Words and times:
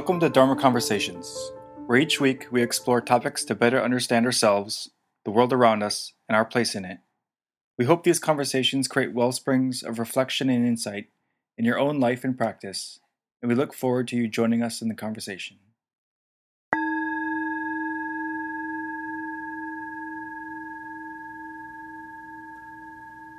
Welcome 0.00 0.20
to 0.20 0.30
Dharma 0.30 0.56
Conversations, 0.56 1.52
where 1.84 1.98
each 1.98 2.22
week 2.22 2.46
we 2.50 2.62
explore 2.62 3.02
topics 3.02 3.44
to 3.44 3.54
better 3.54 3.82
understand 3.82 4.24
ourselves, 4.24 4.88
the 5.26 5.30
world 5.30 5.52
around 5.52 5.82
us, 5.82 6.14
and 6.26 6.34
our 6.34 6.46
place 6.46 6.74
in 6.74 6.86
it. 6.86 7.00
We 7.76 7.84
hope 7.84 8.02
these 8.02 8.18
conversations 8.18 8.88
create 8.88 9.12
well 9.12 9.30
springs 9.30 9.82
of 9.82 9.98
reflection 9.98 10.48
and 10.48 10.66
insight 10.66 11.08
in 11.58 11.66
your 11.66 11.78
own 11.78 12.00
life 12.00 12.24
and 12.24 12.34
practice, 12.34 12.98
and 13.42 13.50
we 13.50 13.54
look 13.54 13.74
forward 13.74 14.08
to 14.08 14.16
you 14.16 14.26
joining 14.26 14.62
us 14.62 14.80
in 14.80 14.88
the 14.88 14.94
conversation. 14.94 15.58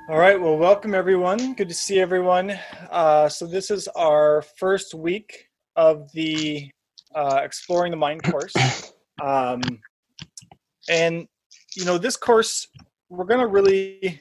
All 0.08 0.16
right, 0.16 0.40
well, 0.40 0.56
welcome 0.56 0.94
everyone. 0.94 1.54
Good 1.54 1.70
to 1.70 1.74
see 1.74 1.98
everyone. 1.98 2.56
Uh, 2.88 3.28
so, 3.28 3.48
this 3.48 3.68
is 3.68 3.88
our 3.88 4.42
first 4.42 4.94
week 4.94 5.48
of 5.76 6.10
the 6.12 6.70
uh, 7.14 7.40
Exploring 7.42 7.90
the 7.90 7.96
Mind 7.96 8.22
course. 8.22 8.54
Um, 9.22 9.60
and, 10.88 11.26
you 11.76 11.84
know, 11.84 11.98
this 11.98 12.16
course, 12.16 12.66
we're 13.08 13.24
going 13.24 13.40
to 13.40 13.46
really 13.46 14.20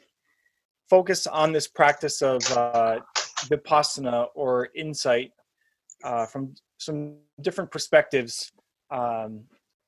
focus 0.89 1.25
on 1.27 1.51
this 1.53 1.67
practice 1.67 2.21
of 2.21 2.41
uh, 2.51 2.99
vipassana 3.45 4.27
or 4.35 4.69
insight 4.75 5.31
uh, 6.03 6.25
from 6.25 6.53
some 6.77 7.15
different 7.41 7.71
perspectives. 7.71 8.51
Um, 8.91 9.45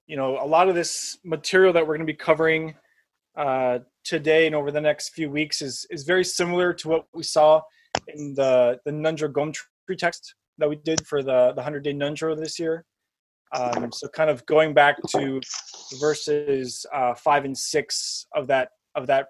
you 0.07 0.15
know, 0.15 0.37
a 0.41 0.47
lot 0.47 0.69
of 0.69 0.75
this 0.75 1.17
material 1.23 1.73
that 1.73 1.81
we're 1.81 1.95
going 1.97 2.07
to 2.07 2.13
be 2.13 2.17
covering 2.17 2.75
uh, 3.35 3.79
today 4.03 4.45
and 4.47 4.55
over 4.55 4.71
the 4.71 4.81
next 4.81 5.09
few 5.09 5.29
weeks 5.29 5.61
is 5.61 5.87
is 5.89 6.03
very 6.03 6.23
similar 6.23 6.73
to 6.73 6.87
what 6.87 7.05
we 7.13 7.23
saw 7.23 7.61
in 8.07 8.33
the 8.35 8.79
the 8.85 8.91
Ngöndro 8.91 9.31
Gomtri 9.31 9.97
text 9.97 10.35
that 10.57 10.69
we 10.69 10.75
did 10.75 11.05
for 11.07 11.23
the 11.23 11.53
the 11.55 11.61
hundred 11.61 11.83
day 11.83 11.93
Ngöndro 11.93 12.37
this 12.37 12.59
year. 12.59 12.85
Um, 13.55 13.91
so 13.91 14.07
kind 14.07 14.29
of 14.29 14.45
going 14.47 14.73
back 14.73 14.97
to 15.15 15.39
verses 15.99 16.85
uh, 16.93 17.13
five 17.13 17.45
and 17.45 17.57
six 17.57 18.25
of 18.35 18.47
that 18.47 18.69
of 18.95 19.07
that 19.07 19.27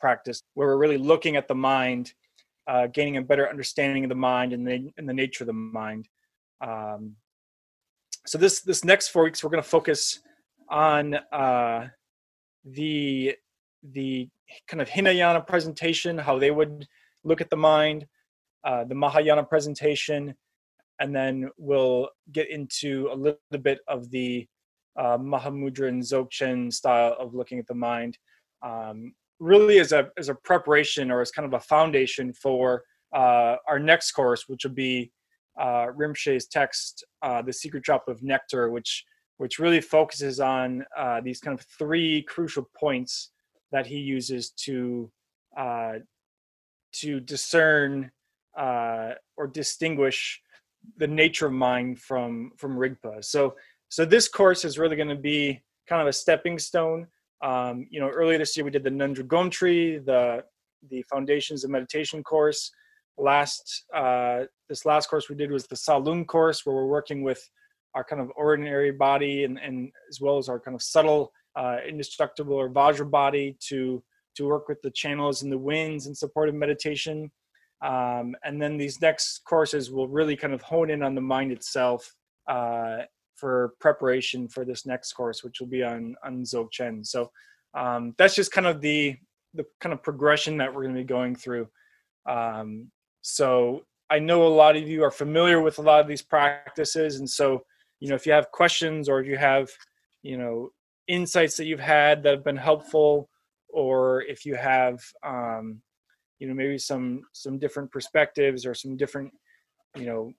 practice, 0.00 0.42
where 0.54 0.68
we're 0.68 0.78
really 0.78 0.98
looking 0.98 1.36
at 1.36 1.48
the 1.48 1.54
mind, 1.54 2.12
uh, 2.66 2.86
gaining 2.88 3.16
a 3.16 3.22
better 3.22 3.48
understanding 3.48 4.04
of 4.04 4.08
the 4.08 4.16
mind 4.16 4.52
and 4.52 4.66
the 4.66 4.90
and 4.96 5.08
the 5.08 5.14
nature 5.14 5.44
of 5.44 5.48
the 5.48 5.52
mind. 5.52 6.08
Um, 6.60 7.14
so 8.26 8.38
this 8.38 8.60
this 8.60 8.84
next 8.84 9.08
four 9.08 9.24
weeks 9.24 9.42
we're 9.42 9.50
going 9.50 9.62
to 9.62 9.68
focus 9.68 10.20
on 10.68 11.14
uh, 11.32 11.88
the 12.64 13.36
the 13.92 14.28
kind 14.66 14.80
of 14.80 14.88
Hinayana 14.88 15.42
presentation, 15.42 16.18
how 16.18 16.38
they 16.38 16.50
would 16.50 16.86
look 17.24 17.40
at 17.40 17.50
the 17.50 17.56
mind, 17.56 18.06
uh, 18.64 18.84
the 18.84 18.94
Mahayana 18.94 19.44
presentation, 19.44 20.34
and 21.00 21.14
then 21.14 21.48
we'll 21.56 22.08
get 22.32 22.50
into 22.50 23.08
a 23.12 23.14
little 23.14 23.62
bit 23.62 23.80
of 23.88 24.10
the 24.10 24.46
uh, 24.98 25.16
Mahamudra 25.16 25.88
and 25.88 26.02
Dzogchen 26.02 26.72
style 26.72 27.14
of 27.18 27.34
looking 27.34 27.58
at 27.58 27.66
the 27.68 27.74
mind, 27.74 28.18
um, 28.62 29.14
really 29.38 29.78
as 29.78 29.92
a 29.92 30.10
as 30.18 30.28
a 30.28 30.34
preparation 30.34 31.10
or 31.10 31.20
as 31.20 31.30
kind 31.30 31.46
of 31.46 31.54
a 31.54 31.64
foundation 31.64 32.32
for 32.32 32.82
uh, 33.14 33.56
our 33.68 33.78
next 33.78 34.12
course, 34.12 34.48
which 34.48 34.64
will 34.64 34.72
be 34.72 35.12
uh, 35.58 35.86
Rinpoche's 35.96 36.46
text, 36.46 37.04
uh, 37.22 37.42
"The 37.42 37.52
Secret 37.52 37.84
Drop 37.84 38.08
of 38.08 38.22
Nectar," 38.22 38.70
which 38.70 39.04
which 39.38 39.60
really 39.60 39.80
focuses 39.80 40.40
on 40.40 40.84
uh, 40.96 41.20
these 41.20 41.40
kind 41.40 41.58
of 41.58 41.64
three 41.78 42.22
crucial 42.22 42.68
points 42.78 43.30
that 43.70 43.86
he 43.86 43.98
uses 43.98 44.50
to 44.50 45.10
uh, 45.56 45.94
to 46.92 47.20
discern 47.20 48.10
uh, 48.58 49.12
or 49.36 49.46
distinguish 49.46 50.40
the 50.96 51.06
nature 51.06 51.46
of 51.46 51.52
mind 51.52 51.98
from 52.00 52.52
from 52.56 52.76
Rigpa. 52.76 53.24
So 53.24 53.54
so 53.88 54.04
this 54.04 54.28
course 54.28 54.64
is 54.64 54.78
really 54.78 54.96
going 54.96 55.08
to 55.08 55.14
be 55.14 55.62
kind 55.88 56.02
of 56.02 56.08
a 56.08 56.12
stepping 56.12 56.58
stone. 56.58 57.06
Um, 57.42 57.86
you 57.90 58.00
know, 58.00 58.08
earlier 58.08 58.38
this 58.38 58.56
year 58.56 58.64
we 58.64 58.70
did 58.70 58.84
the 58.84 58.90
Ngöndro 58.90 60.04
the 60.04 60.44
the 60.90 61.02
Foundations 61.02 61.64
of 61.64 61.70
Meditation 61.70 62.22
course. 62.22 62.70
Last 63.16 63.84
uh, 63.94 64.44
this 64.68 64.84
last 64.84 65.08
course 65.08 65.28
we 65.28 65.36
did 65.36 65.50
was 65.50 65.66
the 65.66 65.76
Tsalung 65.76 66.26
course, 66.26 66.64
where 66.64 66.76
we're 66.76 66.86
working 66.86 67.22
with 67.22 67.42
our 67.94 68.04
kind 68.04 68.20
of 68.20 68.30
ordinary 68.36 68.92
body 68.92 69.44
and, 69.44 69.58
and 69.58 69.90
as 70.10 70.20
well 70.20 70.38
as 70.38 70.48
our 70.48 70.60
kind 70.60 70.74
of 70.74 70.82
subtle 70.82 71.32
uh, 71.56 71.78
indestructible 71.86 72.54
or 72.54 72.68
vajra 72.68 73.10
body 73.10 73.56
to 73.60 74.02
to 74.36 74.46
work 74.46 74.68
with 74.68 74.80
the 74.82 74.90
channels 74.90 75.42
and 75.42 75.50
the 75.50 75.58
winds 75.58 76.06
in 76.06 76.14
support 76.14 76.48
of 76.48 76.54
meditation 76.54 77.30
um, 77.80 78.34
and 78.44 78.60
then 78.60 78.76
these 78.76 79.00
next 79.00 79.44
courses 79.44 79.90
will 79.90 80.08
really 80.08 80.36
kind 80.36 80.52
of 80.52 80.62
hone 80.62 80.90
in 80.90 81.02
on 81.02 81.14
the 81.14 81.20
mind 81.20 81.52
itself 81.52 82.14
uh, 82.48 82.98
for 83.36 83.74
preparation 83.78 84.48
for 84.48 84.64
this 84.64 84.84
next 84.84 85.12
course, 85.12 85.44
which 85.44 85.60
will 85.60 85.68
be 85.68 85.82
on 85.82 86.16
on 86.24 86.42
Dzogchen. 86.42 87.06
So 87.06 87.30
um, 87.74 88.14
that's 88.18 88.34
just 88.34 88.52
kind 88.52 88.66
of 88.66 88.80
the 88.80 89.16
the 89.54 89.64
kind 89.80 89.92
of 89.92 90.02
progression 90.02 90.56
that 90.58 90.74
we're 90.74 90.82
going 90.82 90.94
to 90.94 91.00
be 91.00 91.06
going 91.06 91.36
through. 91.36 91.68
Um, 92.28 92.90
so 93.22 93.84
I 94.10 94.18
know 94.18 94.46
a 94.46 94.48
lot 94.48 94.76
of 94.76 94.88
you 94.88 95.04
are 95.04 95.10
familiar 95.10 95.60
with 95.60 95.78
a 95.78 95.82
lot 95.82 96.00
of 96.00 96.08
these 96.08 96.22
practices, 96.22 97.20
and 97.20 97.30
so 97.30 97.62
you 98.00 98.08
know 98.08 98.16
if 98.16 98.26
you 98.26 98.32
have 98.32 98.50
questions 98.50 99.08
or 99.08 99.20
if 99.20 99.26
you 99.28 99.36
have 99.36 99.70
you 100.22 100.36
know 100.36 100.70
insights 101.06 101.56
that 101.56 101.66
you've 101.66 101.80
had 101.80 102.22
that 102.22 102.34
have 102.34 102.44
been 102.44 102.56
helpful, 102.56 103.30
or 103.68 104.22
if 104.22 104.44
you 104.44 104.56
have 104.56 105.00
um, 105.24 105.80
you 106.38 106.48
know 106.48 106.54
maybe 106.54 106.78
some 106.78 107.22
some 107.32 107.58
different 107.58 107.90
perspectives 107.90 108.64
or 108.64 108.74
some 108.74 108.96
different 108.96 109.32
you 109.96 110.06
know 110.06 110.32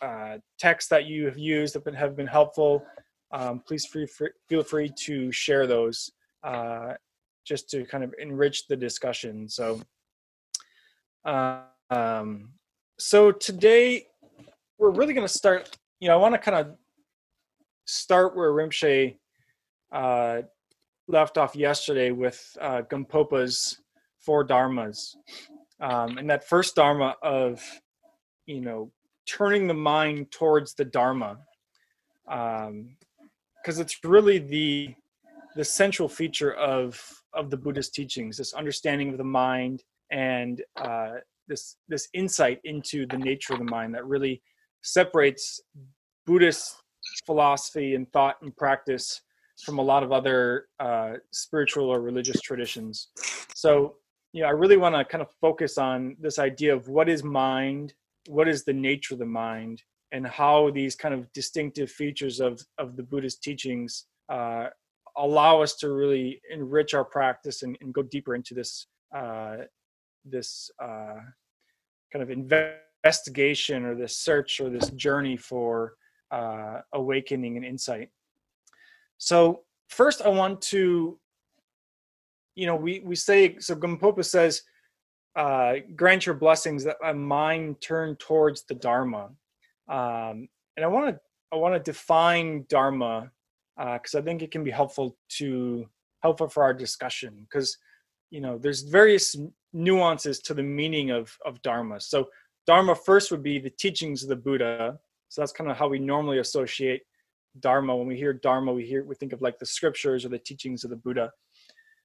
uh, 0.00 0.38
texts 0.58 0.88
that 0.88 1.06
you 1.06 1.24
have 1.24 1.38
used 1.38 1.74
that 1.74 1.94
have 1.94 2.16
been 2.16 2.26
helpful 2.26 2.84
um, 3.32 3.62
please 3.66 3.86
free, 3.86 4.06
free, 4.06 4.30
feel 4.48 4.62
free 4.62 4.90
to 5.04 5.32
share 5.32 5.66
those 5.66 6.10
uh, 6.44 6.92
just 7.44 7.68
to 7.70 7.84
kind 7.86 8.04
of 8.04 8.14
enrich 8.20 8.66
the 8.68 8.76
discussion. 8.76 9.48
So 9.48 9.80
uh, 11.24 11.62
um, 11.90 12.50
so 12.98 13.32
today 13.32 14.06
we're 14.78 14.90
really 14.90 15.14
going 15.14 15.26
to 15.26 15.32
start 15.32 15.76
you 16.00 16.08
know 16.08 16.14
i 16.14 16.16
want 16.16 16.34
to 16.34 16.38
kind 16.38 16.56
of 16.56 16.76
start 17.84 18.36
where 18.36 18.52
rinpoche 18.52 19.16
uh, 19.92 20.42
left 21.08 21.36
off 21.36 21.54
yesterday 21.54 22.10
with 22.10 22.56
uh, 22.60 22.82
Gampopa's 22.90 23.78
four 24.24 24.46
dharmas. 24.46 25.16
Um, 25.80 26.18
and 26.18 26.30
that 26.30 26.48
first 26.48 26.76
dharma 26.76 27.16
of 27.22 27.62
you 28.46 28.60
know 28.60 28.90
turning 29.26 29.66
the 29.66 29.74
mind 29.74 30.30
towards 30.30 30.74
the 30.74 30.84
dharma 30.84 31.38
because 32.24 32.68
um, 32.68 32.96
it's 33.64 33.98
really 34.04 34.38
the 34.38 34.94
the 35.56 35.64
central 35.64 36.08
feature 36.08 36.54
of 36.54 37.00
of 37.34 37.50
the 37.50 37.56
buddhist 37.56 37.94
teachings 37.94 38.36
this 38.36 38.52
understanding 38.52 39.10
of 39.10 39.18
the 39.18 39.24
mind 39.24 39.84
and 40.10 40.62
uh, 40.76 41.12
this 41.48 41.76
this 41.88 42.08
insight 42.14 42.60
into 42.64 43.06
the 43.06 43.18
nature 43.18 43.52
of 43.52 43.58
the 43.58 43.64
mind 43.64 43.94
that 43.94 44.06
really 44.06 44.42
separates 44.82 45.60
buddhist 46.26 46.82
philosophy 47.26 47.94
and 47.94 48.10
thought 48.12 48.36
and 48.42 48.56
practice 48.56 49.22
from 49.64 49.78
a 49.78 49.82
lot 49.82 50.02
of 50.02 50.12
other 50.12 50.66
uh, 50.80 51.14
spiritual 51.30 51.88
or 51.88 52.00
religious 52.00 52.40
traditions. 52.40 53.08
So 53.54 53.96
you 54.32 54.42
know, 54.42 54.48
I 54.48 54.52
really 54.52 54.76
want 54.76 54.94
to 54.94 55.04
kind 55.04 55.22
of 55.22 55.30
focus 55.40 55.78
on 55.78 56.16
this 56.18 56.38
idea 56.38 56.74
of 56.74 56.88
what 56.88 57.08
is 57.08 57.22
mind, 57.22 57.92
what 58.28 58.48
is 58.48 58.64
the 58.64 58.72
nature 58.72 59.14
of 59.14 59.18
the 59.18 59.26
mind, 59.26 59.82
and 60.10 60.26
how 60.26 60.70
these 60.70 60.94
kind 60.94 61.14
of 61.14 61.30
distinctive 61.32 61.90
features 61.90 62.40
of 62.40 62.60
of 62.78 62.96
the 62.96 63.02
Buddhist 63.02 63.42
teachings 63.42 64.06
uh, 64.28 64.68
allow 65.16 65.60
us 65.60 65.76
to 65.76 65.92
really 65.92 66.40
enrich 66.50 66.94
our 66.94 67.04
practice 67.04 67.62
and, 67.62 67.76
and 67.80 67.92
go 67.92 68.02
deeper 68.02 68.34
into 68.34 68.54
this 68.54 68.86
uh, 69.14 69.56
this 70.24 70.70
uh, 70.82 71.20
kind 72.12 72.22
of 72.22 72.30
investigation 72.30 73.84
or 73.84 73.94
this 73.94 74.16
search 74.16 74.60
or 74.60 74.70
this 74.70 74.90
journey 74.90 75.36
for 75.36 75.94
uh, 76.30 76.80
awakening 76.94 77.56
and 77.56 77.66
insight. 77.66 78.08
So 79.18 79.62
first, 79.88 80.22
I 80.22 80.28
want 80.28 80.62
to 80.62 81.18
you 82.54 82.66
know, 82.66 82.76
we 82.76 83.00
we 83.00 83.16
say 83.16 83.58
so. 83.58 83.74
Gampopa 83.74 84.24
says, 84.24 84.62
uh, 85.36 85.74
"Grant 85.96 86.26
your 86.26 86.34
blessings 86.34 86.84
that 86.84 86.96
my 87.00 87.12
mind 87.12 87.80
turn 87.80 88.16
towards 88.16 88.64
the 88.64 88.74
Dharma." 88.74 89.30
Um, 89.88 90.48
and 90.76 90.84
I 90.84 90.86
want 90.86 91.14
to 91.14 91.20
I 91.52 91.56
want 91.56 91.74
to 91.74 91.90
define 91.90 92.64
Dharma 92.68 93.30
because 93.76 94.14
uh, 94.14 94.18
I 94.18 94.22
think 94.22 94.42
it 94.42 94.50
can 94.50 94.64
be 94.64 94.70
helpful 94.70 95.16
to 95.38 95.86
helpful 96.22 96.48
for 96.48 96.62
our 96.62 96.74
discussion 96.74 97.46
because 97.48 97.76
you 98.30 98.40
know 98.40 98.58
there's 98.58 98.82
various 98.82 99.36
nuances 99.72 100.38
to 100.40 100.54
the 100.54 100.62
meaning 100.62 101.10
of 101.10 101.36
of 101.44 101.60
Dharma. 101.62 102.00
So 102.00 102.28
Dharma 102.66 102.94
first 102.94 103.30
would 103.30 103.42
be 103.42 103.58
the 103.58 103.70
teachings 103.70 104.22
of 104.22 104.28
the 104.28 104.36
Buddha. 104.36 104.98
So 105.28 105.40
that's 105.40 105.52
kind 105.52 105.70
of 105.70 105.76
how 105.76 105.88
we 105.88 105.98
normally 105.98 106.38
associate 106.38 107.02
Dharma. 107.60 107.96
When 107.96 108.06
we 108.06 108.16
hear 108.16 108.32
Dharma, 108.32 108.72
we 108.72 108.84
hear 108.86 109.04
we 109.04 109.14
think 109.14 109.32
of 109.32 109.42
like 109.42 109.58
the 109.58 109.66
scriptures 109.66 110.24
or 110.24 110.28
the 110.28 110.38
teachings 110.38 110.84
of 110.84 110.90
the 110.90 110.96
Buddha. 110.96 111.30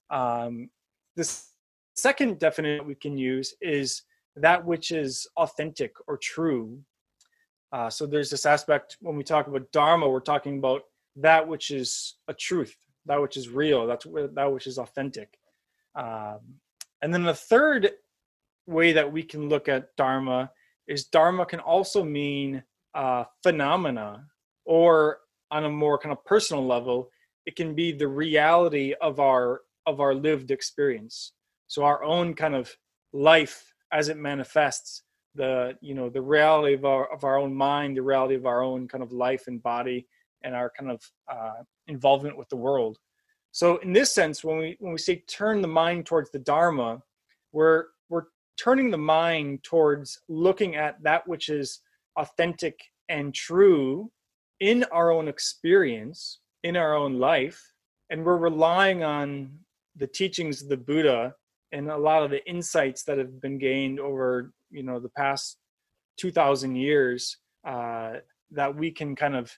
Um, 0.10 0.70
this 1.16 1.50
second 1.96 2.40
definition 2.40 2.88
we 2.88 2.96
can 2.96 3.18
use 3.18 3.56
is 3.62 4.04
that 4.36 4.64
which 4.64 4.92
is 4.92 5.28
authentic 5.38 5.94
or 6.08 6.18
true. 6.18 6.80
Uh, 7.72 7.90
so 7.90 8.06
there's 8.06 8.30
this 8.30 8.46
aspect 8.46 8.98
when 9.02 9.18
we 9.18 9.24
talk 9.24 9.48
about 9.48 9.72
dharma, 9.72 10.08
we're 10.08 10.20
talking 10.20 10.58
about 10.60 10.84
that 11.16 11.48
which 11.48 11.72
is 11.72 12.16
a 12.28 12.34
truth, 12.34 12.76
that 13.06 13.22
which 13.22 13.36
is 13.36 13.50
real, 13.50 13.88
that's 13.88 14.06
that 14.06 14.52
which 14.54 14.68
is 14.68 14.78
authentic. 14.78 15.38
Um, 15.96 16.40
and 17.02 17.14
then 17.14 17.24
the 17.24 17.34
third 17.34 17.92
way 18.68 18.94
that 18.94 19.12
we 19.12 19.24
can 19.24 19.50
look 19.50 19.68
at 19.68 19.96
dharma 19.96 20.52
is 20.88 21.06
dharma 21.06 21.46
can 21.46 21.60
also 21.60 22.04
mean 22.04 22.64
uh, 22.94 23.26
phenomena, 23.44 24.26
or 24.66 25.20
on 25.52 25.66
a 25.66 25.70
more 25.70 25.98
kind 25.98 26.12
of 26.12 26.24
personal 26.26 26.66
level, 26.66 27.10
it 27.46 27.56
can 27.56 27.74
be 27.74 27.92
the 27.92 28.08
reality 28.08 28.94
of 29.02 29.20
our 29.20 29.62
of 29.88 30.00
our 30.00 30.14
lived 30.14 30.52
experience. 30.52 31.34
So 31.66 31.84
our 31.84 32.04
own 32.04 32.36
kind 32.36 32.54
of 32.54 32.76
life 33.14 33.74
as 33.92 34.10
it 34.10 34.18
manifests 34.18 35.04
the 35.36 35.78
you 35.82 35.94
know 35.94 36.10
the 36.10 36.22
reality 36.22 36.74
of 36.74 36.84
our 36.84 37.12
of 37.14 37.24
our 37.24 37.38
own 37.38 37.54
mind 37.54 37.96
the 37.96 38.02
reality 38.02 38.36
of 38.36 38.46
our 38.46 38.62
own 38.64 38.88
kind 38.88 39.04
of 39.04 39.12
life 39.12 39.44
and 39.48 39.64
body 39.64 40.06
and 40.44 40.54
our 40.56 40.72
kind 40.78 40.92
of 40.92 41.02
uh, 41.32 41.62
involvement 41.88 42.38
with 42.38 42.50
the 42.50 42.56
world 42.56 42.98
so 43.52 43.78
in 43.78 43.94
this 43.94 44.12
sense 44.12 44.44
when 44.44 44.58
we 44.58 44.76
when 44.80 44.92
we 44.92 44.98
say 44.98 45.24
turn 45.28 45.62
the 45.62 45.68
mind 45.68 46.06
towards 46.06 46.30
the 46.32 46.40
dharma 46.40 47.02
we're 47.54 47.86
we're 48.10 48.26
turning 48.58 48.90
the 48.90 48.98
mind 48.98 49.64
towards 49.64 50.20
looking 50.28 50.76
at 50.76 51.02
that 51.04 51.26
which 51.28 51.50
is 51.50 51.82
authentic 52.18 52.80
and 53.10 53.34
true 53.34 54.12
in 54.60 54.84
our 54.86 55.12
own 55.12 55.28
experience 55.28 56.40
in 56.64 56.76
our 56.76 56.96
own 56.96 57.20
life 57.20 57.62
and 58.10 58.26
we're 58.26 58.38
relying 58.38 59.04
on 59.04 59.52
the 59.98 60.08
teachings 60.08 60.62
of 60.62 60.70
the 60.70 60.78
buddha 60.78 61.34
and 61.72 61.90
a 61.90 61.98
lot 61.98 62.24
of 62.24 62.32
the 62.32 62.46
insights 62.48 63.04
that 63.04 63.18
have 63.18 63.42
been 63.42 63.58
gained 63.58 64.00
over 64.00 64.54
you 64.72 64.84
know 64.84 65.00
the 65.00 65.10
past 65.10 65.58
2000 66.18 66.76
years 66.76 67.38
uh, 67.66 68.14
that 68.52 68.76
we 68.76 68.92
can 68.92 69.16
kind 69.16 69.36
of 69.36 69.52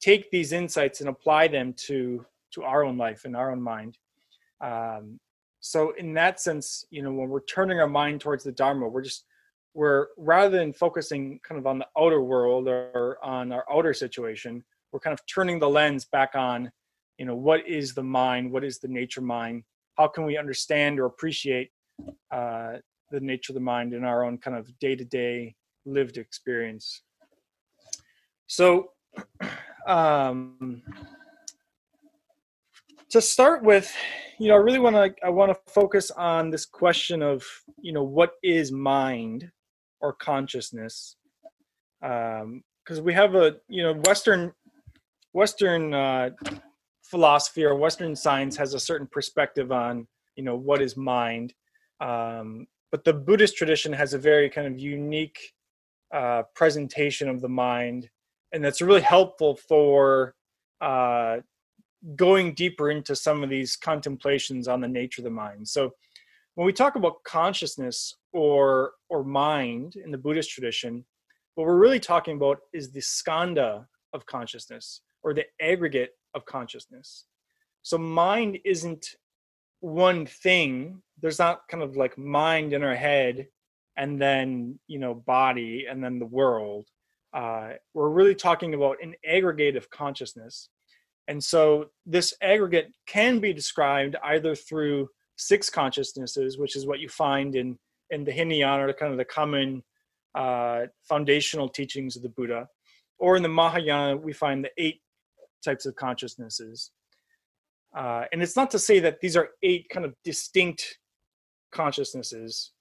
take 0.00 0.30
these 0.30 0.52
insights 0.52 1.00
and 1.00 1.08
apply 1.08 1.48
them 1.48 1.72
to 1.72 2.24
to 2.52 2.62
our 2.62 2.84
own 2.84 2.96
life 2.96 3.24
and 3.24 3.36
our 3.36 3.50
own 3.50 3.60
mind. 3.60 3.98
Um, 4.60 5.18
so 5.60 5.92
in 5.98 6.14
that 6.14 6.40
sense 6.40 6.84
you 6.90 7.02
know 7.02 7.12
when 7.12 7.28
we're 7.28 7.44
turning 7.44 7.80
our 7.80 7.88
mind 7.88 8.20
towards 8.20 8.44
the 8.44 8.52
dharma 8.52 8.86
we're 8.86 9.02
just 9.02 9.24
we're 9.74 10.06
rather 10.16 10.56
than 10.56 10.72
focusing 10.72 11.40
kind 11.46 11.58
of 11.58 11.66
on 11.66 11.78
the 11.78 11.86
outer 11.98 12.22
world 12.22 12.68
or 12.68 13.18
on 13.22 13.52
our 13.52 13.64
outer 13.70 13.92
situation 13.92 14.62
we're 14.92 15.00
kind 15.00 15.12
of 15.12 15.20
turning 15.26 15.58
the 15.58 15.68
lens 15.68 16.04
back 16.04 16.30
on 16.34 16.70
you 17.18 17.26
know 17.26 17.34
what 17.34 17.66
is 17.66 17.94
the 17.94 18.02
mind 18.02 18.50
what 18.50 18.64
is 18.64 18.78
the 18.78 18.88
nature 18.88 19.20
mind 19.20 19.64
how 19.96 20.08
can 20.08 20.24
we 20.24 20.36
understand 20.36 21.00
or 21.00 21.06
appreciate 21.06 21.70
uh, 22.30 22.74
the 23.10 23.20
nature 23.20 23.52
of 23.52 23.54
the 23.54 23.60
mind 23.60 23.94
in 23.94 24.04
our 24.04 24.24
own 24.24 24.38
kind 24.38 24.56
of 24.56 24.66
day-to-day 24.78 25.54
lived 25.84 26.16
experience? 26.16 27.02
So 28.46 28.90
um, 29.86 30.82
to 33.10 33.20
start 33.20 33.62
with 33.62 33.94
you 34.38 34.48
know 34.48 34.54
i 34.54 34.58
really 34.58 34.80
want 34.80 34.96
to 34.96 35.14
i 35.24 35.30
want 35.30 35.50
to 35.50 35.72
focus 35.72 36.10
on 36.10 36.50
this 36.50 36.66
question 36.66 37.22
of 37.22 37.42
you 37.80 37.92
know 37.92 38.02
what 38.02 38.32
is 38.42 38.72
mind 38.72 39.50
or 40.00 40.12
consciousness? 40.12 41.16
Because 42.00 42.42
um, 42.98 43.04
we 43.04 43.12
have 43.14 43.34
a 43.34 43.56
you 43.68 43.82
know 43.82 43.94
western 44.04 44.52
western 45.32 45.94
uh, 45.94 46.30
philosophy 47.10 47.64
or 47.64 47.74
Western 47.74 48.16
science 48.16 48.56
has 48.56 48.74
a 48.74 48.80
certain 48.80 49.06
perspective 49.06 49.72
on 49.72 50.06
you 50.36 50.44
know 50.44 50.56
what 50.56 50.82
is 50.82 50.96
mind, 50.96 51.54
um, 52.00 52.66
but 52.90 53.04
the 53.04 53.12
Buddhist 53.12 53.56
tradition 53.56 53.92
has 53.92 54.14
a 54.14 54.18
very 54.18 54.50
kind 54.50 54.66
of 54.66 54.78
unique 54.78 55.38
uh, 56.14 56.42
presentation 56.54 57.28
of 57.28 57.40
the 57.40 57.48
mind, 57.48 58.08
and 58.52 58.64
that's 58.64 58.82
really 58.82 59.00
helpful 59.00 59.56
for 59.56 60.34
uh, 60.80 61.38
going 62.14 62.54
deeper 62.54 62.90
into 62.90 63.16
some 63.16 63.42
of 63.42 63.50
these 63.50 63.76
contemplations 63.76 64.68
on 64.68 64.80
the 64.80 64.88
nature 64.88 65.20
of 65.20 65.24
the 65.24 65.30
mind. 65.30 65.66
So 65.66 65.92
when 66.54 66.66
we 66.66 66.72
talk 66.72 66.96
about 66.96 67.22
consciousness 67.24 68.14
or 68.32 68.92
or 69.08 69.24
mind 69.24 69.96
in 69.96 70.10
the 70.10 70.18
Buddhist 70.18 70.50
tradition, 70.50 71.04
what 71.54 71.66
we're 71.66 71.78
really 71.78 72.00
talking 72.00 72.36
about 72.36 72.58
is 72.72 72.90
the 72.90 73.00
skandha 73.00 73.86
of 74.12 74.26
consciousness 74.26 75.02
or 75.22 75.34
the 75.34 75.44
aggregate 75.60 76.10
of 76.36 76.44
consciousness. 76.44 77.24
So 77.82 77.98
mind 77.98 78.58
isn't 78.64 79.16
one 79.80 80.26
thing. 80.26 81.02
There's 81.20 81.38
not 81.38 81.62
kind 81.68 81.82
of 81.82 81.96
like 81.96 82.16
mind 82.16 82.72
in 82.72 82.84
our 82.84 82.94
head 82.94 83.48
and 83.96 84.20
then, 84.20 84.78
you 84.86 84.98
know, 84.98 85.14
body 85.14 85.86
and 85.90 86.04
then 86.04 86.18
the 86.18 86.26
world. 86.26 86.86
Uh, 87.32 87.70
we're 87.94 88.10
really 88.10 88.34
talking 88.34 88.74
about 88.74 88.96
an 89.02 89.14
aggregate 89.26 89.76
of 89.76 89.90
consciousness. 89.90 90.68
And 91.28 91.42
so 91.42 91.86
this 92.04 92.34
aggregate 92.40 92.92
can 93.06 93.40
be 93.40 93.52
described 93.52 94.16
either 94.22 94.54
through 94.54 95.08
six 95.36 95.68
consciousnesses, 95.70 96.58
which 96.58 96.76
is 96.76 96.86
what 96.86 97.00
you 97.00 97.08
find 97.08 97.56
in, 97.56 97.78
in 98.10 98.24
the 98.24 98.32
Hinayana, 98.32 98.86
or 98.86 98.92
kind 98.92 99.12
of 99.12 99.18
the 99.18 99.24
common 99.24 99.82
uh, 100.34 100.86
foundational 101.08 101.68
teachings 101.68 102.16
of 102.16 102.22
the 102.22 102.28
Buddha, 102.28 102.68
or 103.18 103.36
in 103.36 103.42
the 103.42 103.48
Mahayana, 103.48 104.16
we 104.16 104.32
find 104.32 104.64
the 104.64 104.70
eight 104.78 105.00
types 105.66 105.84
of 105.86 105.94
consciousnesses. 105.96 106.92
Uh, 108.00 108.24
and 108.32 108.42
it's 108.42 108.56
not 108.56 108.70
to 108.70 108.78
say 108.78 108.98
that 109.00 109.20
these 109.20 109.36
are 109.36 109.48
eight 109.62 109.84
kind 109.88 110.06
of 110.06 110.14
distinct 110.24 110.98
consciousnesses, 111.72 112.72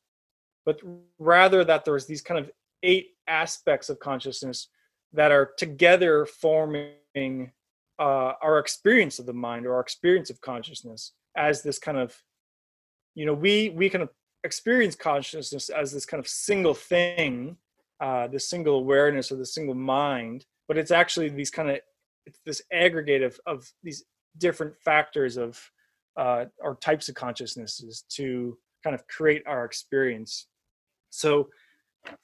but 0.66 0.78
rather 1.20 1.64
that 1.64 1.84
there's 1.86 2.06
these 2.06 2.22
kind 2.22 2.40
of 2.40 2.52
eight 2.84 3.08
aspects 3.28 3.90
of 3.90 4.00
consciousness 4.00 4.70
that 5.14 5.32
are 5.32 5.52
together 5.58 6.26
forming 6.26 7.52
uh, 8.00 8.34
our 8.42 8.60
experience 8.60 9.20
of 9.20 9.26
the 9.26 9.34
mind 9.34 9.66
or 9.66 9.74
our 9.76 9.80
experience 9.80 10.30
of 10.30 10.40
consciousness 10.42 11.14
as 11.38 11.62
this 11.62 11.80
kind 11.80 11.98
of, 11.98 12.16
you 13.16 13.26
know, 13.26 13.34
we 13.34 13.70
we 13.70 13.90
kind 13.90 14.04
of 14.04 14.10
experience 14.44 14.96
consciousness 14.96 15.70
as 15.70 15.92
this 15.92 16.06
kind 16.06 16.20
of 16.20 16.28
single 16.28 16.74
thing, 16.74 17.58
uh, 18.00 18.28
this 18.28 18.50
single 18.50 18.76
awareness 18.76 19.32
or 19.32 19.38
the 19.38 19.46
single 19.46 19.76
mind, 19.76 20.46
but 20.68 20.78
it's 20.78 20.92
actually 20.92 21.30
these 21.30 21.52
kind 21.52 21.70
of 21.70 21.80
it's 22.26 22.40
this 22.46 22.62
aggregate 22.72 23.24
of, 23.24 23.40
of 23.46 23.72
these 23.84 24.04
different 24.38 24.76
factors 24.78 25.38
of 25.38 25.60
uh, 26.18 26.46
or 26.60 26.76
types 26.76 27.10
of 27.10 27.16
consciousnesses 27.16 28.06
to 28.10 28.58
kind 28.84 28.94
of 28.94 29.06
create 29.08 29.44
our 29.46 29.66
experience. 29.66 30.48
So, 31.10 31.50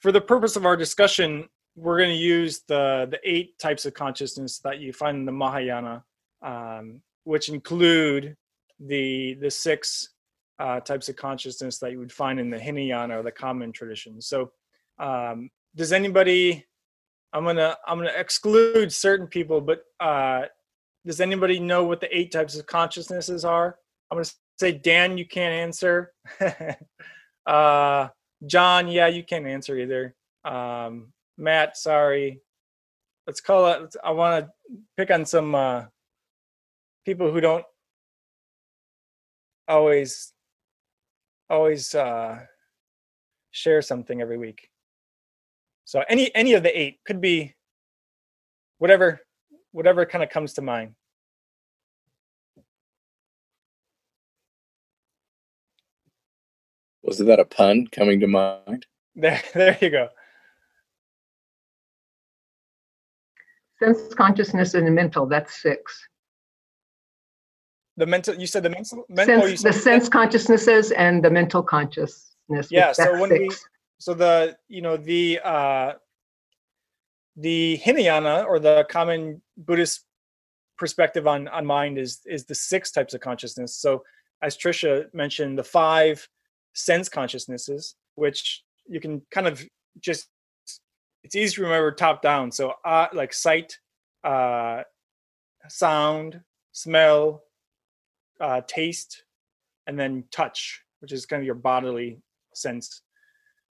for 0.00 0.12
the 0.12 0.20
purpose 0.20 0.56
of 0.56 0.64
our 0.64 0.76
discussion, 0.76 1.48
we're 1.76 1.98
going 1.98 2.10
to 2.10 2.16
use 2.16 2.62
the 2.68 3.08
the 3.10 3.20
eight 3.24 3.58
types 3.58 3.86
of 3.86 3.94
consciousness 3.94 4.58
that 4.60 4.78
you 4.78 4.92
find 4.92 5.18
in 5.18 5.24
the 5.24 5.32
Mahayana, 5.32 6.04
um, 6.42 7.00
which 7.24 7.48
include 7.48 8.36
the 8.80 9.34
the 9.34 9.50
six 9.50 10.10
uh, 10.58 10.80
types 10.80 11.08
of 11.08 11.16
consciousness 11.16 11.78
that 11.78 11.92
you 11.92 11.98
would 11.98 12.12
find 12.12 12.38
in 12.38 12.50
the 12.50 12.58
Hinayana 12.58 13.18
or 13.18 13.22
the 13.22 13.32
common 13.32 13.72
tradition. 13.72 14.20
So, 14.20 14.52
um, 14.98 15.50
does 15.74 15.92
anybody 15.92 16.64
I'm 17.32 17.44
gonna 17.44 17.76
I'm 17.86 17.98
gonna 17.98 18.12
exclude 18.14 18.92
certain 18.92 19.26
people, 19.26 19.60
but 19.60 19.84
uh, 20.00 20.42
does 21.06 21.20
anybody 21.20 21.58
know 21.58 21.84
what 21.84 22.00
the 22.00 22.16
eight 22.16 22.30
types 22.30 22.56
of 22.56 22.66
consciousnesses 22.66 23.44
are? 23.44 23.78
I'm 24.10 24.16
gonna 24.18 24.28
say 24.58 24.72
Dan, 24.72 25.16
you 25.16 25.26
can't 25.26 25.54
answer. 25.54 26.12
uh, 27.46 28.08
John, 28.46 28.88
yeah, 28.88 29.06
you 29.06 29.24
can't 29.24 29.46
answer 29.46 29.76
either. 29.78 30.14
Um, 30.44 31.12
Matt, 31.38 31.76
sorry. 31.76 32.40
Let's 33.26 33.40
call 33.40 33.66
it. 33.68 33.96
I 34.02 34.10
want 34.10 34.44
to 34.44 34.52
pick 34.96 35.10
on 35.10 35.24
some 35.24 35.54
uh, 35.54 35.84
people 37.04 37.30
who 37.32 37.40
don't 37.40 37.64
always 39.68 40.32
always 41.48 41.94
uh, 41.94 42.40
share 43.52 43.80
something 43.80 44.20
every 44.20 44.38
week. 44.38 44.71
So 45.84 46.02
any 46.08 46.34
any 46.34 46.54
of 46.54 46.62
the 46.62 46.78
eight 46.78 47.00
could 47.04 47.20
be 47.20 47.54
whatever 48.78 49.20
whatever 49.72 50.06
kind 50.06 50.22
of 50.22 50.30
comes 50.30 50.54
to 50.54 50.62
mind. 50.62 50.94
Was 57.02 57.18
that 57.18 57.40
a 57.40 57.44
pun 57.44 57.88
coming 57.88 58.20
to 58.20 58.26
mind? 58.26 58.86
There, 59.14 59.42
there 59.54 59.76
you 59.80 59.90
go. 59.90 60.08
Sense 63.78 64.14
consciousness 64.14 64.74
and 64.74 64.86
the 64.86 64.90
mental, 64.90 65.26
that's 65.26 65.60
six. 65.60 66.06
The 67.96 68.06
mental, 68.06 68.34
you 68.36 68.46
said 68.46 68.62
the 68.62 68.70
mental, 68.70 69.04
mental 69.08 69.48
sense, 69.48 69.62
the 69.62 69.72
sense 69.72 70.08
consciousnesses 70.08 70.92
and 70.92 71.22
the 71.22 71.30
mental 71.30 71.62
consciousness. 71.62 72.68
Yeah. 72.70 72.92
So 72.92 73.20
when 73.20 73.30
six. 73.30 73.40
we 73.40 73.50
so 74.02 74.14
the 74.14 74.56
you 74.68 74.82
know 74.82 74.96
the 74.96 75.38
uh, 75.44 75.92
the 77.36 77.76
Hinayana 77.76 78.42
or 78.48 78.58
the 78.58 78.84
common 78.90 79.40
Buddhist 79.56 80.06
perspective 80.76 81.28
on 81.28 81.46
on 81.46 81.64
mind 81.64 81.98
is 81.98 82.20
is 82.26 82.44
the 82.44 82.54
six 82.56 82.90
types 82.90 83.14
of 83.14 83.20
consciousness. 83.20 83.76
So 83.76 84.02
as 84.42 84.56
Trisha 84.56 85.06
mentioned, 85.14 85.56
the 85.56 85.62
five 85.62 86.28
sense 86.72 87.08
consciousnesses, 87.08 87.94
which 88.16 88.64
you 88.88 88.98
can 88.98 89.22
kind 89.30 89.46
of 89.46 89.64
just 90.00 90.26
it's 91.22 91.36
easy 91.36 91.54
to 91.54 91.62
remember 91.62 91.92
top 91.92 92.22
down. 92.22 92.50
So 92.50 92.74
uh, 92.84 93.06
like 93.12 93.32
sight, 93.32 93.78
uh, 94.24 94.82
sound, 95.68 96.40
smell, 96.72 97.44
uh, 98.40 98.62
taste, 98.66 99.22
and 99.86 99.96
then 99.96 100.24
touch, 100.32 100.82
which 100.98 101.12
is 101.12 101.24
kind 101.24 101.40
of 101.40 101.46
your 101.46 101.54
bodily 101.54 102.18
sense. 102.52 103.02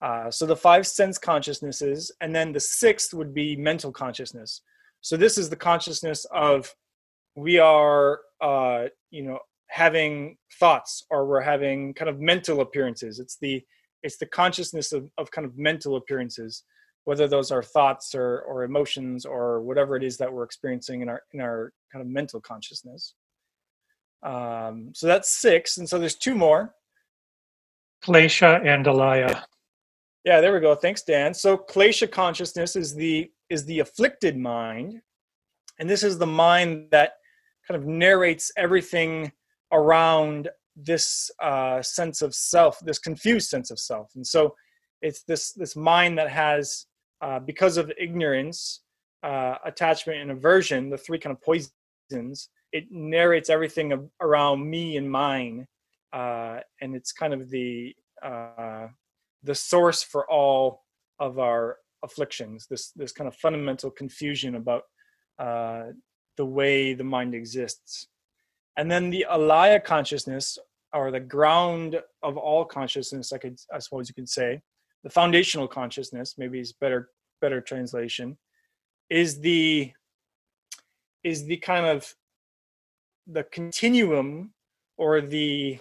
Uh, 0.02 0.30
so 0.30 0.46
the 0.46 0.56
five 0.56 0.86
sense 0.86 1.18
consciousnesses, 1.18 2.12
and 2.22 2.36
then 2.36 2.52
the 2.52 2.60
sixth 2.60 3.14
would 3.14 3.34
be 3.34 3.56
mental 3.56 3.92
consciousness. 3.92 4.62
So 5.02 5.18
this 5.18 5.38
is 5.38 5.50
the 5.50 5.56
consciousness 5.56 6.26
of 6.32 6.74
we 7.36 7.60
are, 7.60 8.22
uh, 8.42 8.86
you 9.12 9.24
know, 9.24 9.40
having 9.68 10.38
thoughts 10.60 11.06
or 11.10 11.26
we're 11.26 11.42
having 11.42 11.94
kind 11.94 12.10
of 12.10 12.20
mental 12.20 12.62
appearances. 12.62 13.20
It's 13.20 13.38
the 13.38 13.64
it's 14.04 14.18
the 14.18 14.26
consciousness 14.28 14.92
of, 14.94 15.10
of 15.18 15.32
kind 15.32 15.46
of 15.46 15.58
mental 15.58 15.96
appearances, 15.96 16.64
whether 17.06 17.28
those 17.28 17.52
are 17.52 17.64
thoughts 17.64 18.14
or 18.14 18.42
or 18.42 18.64
emotions 18.64 19.26
or 19.26 19.62
whatever 19.62 19.96
it 19.96 20.04
is 20.04 20.18
that 20.18 20.32
we're 20.32 20.44
experiencing 20.44 21.02
in 21.02 21.10
our 21.10 21.22
in 21.34 21.42
our 21.42 21.72
kind 21.92 22.02
of 22.02 22.12
mental 22.12 22.42
consciousness. 22.42 23.16
Um, 24.24 24.92
so 24.94 25.08
that's 25.08 25.30
six, 25.40 25.78
and 25.78 25.88
so 25.88 26.00
there's 26.00 26.16
two 26.16 26.36
more. 26.36 26.74
Klesha 28.04 28.66
and 28.66 28.86
Alaya. 28.86 29.44
Yeah, 30.26 30.42
there 30.42 30.54
we 30.54 30.60
go. 30.60 30.74
Thanks, 30.74 31.04
Dan. 31.04 31.36
So 31.36 31.56
klesha 31.56 32.12
consciousness 32.12 32.76
is 32.76 32.96
the 32.96 33.32
is 33.52 33.64
the 33.66 33.80
afflicted 33.80 34.36
mind, 34.36 35.00
and 35.80 35.88
this 35.88 36.02
is 36.02 36.18
the 36.18 36.26
mind 36.26 36.88
that 36.90 37.14
kind 37.68 37.80
of 37.80 37.88
narrates 37.88 38.52
everything 38.58 39.32
around 39.72 40.50
this 40.76 41.30
uh, 41.42 41.82
sense 41.84 42.24
of 42.24 42.34
self, 42.34 42.80
this 42.80 42.98
confused 42.98 43.50
sense 43.50 43.70
of 43.70 43.80
self. 43.80 44.12
And 44.16 44.26
so 44.26 44.56
it's 45.04 45.22
this 45.24 45.52
this 45.52 45.76
mind 45.76 46.18
that 46.18 46.32
has, 46.32 46.88
uh, 47.22 47.40
because 47.40 47.78
of 47.78 47.92
ignorance, 48.00 48.82
uh, 49.22 49.56
attachment, 49.64 50.20
and 50.22 50.32
aversion, 50.32 50.90
the 50.90 50.98
three 50.98 51.20
kind 51.20 51.36
of 51.36 51.42
poisons. 51.44 52.50
It 52.72 52.86
narrates 52.90 53.52
everything 53.52 54.10
around 54.22 54.68
me 54.68 54.98
and 54.98 55.10
mine, 55.10 55.68
uh, 56.14 56.62
and 56.82 56.96
it's 56.96 57.12
kind 57.12 57.34
of 57.34 57.52
the 57.52 57.96
uh, 58.24 58.88
the 59.46 59.56
source 59.56 60.04
for 60.04 60.30
all 60.30 60.84
of 61.20 61.40
our 61.40 61.78
afflictions. 62.04 62.68
This 62.70 62.92
this 62.92 63.12
kind 63.12 63.28
of 63.28 63.36
fundamental 63.36 63.92
confusion 63.92 64.56
about 64.56 64.84
uh, 65.40 65.86
the 66.38 66.46
way 66.46 66.94
the 66.94 67.04
mind 67.04 67.34
exists. 67.34 68.08
And 68.78 68.92
then 68.92 69.10
the 69.10 69.26
alaya 69.32 69.82
consciousness, 69.84 70.58
or 70.92 71.12
the 71.12 71.20
ground 71.20 72.02
of 72.24 72.38
all 72.38 72.66
consciousness, 72.66 73.32
I 73.32 73.38
could 73.38 73.58
I 73.74 73.80
suppose 73.80 74.10
you 74.10 74.16
could 74.16 74.30
say, 74.30 74.62
the 75.04 75.10
foundational 75.10 75.68
consciousness, 75.68 76.36
maybe 76.38 76.60
is 76.60 76.74
better 76.74 77.10
better 77.42 77.62
translation, 77.62 78.38
is 79.10 79.40
the 79.40 79.94
is 81.24 81.46
the 81.46 81.58
kind 81.58 81.86
of 81.86 82.14
the 83.28 83.44
continuum 83.44 84.54
or 84.98 85.22
the 85.22 85.80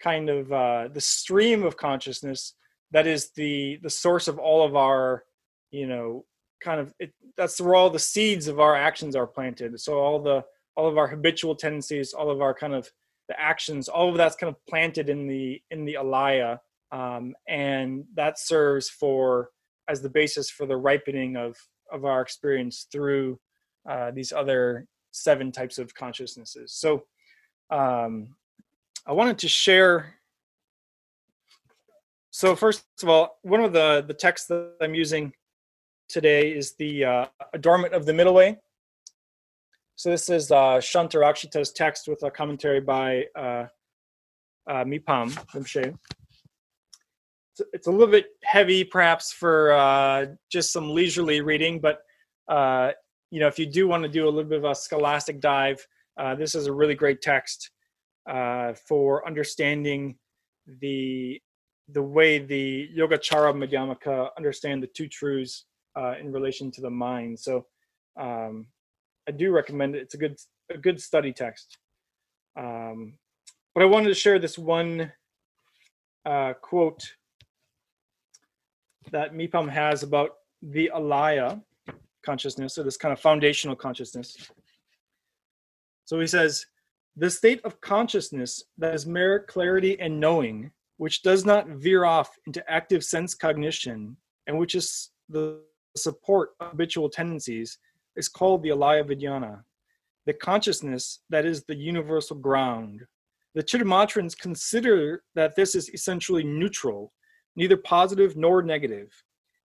kind 0.00 0.28
of 0.28 0.52
uh, 0.52 0.88
the 0.92 1.00
stream 1.00 1.62
of 1.64 1.76
consciousness 1.76 2.54
that 2.92 3.06
is 3.06 3.30
the 3.30 3.78
the 3.82 3.90
source 3.90 4.28
of 4.28 4.38
all 4.38 4.64
of 4.64 4.76
our 4.76 5.24
you 5.70 5.86
know 5.86 6.24
kind 6.60 6.80
of 6.80 6.94
it, 6.98 7.12
that's 7.36 7.60
where 7.60 7.74
all 7.74 7.90
the 7.90 7.98
seeds 7.98 8.48
of 8.48 8.60
our 8.60 8.74
actions 8.74 9.14
are 9.14 9.26
planted. 9.26 9.78
So 9.80 9.98
all 9.98 10.20
the 10.20 10.44
all 10.76 10.86
of 10.88 10.98
our 10.98 11.08
habitual 11.08 11.54
tendencies 11.54 12.12
all 12.12 12.30
of 12.30 12.40
our 12.40 12.54
kind 12.54 12.74
of 12.74 12.90
the 13.28 13.40
actions 13.40 13.88
all 13.88 14.10
of 14.10 14.16
that's 14.16 14.36
kind 14.36 14.54
of 14.54 14.66
planted 14.66 15.08
in 15.08 15.26
the 15.26 15.60
in 15.70 15.84
the 15.84 15.94
alaya 15.94 16.58
um, 16.92 17.34
and 17.48 18.04
that 18.14 18.38
serves 18.38 18.88
for 18.88 19.50
as 19.88 20.02
the 20.02 20.08
basis 20.08 20.50
for 20.50 20.66
the 20.66 20.76
ripening 20.76 21.36
of 21.36 21.56
of 21.92 22.04
our 22.04 22.20
experience 22.20 22.86
through 22.90 23.38
uh, 23.88 24.10
these 24.10 24.32
other 24.32 24.86
seven 25.12 25.50
types 25.50 25.78
of 25.78 25.94
consciousnesses. 25.94 26.72
So 26.72 27.04
um, 27.70 28.34
i 29.06 29.12
wanted 29.12 29.38
to 29.38 29.48
share 29.48 30.15
so 32.36 32.54
first 32.54 32.84
of 33.02 33.08
all 33.08 33.38
one 33.42 33.60
of 33.60 33.72
the 33.72 34.04
the 34.06 34.14
texts 34.14 34.46
that 34.48 34.76
i'm 34.80 34.94
using 34.94 35.32
today 36.08 36.52
is 36.52 36.74
the 36.74 37.04
uh, 37.04 37.26
Adornment 37.52 37.94
of 37.94 38.06
the 38.06 38.12
Middle 38.12 38.34
Way. 38.34 38.58
So 39.96 40.10
this 40.10 40.28
is 40.28 40.50
uh, 40.50 40.78
Shantarakshita's 40.78 41.72
text 41.72 42.08
with 42.08 42.22
a 42.22 42.30
commentary 42.30 42.80
by 42.80 43.24
uh, 43.34 43.66
uh, 44.68 44.84
Mipam 44.84 45.30
Rinpoche. 45.52 45.96
It's, 47.52 47.62
it's 47.72 47.86
a 47.86 47.90
little 47.90 48.06
bit 48.06 48.26
heavy, 48.44 48.84
perhaps, 48.84 49.32
for 49.32 49.72
uh, 49.72 50.26
just 50.50 50.72
some 50.72 50.90
leisurely 50.90 51.40
reading, 51.40 51.80
but 51.80 52.00
uh, 52.48 52.92
you 53.30 53.40
know, 53.40 53.48
if 53.48 53.58
you 53.58 53.66
do 53.66 53.88
want 53.88 54.02
to 54.02 54.08
do 54.08 54.24
a 54.24 54.30
little 54.30 54.48
bit 54.48 54.58
of 54.58 54.64
a 54.64 54.74
scholastic 54.74 55.40
dive, 55.40 55.84
uh, 56.18 56.34
this 56.34 56.54
is 56.54 56.66
a 56.66 56.72
really 56.72 56.94
great 56.94 57.22
text 57.22 57.70
uh, 58.28 58.74
for 58.86 59.26
understanding 59.26 60.16
the 60.80 61.40
the 61.88 62.02
way 62.02 62.38
the 62.38 62.90
Yogacara 62.96 63.54
Madhyamaka 63.54 64.30
understand 64.36 64.82
the 64.82 64.88
two 64.88 65.08
truths 65.08 65.64
uh, 65.96 66.14
in 66.20 66.32
relation 66.32 66.70
to 66.72 66.80
the 66.80 66.90
mind. 66.90 67.38
So 67.38 67.66
um, 68.18 68.66
I 69.28 69.32
do 69.32 69.50
recommend 69.50 69.94
it. 69.94 70.02
It's 70.02 70.14
a 70.14 70.18
good 70.18 70.36
a 70.70 70.78
good 70.78 71.00
study 71.00 71.32
text. 71.32 71.78
Um, 72.56 73.14
but 73.74 73.82
I 73.82 73.86
wanted 73.86 74.08
to 74.08 74.14
share 74.14 74.38
this 74.38 74.58
one 74.58 75.12
uh, 76.24 76.54
quote 76.54 77.02
that 79.12 79.32
Mipam 79.32 79.68
has 79.68 80.02
about 80.02 80.30
the 80.62 80.90
alaya 80.94 81.62
consciousness, 82.24 82.74
so 82.74 82.82
this 82.82 82.96
kind 82.96 83.12
of 83.12 83.20
foundational 83.20 83.76
consciousness. 83.76 84.36
So 86.04 86.18
he 86.18 86.26
says, 86.26 86.66
the 87.16 87.30
state 87.30 87.60
of 87.64 87.80
consciousness 87.80 88.64
that 88.78 88.94
is 88.94 89.06
mere 89.06 89.44
clarity 89.44 89.98
and 90.00 90.18
knowing, 90.20 90.70
which 90.98 91.22
does 91.22 91.44
not 91.44 91.68
veer 91.68 92.04
off 92.04 92.30
into 92.46 92.70
active 92.70 93.04
sense 93.04 93.34
cognition, 93.34 94.16
and 94.46 94.58
which 94.58 94.74
is 94.74 95.10
the 95.28 95.60
support 95.96 96.50
habitual 96.60 97.08
tendencies 97.08 97.78
is 98.16 98.28
called 98.28 98.62
the 98.62 98.70
alaya 98.70 99.04
vijnana, 99.04 99.62
the 100.26 100.32
consciousness 100.32 101.20
that 101.30 101.44
is 101.44 101.64
the 101.64 101.74
universal 101.74 102.36
ground. 102.36 103.02
The 103.54 103.62
Chittamatrans 103.62 104.38
consider 104.38 105.22
that 105.34 105.56
this 105.56 105.74
is 105.74 105.88
essentially 105.90 106.44
neutral, 106.44 107.12
neither 107.56 107.76
positive 107.76 108.36
nor 108.36 108.62
negative. 108.62 109.10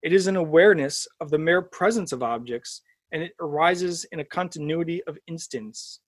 It 0.03 0.13
is 0.13 0.27
an 0.27 0.37
awareness 0.37 1.07
of 1.21 1.31
the 1.31 1.39
mere 1.39 1.63
presence 1.63 2.13
of 2.13 2.23
objects, 2.23 2.83
and 3.13 3.23
it 3.23 3.33
arises 3.41 4.05
in 4.13 4.21
a 4.21 4.25
continuity 4.25 5.03
of 5.05 5.19
instants. 5.27 6.01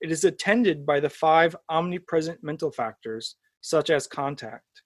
It 0.00 0.12
is 0.12 0.24
attended 0.24 0.86
by 0.86 1.00
the 1.00 1.10
five 1.10 1.56
omnipresent 1.68 2.42
mental 2.42 2.70
factors, 2.70 3.36
such 3.60 3.90
as 3.90 4.06
contact. 4.06 4.82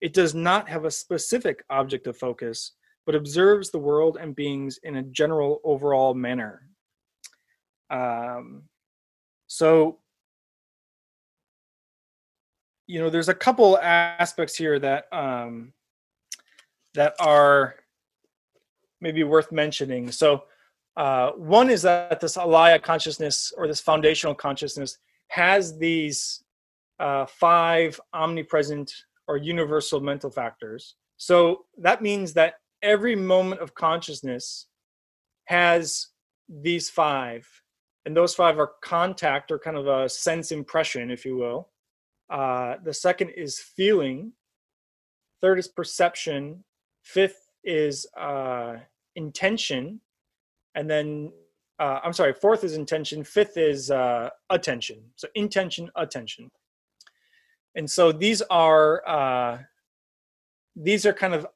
It 0.00 0.12
does 0.12 0.34
not 0.34 0.68
have 0.68 0.84
a 0.84 0.90
specific 0.90 1.64
object 1.70 2.06
of 2.06 2.16
focus, 2.16 2.72
but 3.06 3.14
observes 3.14 3.70
the 3.70 3.78
world 3.78 4.18
and 4.20 4.36
beings 4.36 4.78
in 4.82 4.96
a 4.96 5.02
general 5.02 5.60
overall 5.64 6.14
manner. 6.14 6.68
Um, 7.88 8.64
so, 9.46 9.98
you 12.86 13.00
know, 13.00 13.10
there's 13.10 13.28
a 13.28 13.34
couple 13.34 13.78
aspects 13.78 14.56
here 14.56 14.78
that 14.78 15.06
um, 15.12 15.72
that 16.94 17.14
are 17.20 17.76
maybe 19.00 19.22
worth 19.24 19.52
mentioning. 19.52 20.10
So, 20.10 20.44
uh, 20.96 21.30
one 21.32 21.70
is 21.70 21.82
that 21.82 22.20
this 22.20 22.36
alaya 22.36 22.82
consciousness 22.82 23.52
or 23.56 23.66
this 23.66 23.80
foundational 23.80 24.34
consciousness 24.34 24.98
has 25.28 25.78
these 25.78 26.42
uh, 26.98 27.26
five 27.26 28.00
omnipresent 28.12 28.92
or 29.28 29.36
universal 29.36 30.00
mental 30.00 30.30
factors. 30.30 30.96
So 31.16 31.64
that 31.78 32.02
means 32.02 32.32
that 32.34 32.54
every 32.82 33.16
moment 33.16 33.60
of 33.60 33.74
consciousness 33.74 34.66
has 35.46 36.08
these 36.48 36.88
five 36.90 37.46
and 38.04 38.16
those 38.16 38.34
five 38.34 38.58
are 38.58 38.72
contact 38.82 39.50
or 39.50 39.58
kind 39.58 39.76
of 39.76 39.88
a 39.88 40.08
sense 40.08 40.52
impression 40.52 41.10
if 41.10 41.24
you 41.24 41.36
will. 41.36 41.70
Uh, 42.30 42.76
the 42.84 42.94
second 42.94 43.30
is 43.30 43.58
feeling. 43.58 44.32
Third 45.42 45.58
is 45.58 45.68
perception. 45.68 46.64
Fifth 47.02 47.50
is 47.64 48.06
uh, 48.18 48.76
intention. 49.16 50.00
And 50.74 50.88
then 50.88 51.32
uh, 51.78 52.00
i'm 52.04 52.12
sorry 52.12 52.32
fourth 52.32 52.64
is 52.64 52.74
intention. 52.74 53.24
Fifth 53.24 53.56
is 53.56 53.90
uh, 53.90 54.30
attention. 54.50 55.02
So 55.16 55.28
intention 55.34 55.90
attention 55.96 56.50
and 57.76 57.88
so 57.88 58.10
these 58.10 58.42
are 58.42 59.06
uh, 59.06 59.58
these 60.74 61.06
are 61.06 61.12
kind 61.12 61.34
of 61.34 61.46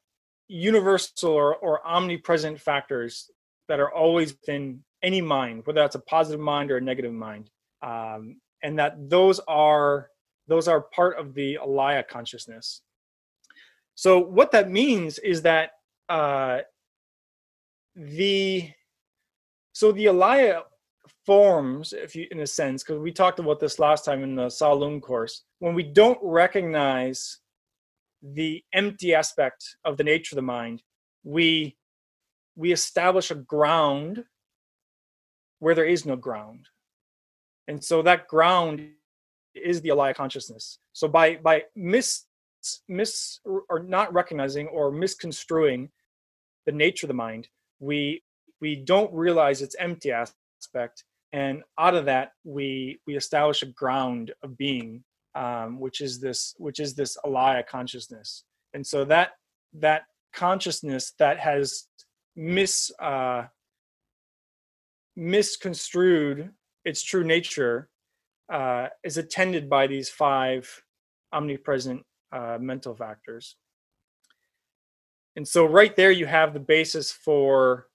universal 0.49 1.31
or, 1.31 1.57
or 1.57 1.87
omnipresent 1.87 2.61
factors 2.61 3.31
that 3.69 3.81
are 3.81 3.93
always 3.93 4.33
within 4.33 4.83
any 5.03 5.21
mind, 5.21 5.65
whether 5.65 5.81
that's 5.81 5.95
a 5.95 6.01
positive 6.01 6.41
mind 6.41 6.71
or 6.71 6.77
a 6.77 6.81
negative 6.81 7.13
mind, 7.13 7.51
um, 7.83 8.37
and 8.63 8.79
that 8.79 9.09
those 9.09 9.41
are 9.49 10.11
those 10.47 10.69
are 10.69 10.83
part 10.83 11.19
of 11.19 11.35
the 11.35 11.59
alaya 11.63 12.07
consciousness. 12.07 12.83
So 13.95 14.19
what 14.19 14.51
that 14.53 14.71
means 14.71 15.19
is 15.19 15.43
that 15.43 15.73
uh, 16.09 16.61
the 17.95 18.71
so 19.73 19.93
the 19.93 20.07
alaya 20.07 20.63
forms 21.27 21.93
if 21.93 22.17
you 22.17 22.27
in 22.31 22.41
a 22.41 22.47
sense 22.47 22.83
because 22.83 22.99
we 22.99 23.13
talked 23.13 23.39
about 23.39 23.61
this 23.61 23.79
last 23.79 24.05
time 24.05 24.23
in 24.23 24.35
the 24.35 24.47
Tsalung 24.47 25.01
course 25.01 25.45
when 25.59 25.75
we 25.75 25.83
don't 25.83 26.19
recognize 26.23 27.39
the 28.23 28.63
empty 28.73 29.15
aspect 29.15 29.77
of 29.85 29.97
the 29.97 30.05
nature 30.05 30.35
of 30.35 30.37
the 30.37 30.43
mind 30.43 30.83
we 31.25 31.77
we 32.57 32.73
establish 32.73 33.31
a 33.31 33.35
ground 33.35 34.25
where 35.61 35.75
there 35.75 35.87
is 35.87 36.05
no 36.05 36.17
ground. 36.17 36.67
And 37.69 37.83
so 37.83 38.03
that 38.03 38.27
ground 38.27 38.89
is 39.55 39.81
the 39.81 39.91
alaya 39.91 40.15
consciousness. 40.15 40.79
So 40.93 41.07
by 41.07 41.37
by 41.37 41.65
mis 41.77 42.25
mis 42.89 43.41
or 43.45 43.83
not 43.83 44.13
recognizing 44.13 44.67
or 44.69 44.91
misconstruing 44.91 45.91
the 46.67 46.73
nature 46.73 47.07
of 47.07 47.09
the 47.09 47.15
mind 47.15 47.49
we 47.79 48.23
we 48.61 48.77
don't 48.77 49.13
realize 49.15 49.63
its 49.63 49.75
empty 49.79 50.13
aspect 50.13 51.05
and 51.33 51.63
out 51.79 51.95
of 51.95 52.07
that 52.07 52.33
we 52.45 53.01
we 53.07 53.17
establish 53.17 53.63
a 53.63 53.67
ground 53.67 54.33
of 54.43 54.57
being 54.57 55.05
um, 55.35 55.79
which 55.79 56.01
is 56.01 56.21
this 56.21 56.55
which 56.59 56.81
is 56.81 56.95
this 56.95 57.17
alaya 57.25 57.67
consciousness. 57.67 58.45
And 58.75 58.87
so 58.87 59.05
that 59.07 59.33
that 59.75 60.03
consciousness 60.33 61.13
that 61.19 61.39
has 61.39 61.87
mis 62.37 62.91
uh, 63.01 63.45
misconstrued 65.17 66.51
its 66.85 67.03
true 67.03 67.25
nature 67.25 67.89
uh, 68.53 68.89
is 69.05 69.19
attended 69.19 69.69
by 69.69 69.87
these 69.87 70.09
five 70.09 70.69
omnipresent 71.33 72.03
uh, 72.33 72.59
mental 72.61 72.95
factors. 72.95 73.57
And 75.37 75.47
so 75.47 75.65
right 75.65 75.95
there 75.95 76.11
you 76.11 76.27
have 76.27 76.55
the 76.55 76.61
basis 76.61 77.13
for 77.13 77.87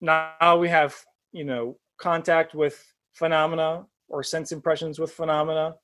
now 0.00 0.56
we 0.58 0.68
have 0.68 0.94
you 1.32 1.44
know 1.44 1.78
contact 2.02 2.54
with 2.54 2.76
phenomena 3.14 3.84
or 4.08 4.22
sense 4.22 4.52
impressions 4.52 4.98
with 4.98 5.12
phenomena 5.12 5.74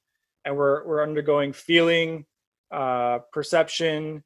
and 0.44 0.56
we're 0.56 0.86
we're 0.86 1.02
undergoing 1.02 1.52
feeling 1.52 2.24
uh 2.72 3.18
perception 3.32 4.22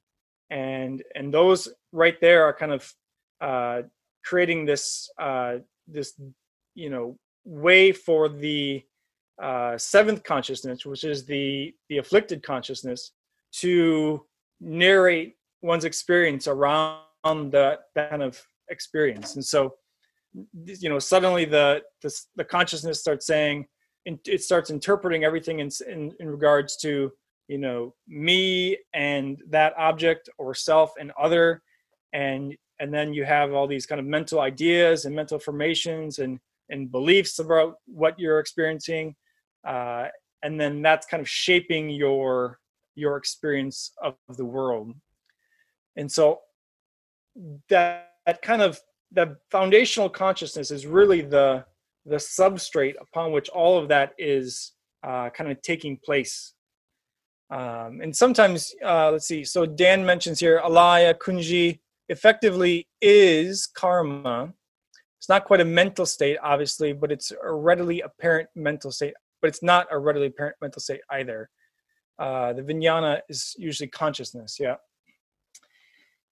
and 0.51 1.03
and 1.15 1.33
those 1.33 1.69
right 1.93 2.21
there 2.21 2.45
are 2.45 2.55
kind 2.55 2.73
of 2.73 2.93
uh 3.41 3.83
creating 4.25 4.65
this 4.65 5.11
uh 5.21 5.57
this 5.87 6.09
you 6.75 6.91
know 6.91 7.17
way 7.45 7.93
for 7.93 8.29
the 8.29 8.83
uh 9.43 9.77
seventh 9.77 10.23
consciousness 10.23 10.87
which 10.87 11.05
is 11.05 11.25
the 11.27 11.75
the 11.89 11.99
afflicted 11.99 12.43
consciousness 12.43 13.13
to 13.53 14.25
narrate 14.61 15.37
one's 15.61 15.85
experience 15.85 16.47
around 16.47 17.03
that, 17.25 17.81
that 17.95 18.11
kind 18.11 18.23
of 18.23 18.41
experience. 18.69 19.35
And 19.35 19.45
so 19.45 19.75
you 20.65 20.89
know 20.89 20.99
suddenly 20.99 21.45
the 21.45 21.83
the, 22.01 22.21
the 22.37 22.45
consciousness 22.45 23.01
starts 23.01 23.27
saying 23.27 23.67
and 24.07 24.19
it 24.27 24.43
starts 24.43 24.71
interpreting 24.71 25.25
everything 25.25 25.61
in, 25.61 25.71
in 25.89 26.13
in 26.21 26.29
regards 26.29 26.77
to 26.79 27.13
you 27.49 27.59
know 27.59 27.95
me 28.09 28.79
and 28.95 29.43
that 29.49 29.75
object 29.77 30.29
or 30.39 30.55
self 30.55 30.93
and 30.99 31.13
other. 31.21 31.63
And 32.13 32.57
and 32.81 32.93
then 32.93 33.13
you 33.13 33.25
have 33.25 33.53
all 33.53 33.67
these 33.67 33.87
kind 33.87 34.01
of 34.01 34.07
mental 34.07 34.41
ideas 34.41 35.05
and 35.05 35.15
mental 35.15 35.39
formations 35.39 36.19
and 36.19 36.41
and 36.71 36.91
beliefs 36.91 37.39
about 37.39 37.77
what 37.87 38.19
you're 38.19 38.41
experiencing. 38.41 39.15
Uh, 39.65 40.09
and 40.43 40.61
then 40.61 40.83
that's 40.83 41.07
kind 41.07 41.21
of 41.21 41.29
shaping 41.29 41.91
your 41.91 42.59
your 42.95 43.17
experience 43.17 43.93
of 44.03 44.15
the 44.37 44.45
world. 44.45 44.95
And 45.97 46.11
so 46.11 46.41
that, 47.69 48.13
that 48.27 48.43
kind 48.43 48.63
of 48.63 48.81
the 49.13 49.37
foundational 49.51 50.09
consciousness 50.09 50.71
is 50.71 50.87
really 50.87 51.21
the 51.21 51.65
the 52.05 52.17
substrate 52.17 52.95
upon 53.01 53.33
which 53.33 53.49
all 53.51 53.79
of 53.79 53.89
that 53.89 54.13
is 54.19 54.73
uh, 55.05 55.31
kind 55.31 55.51
of 55.51 55.61
taking 55.63 55.97
place. 56.05 56.55
Um, 57.51 58.01
and 58.03 58.17
sometimes, 58.17 58.75
uh, 58.85 59.13
let's 59.13 59.29
see. 59.29 59.45
So 59.45 59.67
Dan 59.67 60.05
mentions 60.05 60.41
here, 60.41 60.61
alaya 60.65 61.15
kunzhi 61.15 61.79
effectively 62.09 62.89
is 63.01 63.69
karma. 63.69 64.53
It's 65.19 65.29
not 65.29 65.45
quite 65.45 65.61
a 65.61 65.65
mental 65.65 66.07
state, 66.07 66.39
obviously, 66.43 66.93
but 66.93 67.13
it's 67.13 67.31
a 67.31 67.53
readily 67.53 68.01
apparent 68.01 68.49
mental 68.57 68.91
state. 68.91 69.15
But 69.41 69.49
it's 69.49 69.63
not 69.63 69.87
a 69.91 69.99
readily 69.99 70.27
apparent 70.27 70.57
mental 70.61 70.81
state 70.81 71.01
either. 71.11 71.51
Uh, 72.19 72.53
the 72.53 72.63
vijnana 72.63 73.21
is 73.29 73.55
usually 73.59 73.89
consciousness. 73.89 74.57
Yeah. 74.59 74.77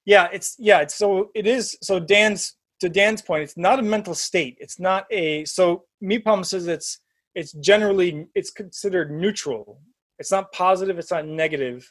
Yeah, 0.05 0.29
it's 0.33 0.57
yeah. 0.59 0.81
It's 0.81 0.95
so 0.95 1.31
it 1.35 1.47
is. 1.47 1.77
So 1.83 2.01
Dan's 2.01 2.57
to 2.81 2.89
Dan's 2.89 3.23
point, 3.23 3.43
it's 3.43 3.57
not 3.57 3.79
a 3.79 3.83
mental 3.83 4.15
state. 4.15 4.57
It's 4.61 4.79
not 4.79 5.07
a 5.11 5.45
so 5.45 5.85
Mipam 6.03 6.45
says 6.45 6.67
it's 6.67 6.99
it's 7.35 7.53
generally 7.53 8.27
it's 8.35 8.51
considered 8.51 9.11
neutral. 9.11 9.81
It's 10.19 10.31
not 10.31 10.53
positive, 10.53 10.99
it's 10.99 11.11
not 11.11 11.27
negative. 11.27 11.91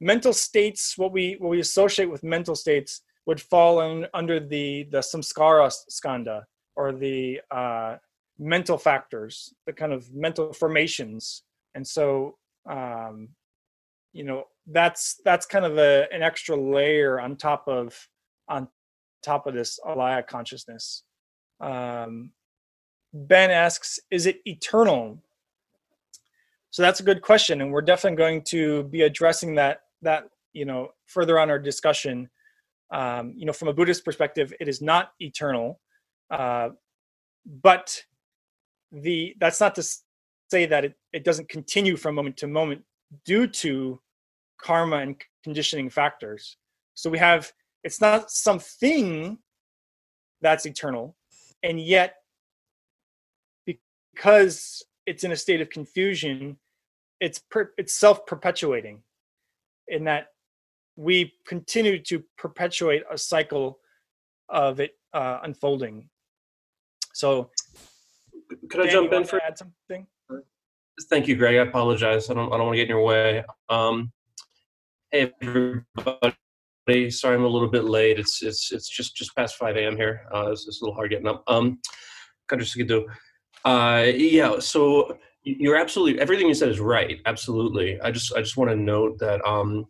Mental 0.00 0.32
states, 0.32 0.94
what 0.96 1.12
we 1.12 1.36
what 1.38 1.50
we 1.50 1.60
associate 1.60 2.10
with 2.10 2.22
mental 2.22 2.54
states 2.54 3.02
would 3.26 3.40
fall 3.40 3.80
in, 3.82 4.06
under 4.14 4.38
the 4.40 4.86
the 4.90 4.98
samskara 4.98 5.72
skandha 5.90 6.42
or 6.76 6.92
the 6.92 7.40
uh, 7.50 7.96
mental 8.38 8.76
factors, 8.76 9.54
the 9.66 9.72
kind 9.72 9.92
of 9.92 10.12
mental 10.14 10.52
formations. 10.52 11.42
And 11.74 11.86
so 11.86 12.36
um, 12.68 13.28
you 14.12 14.24
know 14.24 14.44
that's 14.66 15.20
that's 15.24 15.46
kind 15.46 15.64
of 15.64 15.78
a, 15.78 16.06
an 16.12 16.22
extra 16.22 16.56
layer 16.56 17.20
on 17.20 17.36
top 17.36 17.68
of 17.68 18.08
on 18.48 18.68
top 19.22 19.46
of 19.46 19.54
this 19.54 19.78
alaya 19.84 20.26
consciousness. 20.26 21.02
Um, 21.60 22.32
ben 23.12 23.50
asks, 23.50 23.98
is 24.10 24.26
it 24.26 24.40
eternal? 24.44 25.22
So 26.70 26.82
that's 26.82 27.00
a 27.00 27.04
good 27.04 27.22
question, 27.22 27.60
and 27.60 27.72
we're 27.72 27.82
definitely 27.82 28.16
going 28.16 28.42
to 28.48 28.84
be 28.84 29.02
addressing 29.02 29.54
that 29.54 29.80
that 30.02 30.24
you 30.52 30.64
know 30.64 30.90
further 31.06 31.38
on 31.38 31.50
our 31.50 31.58
discussion. 31.58 32.28
Um, 32.90 33.32
you 33.36 33.46
know, 33.46 33.52
from 33.52 33.68
a 33.68 33.72
Buddhist 33.72 34.04
perspective, 34.04 34.52
it 34.60 34.68
is 34.68 34.82
not 34.82 35.12
eternal, 35.18 35.80
uh, 36.30 36.70
but 37.62 38.02
the 38.92 39.34
that's 39.40 39.60
not 39.60 39.74
to 39.76 39.82
say 40.50 40.66
that 40.66 40.84
it, 40.84 40.94
it 41.12 41.24
doesn't 41.24 41.48
continue 41.48 41.96
from 41.96 42.14
moment 42.14 42.36
to 42.38 42.46
moment 42.46 42.82
due 43.24 43.46
to 43.46 44.00
karma 44.60 44.96
and 44.98 45.16
conditioning 45.44 45.90
factors. 45.90 46.56
So 46.94 47.10
we 47.10 47.18
have 47.18 47.52
it's 47.86 48.00
not 48.00 48.32
something 48.32 49.38
that's 50.40 50.66
eternal 50.66 51.14
and 51.62 51.80
yet 51.80 52.16
because 53.64 54.82
it's 55.06 55.22
in 55.22 55.30
a 55.30 55.36
state 55.36 55.60
of 55.60 55.70
confusion 55.70 56.58
it's 57.20 57.38
per, 57.38 57.70
it's 57.78 57.94
self-perpetuating 57.94 59.02
in 59.86 60.02
that 60.04 60.26
we 60.96 61.32
continue 61.46 62.02
to 62.02 62.24
perpetuate 62.36 63.04
a 63.08 63.16
cycle 63.16 63.78
of 64.48 64.80
it 64.80 64.92
uh, 65.14 65.38
unfolding. 65.44 66.08
So 67.12 67.50
could 68.68 68.80
i 68.80 68.90
jump 68.90 69.12
in 69.12 69.24
for 69.24 69.40
add 69.42 69.58
something? 69.58 70.06
Thank 71.08 71.28
you 71.28 71.36
greg. 71.36 71.56
I 71.56 71.60
apologize. 71.60 72.30
I 72.30 72.34
don't 72.34 72.52
i 72.52 72.56
don't 72.56 72.66
want 72.66 72.74
to 72.74 72.78
get 72.78 72.90
in 72.90 72.96
your 72.96 73.04
way. 73.04 73.44
Um 73.68 74.12
hey 75.10 75.32
everybody 75.40 76.36
Sorry, 76.88 77.34
I'm 77.34 77.44
a 77.44 77.48
little 77.48 77.68
bit 77.68 77.84
late. 77.84 78.18
It's 78.18 78.42
it's 78.42 78.70
it's 78.72 78.88
just 78.88 79.16
just 79.16 79.34
past 79.34 79.56
5 79.56 79.76
a.m. 79.76 79.96
here. 79.96 80.22
Uh, 80.32 80.52
it's, 80.52 80.68
it's 80.68 80.80
a 80.80 80.84
little 80.84 80.94
hard 80.94 81.10
getting 81.10 81.26
up. 81.26 81.42
Um, 81.48 81.80
uh, 83.64 84.04
yeah. 84.14 84.58
So 84.60 85.18
you're 85.42 85.76
absolutely 85.76 86.20
everything 86.20 86.46
you 86.46 86.54
said 86.54 86.68
is 86.68 86.78
right. 86.78 87.20
Absolutely. 87.26 88.00
I 88.00 88.12
just 88.12 88.32
I 88.34 88.40
just 88.40 88.56
want 88.56 88.70
to 88.70 88.76
note 88.76 89.18
that 89.18 89.44
um, 89.44 89.86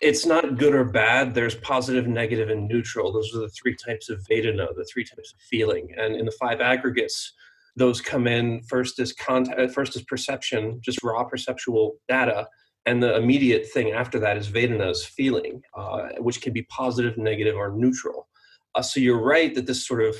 it's 0.00 0.24
not 0.24 0.56
good 0.56 0.74
or 0.74 0.84
bad. 0.84 1.34
There's 1.34 1.56
positive, 1.56 2.06
negative, 2.06 2.48
and 2.48 2.66
neutral. 2.66 3.12
Those 3.12 3.34
are 3.34 3.40
the 3.40 3.50
three 3.50 3.76
types 3.76 4.08
of 4.08 4.24
Vedana, 4.30 4.74
the 4.74 4.88
three 4.90 5.04
types 5.04 5.34
of 5.34 5.40
feeling. 5.50 5.94
And 5.98 6.16
in 6.16 6.24
the 6.24 6.32
five 6.40 6.62
aggregates, 6.62 7.34
those 7.76 8.00
come 8.00 8.26
in 8.26 8.62
first 8.62 8.98
as 8.98 9.12
contact, 9.12 9.72
first 9.72 9.96
as 9.96 10.02
perception, 10.02 10.80
just 10.82 11.02
raw 11.02 11.24
perceptual 11.24 11.96
data 12.08 12.48
and 12.86 13.02
the 13.02 13.16
immediate 13.16 13.66
thing 13.66 13.90
after 13.90 14.18
that 14.20 14.36
is 14.36 14.48
Vedana's 14.48 15.04
feeling, 15.04 15.60
uh, 15.76 16.08
which 16.18 16.40
can 16.40 16.52
be 16.52 16.62
positive, 16.62 17.18
negative, 17.18 17.56
or 17.56 17.72
neutral. 17.76 18.28
Uh, 18.74 18.82
so 18.82 19.00
you're 19.00 19.22
right 19.22 19.54
that 19.54 19.66
this 19.66 19.86
sort 19.86 20.02
of 20.02 20.16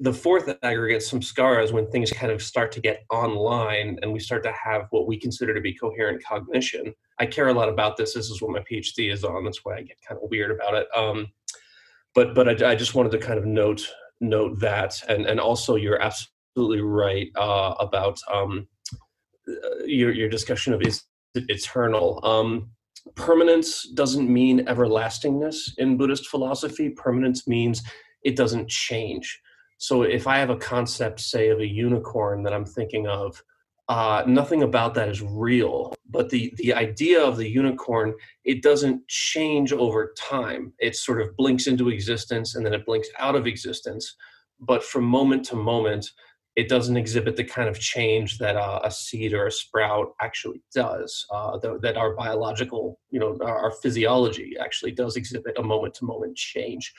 the 0.00 0.12
fourth 0.12 0.56
aggregate, 0.62 1.02
samskara, 1.02 1.62
is 1.62 1.72
when 1.72 1.90
things 1.90 2.12
kind 2.12 2.30
of 2.30 2.42
start 2.42 2.70
to 2.72 2.80
get 2.80 3.04
online 3.10 3.98
and 4.02 4.12
we 4.12 4.20
start 4.20 4.42
to 4.44 4.52
have 4.52 4.86
what 4.90 5.08
we 5.08 5.18
consider 5.18 5.52
to 5.54 5.60
be 5.60 5.74
coherent 5.74 6.22
cognition. 6.22 6.94
I 7.18 7.26
care 7.26 7.48
a 7.48 7.52
lot 7.54 7.68
about 7.68 7.96
this. 7.96 8.14
This 8.14 8.30
is 8.30 8.40
what 8.40 8.52
my 8.52 8.60
PhD 8.60 9.12
is 9.12 9.24
on. 9.24 9.44
That's 9.44 9.64
why 9.64 9.76
I 9.76 9.82
get 9.82 9.96
kind 10.06 10.20
of 10.22 10.30
weird 10.30 10.52
about 10.52 10.74
it. 10.74 10.86
Um, 10.94 11.28
but 12.14 12.34
but 12.34 12.62
I, 12.62 12.70
I, 12.70 12.74
just 12.74 12.94
wanted 12.94 13.12
to 13.12 13.18
kind 13.18 13.38
of 13.38 13.44
note 13.44 13.86
note 14.20 14.58
that, 14.60 15.00
and 15.08 15.26
and 15.26 15.38
also 15.38 15.74
you're 15.74 16.00
absolutely 16.00 16.80
right 16.80 17.28
uh, 17.36 17.74
about 17.78 18.18
um, 18.32 18.68
uh, 19.48 19.84
your 19.84 20.12
your 20.12 20.28
discussion 20.28 20.72
of 20.72 20.82
is 20.82 21.04
eternal. 21.34 22.20
Um, 22.24 22.70
permanence 23.14 23.88
doesn't 23.88 24.28
mean 24.28 24.66
everlastingness 24.66 25.74
in 25.78 25.96
Buddhist 25.96 26.28
philosophy. 26.28 26.90
Permanence 26.90 27.46
means 27.46 27.82
it 28.24 28.36
doesn't 28.36 28.68
change. 28.68 29.40
So 29.78 30.02
if 30.02 30.26
I 30.26 30.38
have 30.38 30.50
a 30.50 30.56
concept, 30.56 31.20
say, 31.20 31.48
of 31.48 31.60
a 31.60 31.66
unicorn 31.66 32.42
that 32.42 32.52
I'm 32.52 32.64
thinking 32.64 33.06
of, 33.06 33.42
uh, 33.88 34.22
nothing 34.26 34.62
about 34.62 34.92
that 34.94 35.08
is 35.08 35.22
real. 35.22 35.94
But 36.10 36.28
the 36.28 36.52
the 36.56 36.74
idea 36.74 37.22
of 37.22 37.36
the 37.36 37.48
unicorn, 37.48 38.14
it 38.44 38.62
doesn't 38.62 39.06
change 39.08 39.72
over 39.72 40.12
time. 40.18 40.74
It 40.78 40.96
sort 40.96 41.22
of 41.22 41.34
blinks 41.36 41.66
into 41.66 41.88
existence 41.88 42.54
and 42.54 42.66
then 42.66 42.74
it 42.74 42.84
blinks 42.84 43.08
out 43.18 43.34
of 43.34 43.46
existence. 43.46 44.14
But 44.60 44.84
from 44.84 45.04
moment 45.04 45.44
to 45.46 45.56
moment, 45.56 46.10
it 46.58 46.68
doesn't 46.68 46.96
exhibit 46.96 47.36
the 47.36 47.44
kind 47.44 47.68
of 47.68 47.78
change 47.78 48.36
that 48.38 48.56
uh, 48.56 48.80
a 48.82 48.90
seed 48.90 49.32
or 49.32 49.46
a 49.46 49.52
sprout 49.52 50.08
actually 50.20 50.60
does. 50.74 51.24
Uh, 51.32 51.56
th- 51.60 51.80
that 51.82 51.96
our 51.96 52.16
biological, 52.16 52.98
you 53.10 53.20
know, 53.20 53.38
our, 53.42 53.58
our 53.66 53.70
physiology 53.80 54.56
actually 54.60 54.90
does 54.90 55.14
exhibit 55.14 55.56
a 55.56 55.62
moment 55.62 55.94
to 55.94 56.04
moment 56.04 56.36
change. 56.36 56.92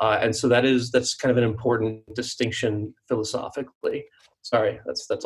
Uh, 0.00 0.18
and 0.20 0.34
so 0.34 0.48
that 0.48 0.64
is 0.64 0.90
that's 0.90 1.14
kind 1.14 1.30
of 1.30 1.36
an 1.36 1.44
important 1.44 2.02
distinction 2.16 2.92
philosophically. 3.06 4.04
Sorry, 4.42 4.80
that's 4.84 5.06
that's. 5.06 5.24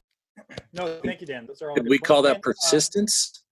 No, 0.75 1.01
thank 1.03 1.23
you, 1.23 1.27
Dan. 1.27 1.47
Those 1.47 1.63
are 1.63 1.71
all. 1.71 1.75
Could 1.75 1.85
good 1.85 1.91
we 1.91 1.99
call 1.99 2.23
points. 2.23 2.29
that 2.29 2.35
Dan, 2.35 2.41
uh, 2.41 2.53
persistence? 2.53 3.43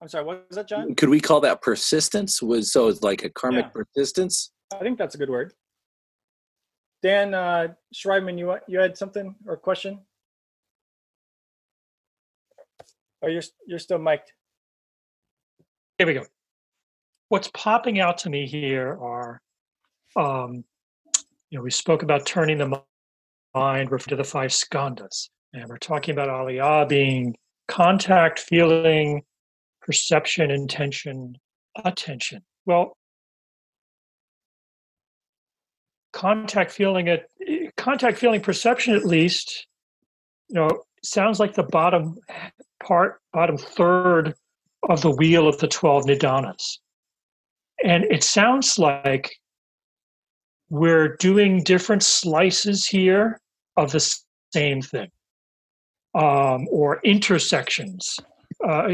I'm 0.00 0.06
sorry. 0.06 0.24
What 0.24 0.46
was 0.48 0.56
that, 0.58 0.68
John? 0.68 0.94
Could 0.94 1.08
we 1.08 1.18
call 1.20 1.40
that 1.40 1.60
persistence? 1.60 2.40
Was 2.40 2.72
so 2.72 2.86
it's 2.86 3.02
like 3.02 3.24
a 3.24 3.30
karmic 3.30 3.66
Yeah. 3.66 3.82
persistence? 3.82 4.52
I 4.72 4.78
think 4.78 4.96
that's 4.96 5.16
a 5.16 5.18
good 5.18 5.28
word. 5.28 5.54
Dan 7.02 7.34
uh, 7.34 7.68
Schreibman, 7.94 8.38
you 8.38 8.56
you 8.68 8.78
had 8.78 8.96
something 8.96 9.34
or 9.46 9.56
question? 9.56 10.00
Oh, 13.22 13.28
you're 13.28 13.42
you're 13.66 13.78
still 13.78 13.98
mic'd. 13.98 14.32
Here 15.98 16.06
we 16.06 16.14
go. 16.14 16.24
What's 17.28 17.50
popping 17.54 18.00
out 18.00 18.18
to 18.18 18.30
me 18.30 18.46
here 18.46 18.98
are, 19.00 19.40
um, 20.16 20.64
you 21.50 21.58
know, 21.58 21.62
we 21.62 21.70
spoke 21.70 22.02
about 22.02 22.26
turning 22.26 22.58
the 22.58 22.68
mi- 22.68 22.82
mind, 23.54 23.92
refer 23.92 24.10
to 24.10 24.16
the 24.16 24.24
five 24.24 24.50
skandhas, 24.50 25.28
and 25.52 25.68
we're 25.68 25.78
talking 25.78 26.12
about 26.12 26.28
alaya 26.28 26.88
being 26.88 27.36
contact, 27.68 28.40
feeling, 28.40 29.22
perception, 29.82 30.50
intention, 30.50 31.36
attention. 31.84 32.42
Well, 32.66 32.96
contact, 36.12 36.72
feeling, 36.72 37.08
at 37.08 37.26
contact, 37.76 38.18
feeling, 38.18 38.40
perception, 38.40 38.94
at 38.94 39.04
least, 39.04 39.66
you 40.48 40.56
know, 40.56 40.82
sounds 41.02 41.40
like 41.40 41.54
the 41.54 41.62
bottom 41.62 42.16
part, 42.82 43.20
bottom 43.32 43.56
third 43.56 44.34
of 44.88 45.02
the 45.02 45.10
wheel 45.10 45.48
of 45.48 45.58
the 45.58 45.68
12 45.68 46.06
nidanas. 46.06 46.78
And 47.84 48.04
it 48.04 48.22
sounds 48.24 48.78
like 48.78 49.30
we're 50.68 51.16
doing 51.16 51.62
different 51.62 52.02
slices 52.02 52.86
here 52.86 53.40
of 53.76 53.92
the 53.92 54.14
same 54.52 54.82
thing 54.82 55.08
um, 56.14 56.66
or 56.70 57.00
intersections. 57.04 58.18
Uh, 58.66 58.88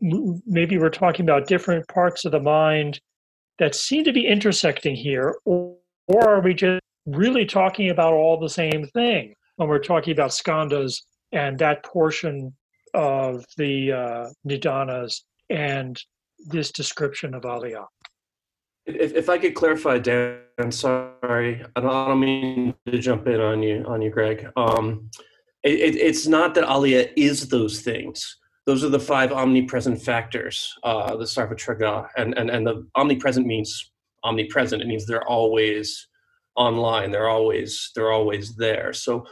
maybe 0.00 0.78
we're 0.78 0.90
talking 0.90 1.24
about 1.24 1.46
different 1.46 1.86
parts 1.88 2.24
of 2.24 2.32
the 2.32 2.40
mind 2.40 3.00
that 3.58 3.74
seem 3.74 4.04
to 4.04 4.12
be 4.12 4.26
intersecting 4.26 4.96
here, 4.96 5.36
or, 5.44 5.76
or 6.08 6.28
are 6.28 6.40
we 6.40 6.54
just 6.54 6.80
really 7.06 7.46
talking 7.46 7.90
about 7.90 8.12
all 8.12 8.38
the 8.38 8.48
same 8.48 8.86
thing 8.88 9.34
when 9.56 9.68
we're 9.68 9.78
talking 9.78 10.12
about 10.12 10.30
skandhas 10.30 11.02
and 11.32 11.58
that 11.58 11.84
portion 11.84 12.54
of 12.94 13.44
the 13.56 13.92
uh, 13.92 14.28
nidanas 14.46 15.22
and 15.50 16.00
this 16.46 16.70
description 16.70 17.34
of 17.34 17.42
alaya? 17.42 17.84
If, 18.86 19.14
if 19.14 19.28
I 19.28 19.38
could 19.38 19.54
clarify, 19.54 19.98
Dan, 19.98 20.38
I'm 20.58 20.70
sorry, 20.70 21.64
I 21.74 21.80
don't, 21.80 21.90
I 21.90 22.08
don't 22.08 22.20
mean 22.20 22.74
to 22.86 22.98
jump 22.98 23.26
in 23.26 23.40
on 23.40 23.62
you, 23.62 23.84
on 23.86 24.00
you, 24.00 24.10
Greg. 24.10 24.48
Um, 24.56 25.10
it, 25.62 25.80
it, 25.80 25.96
it's 25.96 26.26
not 26.26 26.54
that 26.54 26.64
Alaya 26.64 27.12
is 27.16 27.48
those 27.48 27.80
things. 27.80 28.36
Those 28.64 28.84
are 28.84 28.88
the 28.88 29.00
five 29.00 29.32
omnipresent 29.32 30.00
factors, 30.00 30.72
uh, 30.84 31.16
the 31.16 31.24
Sarvatraga, 31.24 32.08
and, 32.16 32.36
and, 32.38 32.50
and 32.50 32.66
the 32.66 32.86
omnipresent 32.94 33.46
means 33.46 33.92
omnipresent. 34.26 34.82
It 34.82 34.88
means 34.88 35.06
they're 35.06 35.28
always 35.28 36.08
online. 36.56 37.10
They're 37.10 37.28
always, 37.28 37.90
they're 37.94 38.12
always 38.12 38.56
there. 38.56 38.92
So 38.92 39.26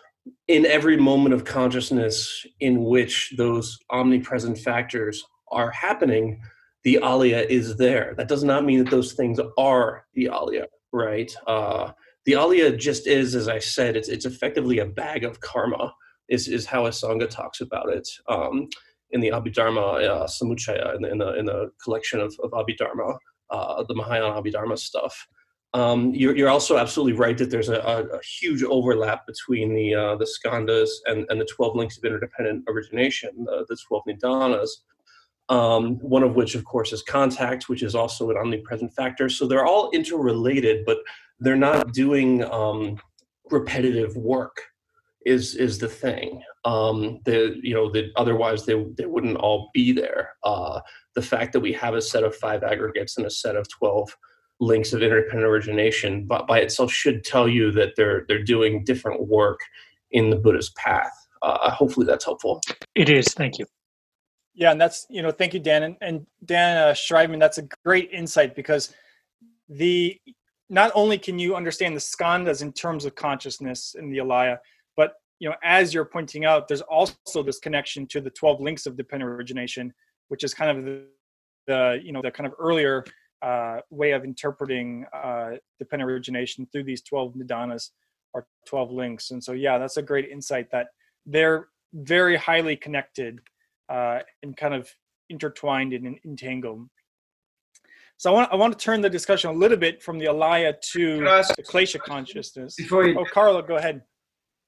in 0.48 0.66
every 0.66 0.96
moment 0.96 1.34
of 1.34 1.44
consciousness 1.44 2.46
in 2.60 2.84
which 2.84 3.34
those 3.36 3.78
omnipresent 3.90 4.58
factors 4.58 5.24
are 5.50 5.70
happening, 5.70 6.40
the 6.84 6.98
alaya 7.02 7.46
is 7.48 7.76
there. 7.76 8.14
That 8.16 8.28
does 8.28 8.44
not 8.44 8.64
mean 8.64 8.78
that 8.82 8.90
those 8.90 9.12
things 9.12 9.40
are 9.58 10.04
the 10.14 10.26
alaya, 10.26 10.66
right? 10.92 11.34
Uh, 11.46 11.92
the 12.26 12.32
alaya 12.32 12.78
just 12.78 13.06
is, 13.06 13.34
as 13.34 13.48
I 13.48 13.58
said, 13.58 13.96
it's 13.96 14.08
it's 14.08 14.26
effectively 14.26 14.78
a 14.78 14.86
bag 14.86 15.24
of 15.24 15.40
karma. 15.40 15.92
Is 16.28 16.48
is 16.48 16.66
how 16.66 16.84
Asanga 16.84 17.28
talks 17.28 17.60
about 17.60 17.90
it 17.90 18.08
um, 18.28 18.68
in 19.10 19.20
the 19.20 19.28
Abhidharma 19.28 20.08
uh, 20.08 20.26
Samuccaya 20.26 20.96
in 20.96 21.02
the, 21.02 21.10
in 21.10 21.18
the 21.18 21.38
in 21.38 21.44
the 21.44 21.70
collection 21.82 22.20
of, 22.20 22.34
of 22.42 22.50
Abhidharma, 22.52 23.16
uh, 23.54 23.84
the 23.84 23.94
Mahayana 23.94 24.40
Abhidharma 24.40 24.78
stuff. 24.78 25.26
Um, 25.72 26.14
you're, 26.14 26.36
you're 26.36 26.50
also 26.50 26.76
absolutely 26.76 27.14
right 27.14 27.36
that 27.38 27.50
there's 27.50 27.68
a, 27.68 27.80
a, 27.80 28.20
huge 28.22 28.62
overlap 28.62 29.26
between 29.26 29.74
the 29.74 29.92
uh, 29.92 30.14
the 30.14 30.24
skandhas 30.24 30.88
and, 31.06 31.26
and 31.30 31.40
the 31.40 31.44
12 31.46 31.74
links 31.74 31.98
of 31.98 32.04
interdependent 32.04 32.64
origination, 32.68 33.30
the, 33.44 33.66
the 33.68 33.76
12 33.88 34.04
nidanas 34.08 34.68
um, 35.48 35.96
one 35.98 36.22
of 36.22 36.34
which, 36.34 36.54
of 36.54 36.64
course, 36.64 36.92
is 36.92 37.02
contact, 37.02 37.68
which 37.68 37.82
is 37.82 37.94
also 37.94 38.30
an 38.30 38.36
omnipresent 38.36 38.94
factor. 38.94 39.28
So 39.28 39.46
they're 39.46 39.66
all 39.66 39.90
interrelated, 39.90 40.84
but 40.86 40.98
they're 41.38 41.56
not 41.56 41.92
doing 41.92 42.44
um, 42.44 42.98
repetitive 43.50 44.16
work. 44.16 44.62
Is 45.24 45.54
is 45.54 45.78
the 45.78 45.88
thing? 45.88 46.42
Um, 46.64 47.20
the 47.24 47.56
you 47.62 47.74
know 47.74 47.90
that 47.92 48.10
otherwise 48.16 48.66
they 48.66 48.74
they 48.96 49.06
wouldn't 49.06 49.36
all 49.36 49.70
be 49.72 49.92
there. 49.92 50.34
Uh, 50.42 50.80
the 51.14 51.22
fact 51.22 51.52
that 51.52 51.60
we 51.60 51.72
have 51.72 51.94
a 51.94 52.02
set 52.02 52.24
of 52.24 52.36
five 52.36 52.62
aggregates 52.62 53.16
and 53.16 53.26
a 53.26 53.30
set 53.30 53.56
of 53.56 53.68
twelve 53.68 54.14
links 54.60 54.92
of 54.92 55.02
interdependent 55.02 55.48
origination, 55.48 56.26
but 56.26 56.46
by 56.46 56.60
itself 56.60 56.92
should 56.92 57.24
tell 57.24 57.48
you 57.48 57.72
that 57.72 57.94
they're 57.96 58.24
they're 58.28 58.42
doing 58.42 58.84
different 58.84 59.26
work 59.26 59.60
in 60.10 60.30
the 60.30 60.36
Buddha's 60.36 60.70
path. 60.76 61.12
Uh, 61.42 61.70
hopefully 61.70 62.06
that's 62.06 62.24
helpful. 62.24 62.60
It 62.94 63.10
is. 63.10 63.28
Thank 63.34 63.58
you. 63.58 63.66
Yeah, 64.54 64.70
and 64.72 64.80
that's 64.80 65.06
you 65.10 65.22
know, 65.22 65.30
thank 65.30 65.52
you, 65.52 65.60
Dan, 65.60 65.82
and, 65.82 65.96
and 66.00 66.26
Dan 66.44 66.76
uh, 66.76 66.92
Schreibman. 66.92 67.40
That's 67.40 67.58
a 67.58 67.68
great 67.84 68.10
insight 68.12 68.54
because 68.54 68.94
the 69.68 70.18
not 70.70 70.92
only 70.94 71.18
can 71.18 71.38
you 71.38 71.56
understand 71.56 71.94
the 71.94 72.00
skandhas 72.00 72.62
in 72.62 72.72
terms 72.72 73.04
of 73.04 73.14
consciousness 73.14 73.94
in 73.98 74.10
the 74.10 74.18
alaya, 74.18 74.56
but 74.56 74.62
you 75.40 75.48
know, 75.48 75.56
as 75.62 75.92
you're 75.92 76.04
pointing 76.04 76.44
out, 76.44 76.68
there's 76.68 76.80
also 76.82 77.42
this 77.42 77.58
connection 77.58 78.06
to 78.08 78.20
the 78.20 78.30
12 78.30 78.60
links 78.60 78.86
of 78.86 78.96
dependent 78.96 79.30
origination, 79.30 79.92
which 80.28 80.44
is 80.44 80.54
kind 80.54 80.76
of 80.78 80.84
the, 80.84 81.06
the 81.66 82.00
you 82.02 82.12
know 82.12 82.22
the 82.22 82.30
kind 82.30 82.46
of 82.46 82.54
earlier 82.58 83.04
uh, 83.42 83.80
way 83.90 84.12
of 84.12 84.24
interpreting 84.24 85.04
uh, 85.12 85.50
dependent 85.78 86.10
origination 86.10 86.66
through 86.72 86.84
these 86.84 87.02
12 87.02 87.34
nidanas 87.36 87.90
or 88.32 88.46
12 88.66 88.90
links. 88.90 89.30
And 89.30 89.42
so, 89.42 89.52
yeah, 89.52 89.78
that's 89.78 89.96
a 89.98 90.02
great 90.02 90.28
insight 90.30 90.70
that 90.72 90.88
they're 91.26 91.68
very 91.92 92.36
highly 92.36 92.74
connected 92.74 93.40
uh, 93.88 94.20
and 94.42 94.56
kind 94.56 94.74
of 94.74 94.88
intertwined 95.30 95.92
and 95.92 96.18
entangled. 96.24 96.88
So 98.16 98.30
I 98.30 98.32
want 98.32 98.52
I 98.52 98.56
want 98.56 98.78
to 98.78 98.82
turn 98.82 99.00
the 99.00 99.10
discussion 99.10 99.50
a 99.50 99.52
little 99.52 99.76
bit 99.76 100.02
from 100.02 100.18
the 100.18 100.26
alaya 100.26 100.80
to 100.92 101.18
Can 101.18 101.26
I 101.28 101.38
ask- 101.40 101.56
the 101.56 101.62
klesha 101.62 101.98
consciousness. 102.00 102.76
Before 102.76 103.06
you, 103.06 103.18
Oh, 103.18 103.24
Carla, 103.24 103.62
go 103.62 103.76
ahead. 103.76 104.02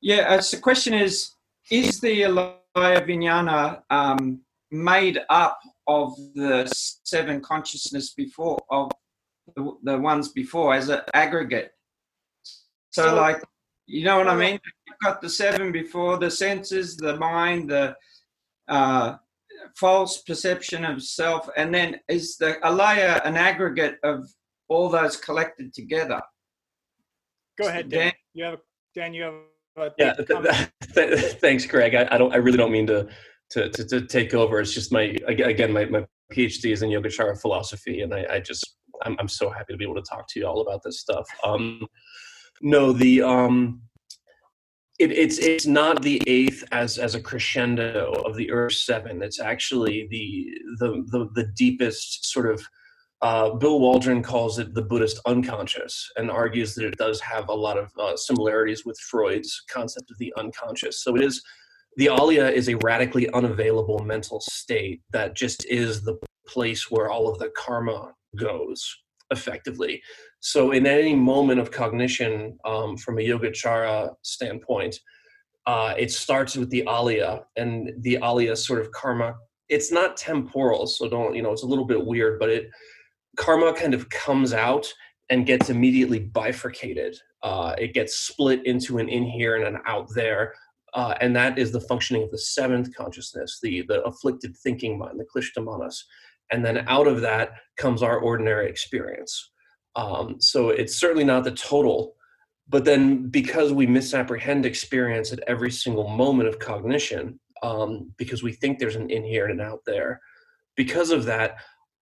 Yeah, 0.00 0.34
uh, 0.34 0.40
so 0.40 0.56
the 0.56 0.62
question 0.62 0.94
is: 0.94 1.32
Is 1.70 2.00
the 2.00 2.22
Alaya 2.22 2.60
Vijnana 2.76 3.82
um, 3.90 4.40
made 4.70 5.20
up 5.28 5.58
of 5.86 6.16
the 6.34 6.66
seven 7.04 7.40
consciousness 7.40 8.12
before 8.14 8.58
of 8.70 8.90
the, 9.54 9.72
the 9.82 9.98
ones 9.98 10.28
before 10.30 10.74
as 10.74 10.88
an 10.88 11.00
aggregate? 11.14 11.70
So, 12.90 13.08
So- 13.08 13.14
like, 13.16 13.42
you 13.86 14.04
know 14.04 14.16
what 14.18 14.28
I 14.28 14.36
mean? 14.36 14.58
You've 14.86 14.96
got 15.02 15.20
the 15.20 15.30
seven 15.30 15.70
before 15.70 16.18
the 16.18 16.30
senses, 16.30 16.96
the 16.96 17.16
mind, 17.16 17.70
the 17.70 17.94
uh, 18.68 19.16
false 19.76 20.22
perception 20.22 20.84
of 20.84 21.02
self, 21.02 21.48
and 21.56 21.72
then 21.74 22.00
is 22.08 22.36
the 22.36 22.58
alaya 22.64 23.20
an 23.24 23.36
aggregate 23.36 23.98
of 24.02 24.28
all 24.68 24.88
those 24.88 25.16
collected 25.16 25.72
together? 25.72 26.20
Go 27.58 27.68
ahead, 27.68 27.88
Dan. 27.88 28.00
Dan? 28.00 28.12
You 28.34 28.44
have 28.44 28.58
Dan. 28.94 29.14
You 29.14 29.22
have 29.22 29.34
a 29.76 29.90
Yeah, 29.98 30.14
th- 30.14 30.70
th- 30.94 31.32
thanks, 31.40 31.66
Greg. 31.66 31.94
I, 31.94 32.08
I 32.10 32.18
don't. 32.18 32.32
I 32.32 32.36
really 32.36 32.58
don't 32.58 32.72
mean 32.72 32.86
to, 32.86 33.08
to 33.50 33.70
to 33.70 33.84
to 33.84 34.06
take 34.06 34.34
over. 34.34 34.60
It's 34.60 34.72
just 34.72 34.92
my 34.92 35.16
again 35.26 35.72
my, 35.72 35.84
my 35.86 36.06
PhD 36.32 36.72
is 36.72 36.82
in 36.82 36.90
Yogacara 36.90 37.40
philosophy, 37.40 38.00
and 38.00 38.14
I, 38.14 38.26
I 38.30 38.40
just 38.40 38.76
I'm 39.02 39.16
I'm 39.18 39.28
so 39.28 39.50
happy 39.50 39.72
to 39.72 39.76
be 39.76 39.84
able 39.84 39.96
to 39.96 40.02
talk 40.02 40.26
to 40.28 40.40
you 40.40 40.46
all 40.46 40.60
about 40.60 40.82
this 40.82 41.00
stuff. 41.00 41.26
Um, 41.44 41.86
no, 42.62 42.92
the 42.92 43.22
um, 43.22 43.82
it, 44.98 45.12
it's 45.12 45.38
it's 45.38 45.66
not 45.66 46.02
the 46.02 46.22
eighth 46.26 46.64
as 46.72 46.98
as 46.98 47.14
a 47.14 47.20
crescendo 47.20 48.12
of 48.24 48.36
the 48.36 48.50
Earth 48.50 48.74
Seven. 48.74 49.22
It's 49.22 49.40
actually 49.40 50.08
the 50.10 50.48
the 50.78 51.04
the, 51.10 51.28
the 51.34 51.52
deepest 51.56 52.26
sort 52.26 52.50
of. 52.50 52.66
Uh, 53.22 53.54
Bill 53.54 53.80
Waldron 53.80 54.22
calls 54.22 54.58
it 54.58 54.74
the 54.74 54.82
Buddhist 54.82 55.20
unconscious 55.26 56.10
and 56.16 56.30
argues 56.30 56.74
that 56.74 56.84
it 56.84 56.98
does 56.98 57.20
have 57.20 57.48
a 57.48 57.54
lot 57.54 57.78
of 57.78 57.90
uh, 57.98 58.16
similarities 58.16 58.84
with 58.84 58.98
Freud's 58.98 59.62
concept 59.70 60.10
of 60.10 60.18
the 60.18 60.32
unconscious. 60.36 61.02
So 61.02 61.16
it 61.16 61.22
is 61.22 61.42
the 61.96 62.06
alaya 62.06 62.52
is 62.52 62.68
a 62.68 62.76
radically 62.76 63.28
unavailable 63.30 64.00
mental 64.00 64.40
state 64.40 65.00
that 65.12 65.34
just 65.34 65.64
is 65.66 66.02
the 66.02 66.18
place 66.46 66.90
where 66.90 67.10
all 67.10 67.28
of 67.28 67.38
the 67.38 67.50
karma 67.56 68.12
goes 68.36 68.86
effectively. 69.30 70.02
So, 70.40 70.72
in 70.72 70.86
any 70.86 71.14
moment 71.14 71.58
of 71.58 71.70
cognition, 71.70 72.58
um, 72.64 72.96
from 72.98 73.18
a 73.18 73.22
Yogacara 73.22 74.14
standpoint, 74.22 75.00
uh, 75.66 75.94
it 75.98 76.12
starts 76.12 76.56
with 76.56 76.70
the 76.70 76.84
alaya 76.86 77.42
and 77.56 77.92
the 78.02 78.18
alaya 78.22 78.56
sort 78.56 78.80
of 78.80 78.92
karma. 78.92 79.34
It's 79.68 79.90
not 79.90 80.16
temporal, 80.16 80.86
so 80.86 81.08
don't 81.08 81.34
you 81.34 81.42
know? 81.42 81.52
It's 81.52 81.64
a 81.64 81.66
little 81.66 81.86
bit 81.86 82.04
weird, 82.04 82.38
but 82.38 82.50
it 82.50 82.70
karma 83.36 83.72
kind 83.72 83.94
of 83.94 84.08
comes 84.08 84.52
out 84.52 84.92
and 85.30 85.46
gets 85.46 85.70
immediately 85.70 86.20
bifurcated. 86.20 87.16
Uh, 87.42 87.74
it 87.78 87.94
gets 87.94 88.16
split 88.16 88.64
into 88.66 88.98
an 88.98 89.08
in 89.08 89.24
here 89.24 89.56
and 89.56 89.64
an 89.64 89.82
out 89.86 90.08
there, 90.14 90.54
uh, 90.94 91.14
and 91.20 91.34
that 91.36 91.58
is 91.58 91.72
the 91.72 91.80
functioning 91.80 92.22
of 92.22 92.30
the 92.30 92.38
seventh 92.38 92.94
consciousness, 92.94 93.58
the 93.62 93.82
the 93.88 94.02
afflicted 94.02 94.56
thinking 94.56 94.98
mind, 94.98 95.20
the 95.20 95.24
klishta 95.24 95.62
manas, 95.62 96.04
and 96.50 96.64
then 96.64 96.84
out 96.88 97.06
of 97.06 97.20
that 97.20 97.52
comes 97.76 98.02
our 98.02 98.18
ordinary 98.18 98.68
experience. 98.68 99.52
Um, 99.96 100.36
so 100.40 100.70
it's 100.70 100.96
certainly 100.96 101.24
not 101.24 101.44
the 101.44 101.52
total, 101.52 102.14
but 102.68 102.84
then 102.84 103.28
because 103.28 103.72
we 103.72 103.86
misapprehend 103.86 104.66
experience 104.66 105.32
at 105.32 105.40
every 105.46 105.70
single 105.70 106.08
moment 106.08 106.48
of 106.48 106.58
cognition, 106.58 107.40
um, 107.62 108.12
because 108.16 108.42
we 108.42 108.52
think 108.52 108.78
there's 108.78 108.96
an 108.96 109.10
in 109.10 109.24
here 109.24 109.46
and 109.46 109.60
an 109.60 109.66
out 109.66 109.80
there, 109.86 110.20
because 110.76 111.10
of 111.10 111.24
that, 111.24 111.56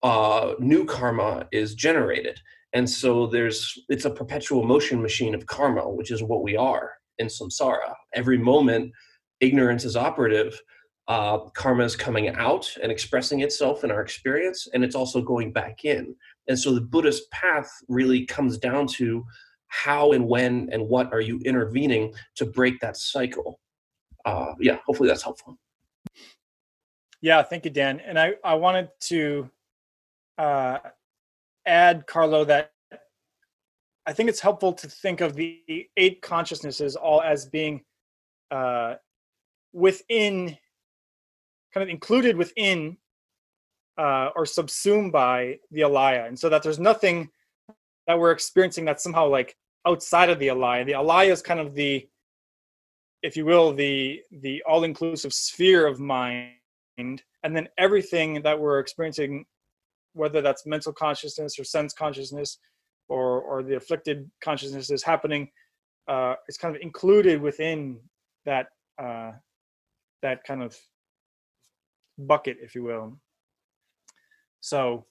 uh, 0.04 0.54
new 0.60 0.84
karma 0.84 1.48
is 1.50 1.74
generated. 1.74 2.38
And 2.74 2.88
so 2.88 3.26
there's 3.26 3.76
it's 3.88 4.04
a 4.04 4.10
perpetual 4.10 4.62
motion 4.62 5.00
machine 5.00 5.34
of 5.34 5.46
karma, 5.46 5.88
which 5.88 6.10
is 6.10 6.22
what 6.22 6.42
we 6.42 6.56
are 6.56 6.92
in 7.18 7.28
samsara. 7.28 7.94
Every 8.12 8.38
moment, 8.38 8.92
ignorance 9.40 9.84
is 9.84 9.96
operative. 9.96 10.60
Uh, 11.08 11.38
karma 11.54 11.84
is 11.84 11.96
coming 11.96 12.28
out 12.30 12.70
and 12.82 12.92
expressing 12.92 13.40
itself 13.40 13.84
in 13.84 13.90
our 13.90 14.00
experience, 14.00 14.68
and 14.72 14.84
it's 14.84 14.94
also 14.94 15.22
going 15.22 15.52
back 15.52 15.84
in. 15.84 16.14
And 16.48 16.58
so 16.58 16.74
the 16.74 16.80
Buddhist 16.80 17.30
path 17.30 17.70
really 17.88 18.26
comes 18.26 18.58
down 18.58 18.86
to 18.98 19.24
how 19.68 20.12
and 20.12 20.26
when 20.26 20.68
and 20.70 20.88
what 20.88 21.12
are 21.12 21.20
you 21.20 21.40
intervening 21.44 22.12
to 22.36 22.44
break 22.44 22.80
that 22.80 22.96
cycle. 22.96 23.60
Uh, 24.24 24.52
yeah, 24.60 24.78
hopefully 24.86 25.08
that's 25.08 25.22
helpful. 25.22 25.58
Yeah, 27.20 27.42
thank 27.42 27.64
you, 27.64 27.70
Dan. 27.70 28.00
And 28.00 28.18
I, 28.18 28.34
I 28.44 28.54
wanted 28.54 28.88
to 29.02 29.50
uh, 30.38 30.78
add, 31.66 32.06
Carlo, 32.06 32.44
that 32.44 32.72
I 34.06 34.12
think 34.12 34.28
it's 34.28 34.40
helpful 34.40 34.72
to 34.74 34.88
think 34.88 35.20
of 35.20 35.34
the 35.34 35.62
eight 35.96 36.20
consciousnesses 36.20 36.96
all 36.96 37.22
as 37.22 37.46
being 37.46 37.82
uh, 38.50 38.94
within, 39.72 40.56
kind 41.72 41.82
of 41.82 41.88
included 41.88 42.36
within 42.36 42.96
uh, 43.98 44.30
or 44.36 44.44
subsumed 44.44 45.12
by 45.12 45.58
the 45.70 45.82
alaya, 45.82 46.26
and 46.26 46.38
so 46.38 46.48
that 46.48 46.62
there's 46.62 46.78
nothing 46.78 47.30
that 48.06 48.18
we're 48.18 48.32
experiencing 48.32 48.84
that's 48.84 49.02
somehow 49.02 49.26
like 49.26 49.56
outside 49.86 50.28
of 50.28 50.38
the 50.38 50.48
alaya. 50.48 50.84
The 50.84 50.92
alaya 50.92 51.30
is 51.30 51.42
kind 51.42 51.60
of 51.60 51.74
the, 51.74 52.06
if 53.22 53.36
you 53.36 53.44
will, 53.46 53.72
the 53.72 54.22
the 54.30 54.62
all-inclusive 54.64 55.32
sphere 55.32 55.86
of 55.86 55.98
mind, 55.98 56.50
and 56.98 57.22
then 57.42 57.68
everything 57.78 58.42
that 58.42 58.58
we're 58.58 58.80
experiencing, 58.80 59.46
whether 60.14 60.40
that's 60.40 60.66
mental 60.66 60.92
consciousness 60.92 61.58
or 61.58 61.64
sense 61.64 61.92
consciousness, 61.92 62.58
or 63.08 63.40
or 63.42 63.62
the 63.62 63.76
afflicted 63.76 64.30
consciousness 64.42 64.90
is 64.90 65.02
happening, 65.02 65.50
uh, 66.08 66.34
it's 66.48 66.58
kind 66.58 66.74
of 66.74 66.80
included 66.82 67.40
within 67.40 67.98
that 68.46 68.68
uh, 69.02 69.32
that 70.22 70.42
kind 70.44 70.62
of 70.62 70.76
bucket, 72.18 72.56
if 72.62 72.74
you 72.74 72.82
will. 72.82 73.18
So 74.60 75.06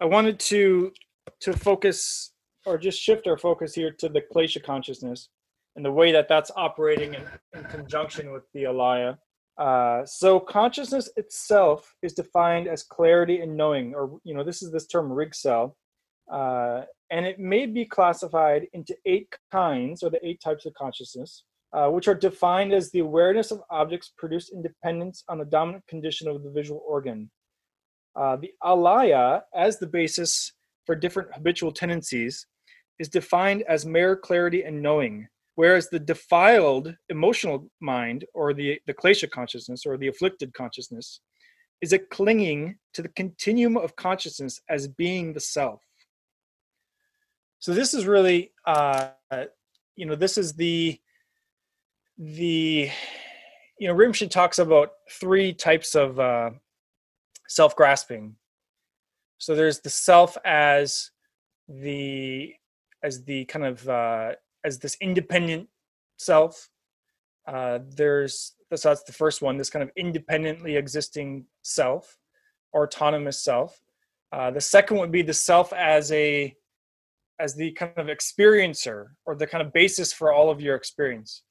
I 0.00 0.04
wanted 0.04 0.38
to 0.40 0.92
to 1.40 1.52
focus 1.52 2.32
or 2.66 2.78
just 2.78 3.00
shift 3.00 3.26
our 3.26 3.38
focus 3.38 3.74
here 3.74 3.90
to 3.92 4.08
the 4.08 4.20
klesha 4.20 4.62
consciousness 4.62 5.28
and 5.76 5.84
the 5.84 5.92
way 5.92 6.12
that 6.12 6.28
that's 6.28 6.50
operating 6.56 7.14
in, 7.14 7.22
in 7.54 7.64
conjunction 7.64 8.32
with 8.32 8.42
the 8.52 8.64
alaya. 8.64 9.16
Uh, 9.58 10.06
so 10.06 10.38
consciousness 10.38 11.10
itself 11.16 11.94
is 12.02 12.12
defined 12.12 12.68
as 12.68 12.84
clarity 12.84 13.40
and 13.40 13.56
knowing, 13.56 13.92
or 13.94 14.20
you 14.22 14.32
know, 14.32 14.44
this 14.44 14.62
is 14.62 14.70
this 14.70 14.86
term 14.86 15.10
rigsel, 15.10 15.74
uh, 16.32 16.82
and 17.10 17.26
it 17.26 17.40
may 17.40 17.66
be 17.66 17.84
classified 17.84 18.66
into 18.72 18.96
eight 19.04 19.28
kinds 19.50 20.02
or 20.02 20.10
the 20.10 20.24
eight 20.24 20.40
types 20.40 20.64
of 20.64 20.74
consciousness, 20.74 21.42
uh, 21.72 21.88
which 21.88 22.06
are 22.06 22.14
defined 22.14 22.72
as 22.72 22.90
the 22.92 23.00
awareness 23.00 23.50
of 23.50 23.60
objects 23.70 24.12
produced 24.16 24.52
in 24.52 24.62
dependence 24.62 25.24
on 25.28 25.38
the 25.38 25.44
dominant 25.44 25.84
condition 25.88 26.28
of 26.28 26.44
the 26.44 26.50
visual 26.50 26.82
organ. 26.86 27.28
Uh, 28.14 28.36
the 28.36 28.52
alaya, 28.62 29.42
as 29.54 29.78
the 29.78 29.86
basis 29.86 30.52
for 30.86 30.94
different 30.94 31.28
habitual 31.34 31.72
tendencies, 31.72 32.46
is 32.98 33.08
defined 33.08 33.62
as 33.68 33.84
mere 33.86 34.16
clarity 34.16 34.62
and 34.62 34.80
knowing, 34.82 35.26
whereas 35.58 35.88
the 35.88 35.98
defiled 35.98 36.94
emotional 37.08 37.68
mind, 37.80 38.24
or 38.32 38.54
the, 38.54 38.80
the 38.86 38.94
klesha 38.94 39.28
consciousness, 39.28 39.84
or 39.84 39.96
the 39.96 40.06
afflicted 40.06 40.54
consciousness, 40.54 41.18
is 41.80 41.92
a 41.92 41.98
clinging 41.98 42.78
to 42.94 43.02
the 43.02 43.08
continuum 43.08 43.76
of 43.76 43.96
consciousness 43.96 44.60
as 44.70 44.86
being 44.86 45.32
the 45.32 45.40
self. 45.40 45.82
So 47.58 47.74
this 47.74 47.92
is 47.92 48.06
really, 48.06 48.52
uh, 48.68 49.08
you 49.96 50.06
know, 50.06 50.14
this 50.14 50.38
is 50.38 50.52
the 50.52 50.96
the 52.18 52.88
you 53.80 53.88
know 53.88 53.94
Rinpoche 53.96 54.30
talks 54.30 54.60
about 54.60 54.90
three 55.10 55.52
types 55.52 55.96
of 55.96 56.20
uh, 56.20 56.50
self 57.48 57.74
grasping. 57.74 58.36
So 59.38 59.56
there's 59.56 59.80
the 59.80 59.90
self 59.90 60.36
as 60.44 61.10
the 61.68 62.54
as 63.02 63.24
the 63.24 63.44
kind 63.46 63.64
of 63.64 63.88
uh, 63.88 64.32
as 64.64 64.78
this 64.78 64.96
independent 65.00 65.68
self. 66.18 66.68
Uh, 67.46 67.78
there's 67.96 68.54
so 68.74 68.90
that's 68.90 69.04
the 69.04 69.12
first 69.12 69.40
one. 69.40 69.56
This 69.56 69.70
kind 69.70 69.82
of 69.82 69.90
independently 69.96 70.76
existing 70.76 71.46
self, 71.62 72.18
autonomous 72.76 73.42
self. 73.42 73.80
Uh, 74.30 74.50
the 74.50 74.60
second 74.60 74.98
would 74.98 75.10
be 75.10 75.22
the 75.22 75.32
self 75.32 75.72
as 75.72 76.12
a 76.12 76.54
as 77.40 77.54
the 77.54 77.70
kind 77.72 77.92
of 77.96 78.08
experiencer 78.08 79.06
or 79.24 79.36
the 79.36 79.46
kind 79.46 79.64
of 79.64 79.72
basis 79.72 80.12
for 80.12 80.32
all 80.32 80.50
of 80.50 80.60
your 80.60 80.74
experience. 80.74 81.42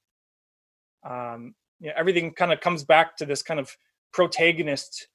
Um, 1.09 1.55
you 1.79 1.87
know, 1.87 1.93
everything 1.97 2.33
kind 2.33 2.51
of 2.51 2.59
comes 2.59 2.83
back 2.83 3.15
to 3.17 3.25
this 3.25 3.41
kind 3.41 3.59
of 3.59 3.75
protagonist 4.11 5.07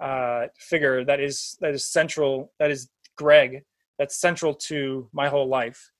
uh, 0.00 0.46
figure 0.58 1.04
that 1.04 1.20
is 1.20 1.56
that 1.60 1.74
is 1.74 1.86
central 1.86 2.52
that 2.58 2.70
is 2.70 2.88
greg 3.16 3.62
that's 3.98 4.16
central 4.16 4.54
to 4.54 5.08
my 5.12 5.28
whole 5.28 5.46
life 5.46 5.90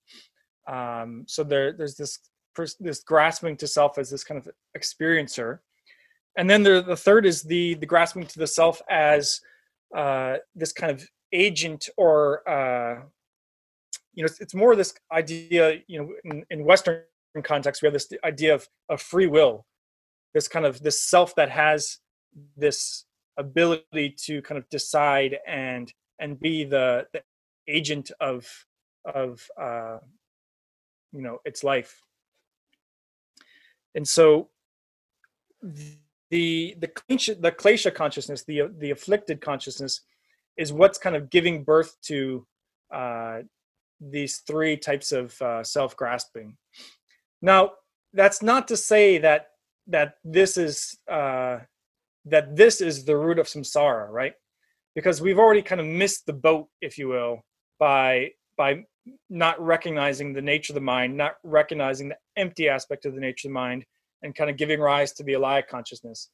um, 0.71 1.25
so 1.27 1.43
there 1.43 1.73
there's 1.73 1.97
this 1.97 2.19
this 2.79 3.03
grasping 3.03 3.57
to 3.57 3.67
self 3.67 3.99
as 3.99 4.11
this 4.11 4.25
kind 4.25 4.39
of 4.39 4.49
experiencer. 4.77 5.61
And 6.37 6.49
then 6.49 6.63
there, 6.63 6.81
the 6.81 6.97
third 6.97 7.27
is 7.27 7.43
the 7.43 7.75
the 7.75 7.87
grasping 7.87 8.27
to 8.27 8.39
the 8.39 8.47
self 8.47 8.81
as 8.89 9.41
uh, 9.97 10.37
this 10.55 10.73
kind 10.73 10.93
of 10.93 11.09
agent 11.33 11.89
or 11.97 12.49
uh, 12.49 13.03
you 14.15 14.23
know 14.23 14.27
it's, 14.27 14.41
it's 14.41 14.55
more 14.55 14.77
this 14.77 14.95
idea 15.13 15.81
you 15.87 16.01
know 16.01 16.09
in, 16.25 16.45
in 16.51 16.65
western 16.65 17.03
context 17.45 17.83
we 17.83 17.87
have 17.87 17.93
this 17.93 18.09
idea 18.25 18.55
of, 18.55 18.69
of 18.89 19.01
free 19.01 19.27
will. 19.27 19.67
This 20.35 20.47
kind 20.47 20.65
of 20.65 20.83
this 20.83 21.03
self 21.03 21.35
that 21.35 21.51
has 21.51 21.99
this 22.57 23.05
ability 23.37 24.15
to 24.27 24.43
kind 24.43 24.59
of 24.59 24.69
decide 24.69 25.39
and 25.47 25.93
and 26.21 26.39
be 26.39 26.65
the, 26.65 27.07
the 27.13 27.23
agent 27.67 28.13
of 28.21 28.47
of 29.05 29.45
uh, 29.61 29.99
you 31.13 31.23
know 31.23 31.39
its 31.45 31.65
life 31.65 32.03
and 33.95 34.07
so 34.07 34.49
the 35.63 35.97
the 36.31 36.77
the 36.79 37.53
klesha 37.53 37.95
consciousness 37.95 38.45
the 38.45 38.71
the 38.79 38.91
afflicted 38.91 39.41
consciousness 39.41 40.03
is 40.57 40.73
what's 40.73 40.99
kind 40.99 41.17
of 41.17 41.31
giving 41.31 41.65
birth 41.65 41.97
to 42.03 42.47
uh, 42.93 43.39
these 44.01 44.39
three 44.39 44.77
types 44.77 45.13
of 45.13 45.41
uh, 45.43 45.63
self 45.65 45.97
grasping 45.97 46.57
now 47.43 47.73
that's 48.13 48.43
not 48.43 48.69
to 48.69 48.77
say 48.77 49.19
that 49.19 49.49
that 49.87 50.15
this 50.25 50.57
is 50.57 50.97
uh, 51.11 51.59
that 52.25 52.57
this 52.57 52.81
is 52.81 53.05
the 53.05 53.17
root 53.17 53.39
of 53.39 53.47
samsara, 53.47 54.09
right? 54.09 54.35
Because 54.95 55.21
we've 55.21 55.39
already 55.39 55.63
kind 55.63 55.81
of 55.81 55.87
missed 55.87 56.27
the 56.27 56.33
boat, 56.33 56.69
if 56.81 56.99
you 56.99 57.09
will, 57.09 57.45
by 57.79 58.31
by 58.57 58.85
not 59.29 59.61
recognizing 59.61 60.33
the 60.33 60.43
nature 60.43 60.73
of 60.73 60.77
the 60.77 60.81
mind, 60.81 61.17
not 61.17 61.37
recognizing 61.43 62.09
the 62.09 62.17
empty 62.37 62.69
aspect 62.69 63.07
of 63.07 63.15
the 63.15 63.21
nature 63.21 63.49
of 63.49 63.51
the 63.51 63.61
mind, 63.61 63.85
and 64.23 64.35
kind 64.35 64.51
of 64.51 64.57
giving 64.57 64.81
rise 64.81 65.13
to 65.13 65.23
the 65.23 65.33
alaya 65.33 65.67
consciousness. 65.67 66.29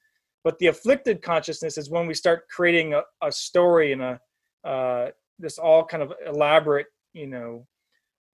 But 0.45 0.59
the 0.59 0.69
afflicted 0.69 1.23
consciousness 1.23 1.77
is 1.77 1.91
when 1.91 2.07
we 2.07 2.15
start 2.15 2.49
creating 2.49 2.95
a, 2.95 3.03
a 3.23 3.33
story 3.33 3.93
and 3.93 4.03
a 4.03 4.21
uh, 4.65 5.11
this 5.39 5.59
all 5.59 5.85
kind 5.85 6.03
of 6.03 6.13
elaborate, 6.27 6.87
you 7.13 7.27
know, 7.27 7.67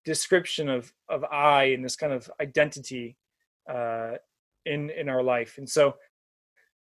description 0.05 0.68
of 0.68 0.92
of 1.09 1.24
I 1.24 1.64
and 1.64 1.85
this 1.85 1.96
kind 1.96 2.12
of 2.12 2.31
identity 2.40 3.16
uh, 3.70 4.12
in 4.66 4.90
in 4.90 5.09
our 5.09 5.22
life. 5.22 5.59
And 5.59 5.68
so 5.68 5.96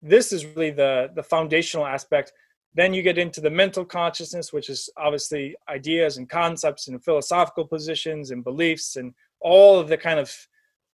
this 0.01 0.31
is 0.31 0.45
really 0.45 0.71
the 0.71 1.11
the 1.15 1.23
foundational 1.23 1.85
aspect. 1.85 2.33
Then 2.73 2.93
you 2.93 3.01
get 3.01 3.17
into 3.17 3.41
the 3.41 3.49
mental 3.49 3.83
consciousness, 3.83 4.53
which 4.53 4.69
is 4.69 4.89
obviously 4.97 5.55
ideas 5.67 6.17
and 6.17 6.29
concepts 6.29 6.87
and 6.87 7.03
philosophical 7.03 7.65
positions 7.65 8.31
and 8.31 8.43
beliefs 8.43 8.95
and 8.95 9.13
all 9.41 9.79
of 9.79 9.87
the 9.89 9.97
kind 9.97 10.19
of 10.19 10.33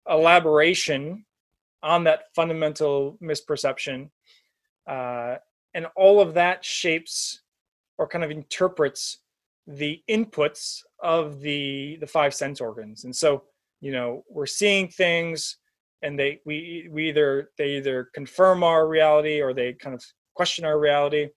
elaboration 0.08 1.24
on 1.82 2.04
that 2.04 2.24
fundamental 2.34 3.18
misperception. 3.22 4.10
Uh, 4.86 5.36
and 5.74 5.86
all 5.96 6.20
of 6.20 6.34
that 6.34 6.64
shapes 6.64 7.42
or 7.98 8.06
kind 8.06 8.24
of 8.24 8.30
interprets 8.30 9.18
the 9.66 10.02
inputs 10.10 10.80
of 11.02 11.40
the 11.40 11.96
the 12.00 12.06
five 12.06 12.34
sense 12.34 12.60
organs 12.60 13.04
and 13.04 13.14
so 13.14 13.44
you 13.80 13.92
know 13.92 14.24
we're 14.28 14.44
seeing 14.44 14.88
things 14.88 15.58
and 16.02 16.18
they 16.18 16.40
we 16.44 16.88
we 16.90 17.08
either 17.08 17.50
they 17.58 17.76
either 17.76 18.08
confirm 18.12 18.64
our 18.64 18.88
reality 18.88 19.40
or 19.40 19.54
they 19.54 19.72
kind 19.72 19.94
of 19.94 20.04
question 20.34 20.64
our 20.64 20.80
reality 20.80 21.28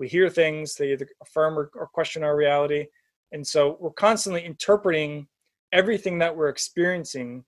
we 0.00 0.08
hear 0.08 0.30
things 0.30 0.74
they 0.74 0.92
either 0.92 1.06
affirm 1.22 1.58
or, 1.58 1.70
or 1.74 1.86
question 1.86 2.24
our 2.24 2.34
reality. 2.34 2.86
And 3.32 3.46
so 3.46 3.76
we're 3.78 3.90
constantly 3.90 4.44
interpreting 4.44 5.28
everything 5.72 6.18
that 6.18 6.34
we're 6.34 6.48
experiencing 6.48 7.44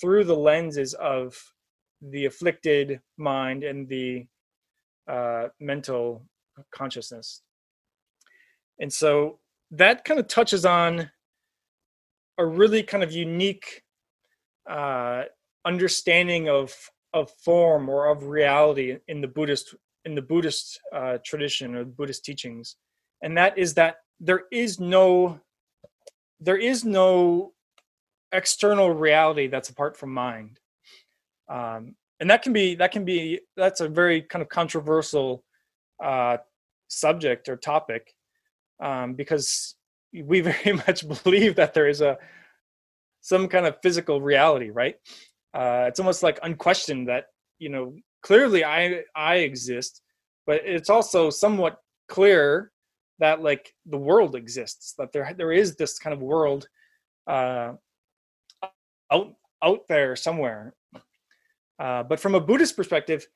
through 0.00 0.24
the 0.24 0.34
lenses 0.34 0.94
of 0.94 1.38
the 2.00 2.24
afflicted 2.24 3.00
mind 3.18 3.62
and 3.62 3.86
the 3.86 4.26
uh, 5.08 5.48
mental 5.60 6.24
consciousness. 6.72 7.42
And 8.80 8.90
so 8.90 9.38
that 9.70 10.04
kind 10.06 10.18
of 10.18 10.26
touches 10.26 10.64
on 10.64 11.10
a 12.38 12.46
really 12.46 12.82
kind 12.82 13.04
of 13.04 13.12
unique 13.12 13.82
uh, 14.68 15.24
understanding 15.66 16.48
of 16.48 16.74
of 17.12 17.30
form 17.44 17.88
or 17.88 18.06
of 18.06 18.22
reality 18.22 18.96
in 19.08 19.20
the 19.20 19.26
Buddhist 19.26 19.74
in 20.04 20.14
the 20.14 20.22
Buddhist 20.22 20.80
uh, 20.94 21.18
tradition 21.24 21.74
or 21.74 21.84
Buddhist 21.84 22.24
teachings, 22.24 22.76
and 23.22 23.36
that 23.36 23.58
is 23.58 23.74
that 23.74 23.96
there 24.18 24.44
is 24.52 24.80
no 24.80 25.40
there 26.40 26.56
is 26.56 26.84
no 26.84 27.52
external 28.32 28.90
reality 28.92 29.46
that's 29.46 29.68
apart 29.68 29.96
from 29.96 30.12
mind, 30.12 30.58
um, 31.48 31.94
and 32.20 32.30
that 32.30 32.42
can 32.42 32.52
be 32.52 32.74
that 32.76 32.92
can 32.92 33.04
be 33.04 33.40
that's 33.56 33.80
a 33.80 33.88
very 33.88 34.22
kind 34.22 34.42
of 34.42 34.48
controversial 34.48 35.44
uh, 36.02 36.38
subject 36.88 37.48
or 37.48 37.56
topic 37.56 38.14
um, 38.82 39.14
because 39.14 39.76
we 40.12 40.40
very 40.52 40.72
much 40.72 41.06
believe 41.24 41.56
that 41.56 41.74
there 41.74 41.88
is 41.88 42.00
a 42.00 42.18
some 43.22 43.48
kind 43.48 43.66
of 43.66 43.76
physical 43.82 44.20
reality, 44.20 44.70
right? 44.70 44.96
Uh, 45.52 45.84
it's 45.88 46.00
almost 46.00 46.22
like 46.22 46.38
unquestioned 46.42 47.08
that 47.08 47.26
you 47.58 47.68
know 47.68 47.94
clearly 48.22 48.64
I 48.64 49.02
I 49.14 49.36
exist, 49.36 50.02
but 50.46 50.62
it's 50.64 50.90
also 50.90 51.30
somewhat 51.30 51.78
clear 52.08 52.72
that 53.18 53.42
like 53.42 53.74
the 53.86 53.98
world 53.98 54.34
exists, 54.34 54.94
that 54.98 55.12
there 55.12 55.32
there 55.36 55.52
is 55.52 55.76
this 55.76 55.98
kind 55.98 56.14
of 56.14 56.20
world 56.20 56.68
uh, 57.26 57.72
out 59.12 59.34
out 59.62 59.88
there 59.88 60.16
somewhere. 60.16 60.74
Uh, 61.78 62.02
but 62.02 62.20
from 62.20 62.34
a 62.34 62.40
Buddhist 62.40 62.76
perspective, 62.76 63.26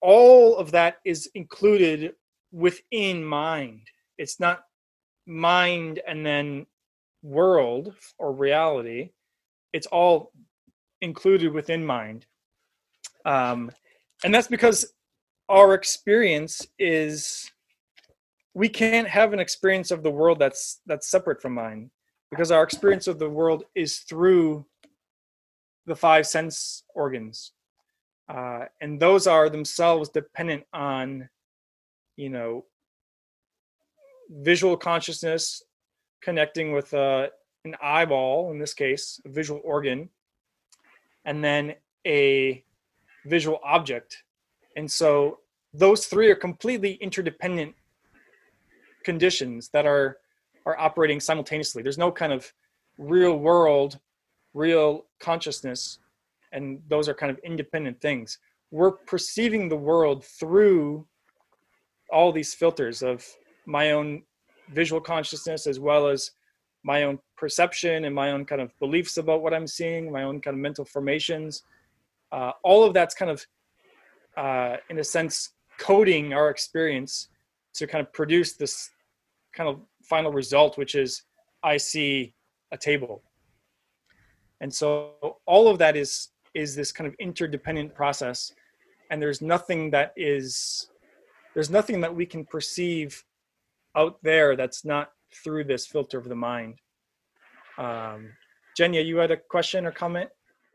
all 0.00 0.56
of 0.56 0.70
that 0.70 0.98
is 1.04 1.28
included 1.34 2.14
within 2.52 3.24
mind. 3.24 3.82
It's 4.18 4.38
not 4.38 4.62
mind 5.26 6.00
and 6.06 6.24
then 6.24 6.66
world 7.22 7.94
or 8.18 8.32
reality 8.32 9.10
it's 9.72 9.86
all 9.86 10.32
included 11.00 11.52
within 11.52 11.84
mind 11.84 12.26
um, 13.24 13.70
and 14.24 14.34
that's 14.34 14.48
because 14.48 14.92
our 15.48 15.74
experience 15.74 16.66
is 16.78 17.50
we 18.54 18.68
can't 18.68 19.08
have 19.08 19.32
an 19.32 19.38
experience 19.38 19.90
of 19.90 20.02
the 20.02 20.10
world 20.10 20.38
that's 20.38 20.80
that's 20.86 21.08
separate 21.08 21.40
from 21.40 21.54
mine. 21.54 21.90
Because 22.30 22.50
our 22.50 22.62
experience 22.62 23.06
of 23.06 23.18
the 23.18 23.30
world 23.30 23.64
is 23.74 23.98
through 23.98 24.66
the 25.86 25.96
five 25.96 26.26
sense 26.26 26.84
organs. 26.94 27.52
Uh, 28.28 28.66
and 28.82 29.00
those 29.00 29.26
are 29.26 29.48
themselves 29.48 30.10
dependent 30.10 30.64
on 30.72 31.28
you 32.16 32.28
know 32.28 32.64
visual 34.30 34.76
consciousness 34.76 35.62
connecting 36.20 36.72
with 36.72 36.92
uh, 36.92 37.28
an 37.64 37.74
eyeball, 37.82 38.50
in 38.50 38.58
this 38.58 38.74
case, 38.74 39.20
a 39.24 39.28
visual 39.28 39.60
organ, 39.64 40.10
and 41.24 41.42
then 41.42 41.74
a 42.06 42.62
visual 43.28 43.60
object. 43.64 44.24
And 44.76 44.90
so 44.90 45.38
those 45.72 46.06
three 46.06 46.30
are 46.30 46.36
completely 46.36 46.94
interdependent 46.94 47.74
conditions 49.04 49.70
that 49.72 49.86
are 49.86 50.18
are 50.66 50.78
operating 50.78 51.18
simultaneously. 51.18 51.82
There's 51.82 51.96
no 51.96 52.12
kind 52.12 52.32
of 52.32 52.52
real 52.98 53.38
world, 53.38 53.98
real 54.52 55.06
consciousness, 55.18 55.98
and 56.52 56.82
those 56.88 57.08
are 57.08 57.14
kind 57.14 57.30
of 57.30 57.38
independent 57.38 58.00
things. 58.02 58.38
We're 58.70 58.90
perceiving 58.90 59.68
the 59.68 59.76
world 59.76 60.24
through 60.24 61.06
all 62.10 62.32
these 62.32 62.52
filters 62.52 63.02
of 63.02 63.24
my 63.64 63.92
own 63.92 64.22
visual 64.74 65.00
consciousness 65.00 65.66
as 65.66 65.80
well 65.80 66.08
as 66.08 66.30
my 66.84 67.04
own 67.04 67.18
perception 67.36 68.04
and 68.04 68.14
my 68.14 68.30
own 68.32 68.44
kind 68.44 68.60
of 68.60 68.70
beliefs 68.78 69.16
about 69.16 69.42
what 69.42 69.54
I'm 69.54 69.66
seeing, 69.66 70.12
my 70.12 70.22
own 70.22 70.40
kind 70.40 70.54
of 70.54 70.60
mental 70.60 70.84
formations. 70.84 71.62
Uh, 72.32 72.52
all 72.62 72.84
of 72.84 72.94
that's 72.94 73.14
kind 73.14 73.30
of, 73.30 73.46
uh, 74.36 74.76
in 74.90 74.98
a 74.98 75.04
sense, 75.04 75.50
coding 75.78 76.34
our 76.34 76.50
experience 76.50 77.28
to 77.74 77.86
kind 77.86 78.04
of 78.04 78.12
produce 78.12 78.56
this 78.56 78.90
kind 79.54 79.68
of 79.68 79.80
final 80.02 80.32
result, 80.32 80.76
which 80.76 80.94
is 80.94 81.22
I 81.62 81.76
see 81.76 82.34
a 82.72 82.76
table. 82.76 83.22
And 84.60 84.72
so 84.72 85.38
all 85.46 85.68
of 85.68 85.78
that 85.78 85.96
is 85.96 86.28
is 86.54 86.74
this 86.74 86.90
kind 86.90 87.06
of 87.06 87.14
interdependent 87.20 87.94
process, 87.94 88.52
and 89.10 89.22
there's 89.22 89.40
nothing 89.40 89.90
that 89.90 90.12
is 90.16 90.88
there's 91.54 91.70
nothing 91.70 92.00
that 92.00 92.14
we 92.14 92.26
can 92.26 92.44
perceive 92.44 93.24
out 93.96 94.18
there 94.22 94.56
that's 94.56 94.84
not 94.84 95.12
through 95.42 95.64
this 95.64 95.86
filter 95.86 96.18
of 96.18 96.28
the 96.28 96.34
mind. 96.34 96.78
Um, 97.78 98.30
Jenya, 98.78 99.04
you 99.04 99.16
had 99.16 99.30
a 99.30 99.36
question 99.36 99.86
or 99.86 99.92
comment? 99.92 100.30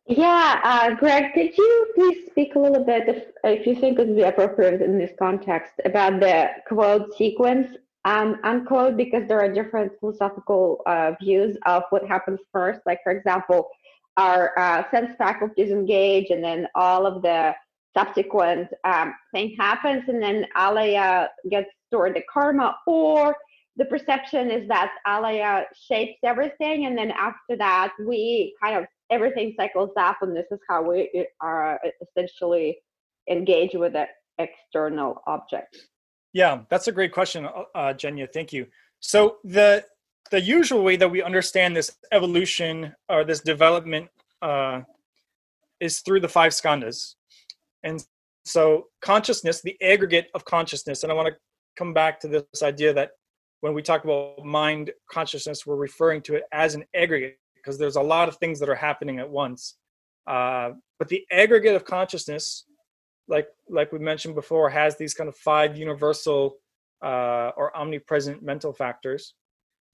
Yeah, 0.05 0.59
uh, 0.63 0.95
Greg, 0.95 1.33
could 1.33 1.57
you 1.57 1.87
please 1.95 2.27
speak 2.29 2.55
a 2.55 2.59
little 2.59 2.83
bit, 2.83 3.07
if, 3.07 3.23
if 3.45 3.65
you 3.65 3.75
think 3.75 3.97
it 3.97 4.07
would 4.07 4.17
be 4.17 4.23
appropriate 4.23 4.81
in 4.81 4.97
this 4.97 5.11
context, 5.17 5.73
about 5.85 6.19
the 6.19 6.49
quote 6.67 7.15
sequence 7.15 7.77
um, 8.05 8.37
unquote, 8.43 8.97
because 8.97 9.27
there 9.29 9.39
are 9.39 9.51
different 9.51 9.93
philosophical 9.99 10.81
uh, 10.85 11.13
views 11.21 11.57
of 11.65 11.83
what 11.89 12.05
happens 12.05 12.39
first. 12.51 12.81
Like, 12.85 12.99
for 13.01 13.13
example, 13.13 13.69
our 14.17 14.51
uh, 14.59 14.83
sense 14.91 15.15
faculties 15.17 15.69
engage, 15.69 16.29
and 16.29 16.43
then 16.43 16.67
all 16.75 17.05
of 17.05 17.21
the 17.21 17.55
subsequent 17.95 18.67
um, 18.83 19.13
thing 19.33 19.55
happens, 19.57 20.03
and 20.09 20.21
then 20.21 20.45
alaya 20.57 21.29
gets 21.49 21.69
stored 21.87 22.15
the 22.15 22.23
karma, 22.31 22.75
or 22.87 23.35
the 23.77 23.85
perception 23.85 24.51
is 24.51 24.67
that 24.67 24.91
alaya 25.07 25.63
shapes 25.87 26.19
everything, 26.23 26.87
and 26.87 26.97
then 26.97 27.11
after 27.11 27.55
that, 27.57 27.93
we 28.05 28.53
kind 28.61 28.75
of 28.75 28.85
everything 29.13 29.53
cycles 29.55 29.91
up, 29.97 30.17
and 30.21 30.35
this 30.35 30.45
is 30.51 30.59
how 30.67 30.81
we 30.81 31.27
are 31.39 31.79
essentially 32.01 32.77
engaged 33.29 33.77
with 33.77 33.93
the 33.93 34.05
external 34.39 35.21
object. 35.27 35.77
Yeah, 36.33 36.61
that's 36.69 36.87
a 36.87 36.91
great 36.91 37.11
question, 37.11 37.45
uh, 37.45 37.63
uh 37.75 37.93
Jenya. 37.93 38.27
Thank 38.33 38.51
you. 38.51 38.65
So 38.99 39.37
the 39.43 39.85
the 40.31 40.41
usual 40.41 40.83
way 40.83 40.95
that 40.95 41.11
we 41.11 41.21
understand 41.21 41.75
this 41.75 41.91
evolution 42.11 42.93
or 43.07 43.23
this 43.23 43.41
development 43.41 44.07
uh, 44.41 44.81
is 45.79 45.99
through 45.99 46.21
the 46.21 46.29
five 46.29 46.51
skandhas, 46.53 47.15
and 47.83 48.03
so 48.45 48.87
consciousness, 49.01 49.61
the 49.61 49.77
aggregate 49.81 50.27
of 50.33 50.43
consciousness, 50.43 51.03
and 51.03 51.11
I 51.11 51.15
want 51.15 51.27
to 51.27 51.35
come 51.77 51.93
back 51.93 52.19
to 52.21 52.27
this 52.27 52.63
idea 52.63 52.93
that 52.93 53.11
when 53.61 53.73
we 53.73 53.81
talk 53.81 54.03
about 54.03 54.43
mind 54.43 54.91
consciousness, 55.09 55.65
we're 55.65 55.75
referring 55.75 56.21
to 56.23 56.35
it 56.35 56.43
as 56.51 56.75
an 56.75 56.83
aggregate 56.95 57.37
because 57.63 57.77
there's 57.77 57.95
a 57.95 58.01
lot 58.01 58.27
of 58.27 58.35
things 58.37 58.59
that 58.59 58.69
are 58.69 58.75
happening 58.75 59.19
at 59.19 59.29
once. 59.29 59.77
Uh, 60.27 60.71
but 60.99 61.07
the 61.07 61.25
aggregate 61.31 61.75
of 61.75 61.85
consciousness, 61.85 62.65
like 63.27 63.47
like 63.69 63.91
we 63.91 63.99
mentioned 63.99 64.35
before, 64.35 64.69
has 64.69 64.97
these 64.97 65.13
kind 65.13 65.27
of 65.27 65.35
five 65.35 65.77
universal 65.77 66.57
uh, 67.03 67.51
or 67.55 67.75
omnipresent 67.75 68.43
mental 68.43 68.73
factors. 68.73 69.33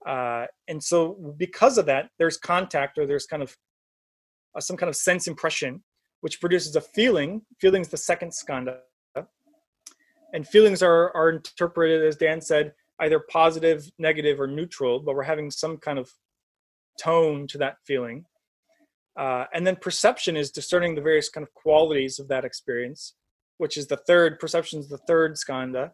Uh, 0.05 0.45
and 0.67 0.81
so 0.81 1.33
because 1.37 1.77
of 1.77 1.85
that, 1.85 2.09
there's 2.17 2.37
contact 2.37 2.97
or 2.97 3.05
there's 3.05 3.25
kind 3.25 3.43
of 3.43 3.55
uh, 4.55 4.59
some 4.59 4.77
kind 4.77 4.89
of 4.89 4.95
sense 4.95 5.27
impression 5.27 5.83
which 6.21 6.39
produces 6.39 6.75
a 6.75 6.81
feeling. 6.81 7.41
Feelings 7.59 7.87
the 7.87 7.97
second 7.97 8.31
skandha. 8.31 8.79
And 10.33 10.47
feelings 10.47 10.83
are, 10.83 11.15
are 11.15 11.29
interpreted, 11.29 12.03
as 12.03 12.15
Dan 12.15 12.39
said, 12.39 12.73
either 12.99 13.19
positive, 13.19 13.89
negative, 13.97 14.39
or 14.39 14.45
neutral, 14.45 14.99
but 14.99 15.15
we're 15.15 15.23
having 15.23 15.49
some 15.49 15.77
kind 15.77 15.97
of 15.97 16.11
tone 16.99 17.47
to 17.47 17.57
that 17.59 17.77
feeling. 17.85 18.25
Uh, 19.17 19.45
and 19.53 19.65
then 19.65 19.75
perception 19.75 20.37
is 20.37 20.51
discerning 20.51 20.95
the 20.95 21.01
various 21.01 21.29
kind 21.29 21.45
of 21.45 21.53
qualities 21.53 22.19
of 22.19 22.27
that 22.27 22.45
experience, 22.45 23.15
which 23.57 23.77
is 23.77 23.87
the 23.87 23.97
third, 23.97 24.39
perception 24.39 24.79
is 24.79 24.87
the 24.87 24.97
third 24.99 25.35
skandha. 25.35 25.91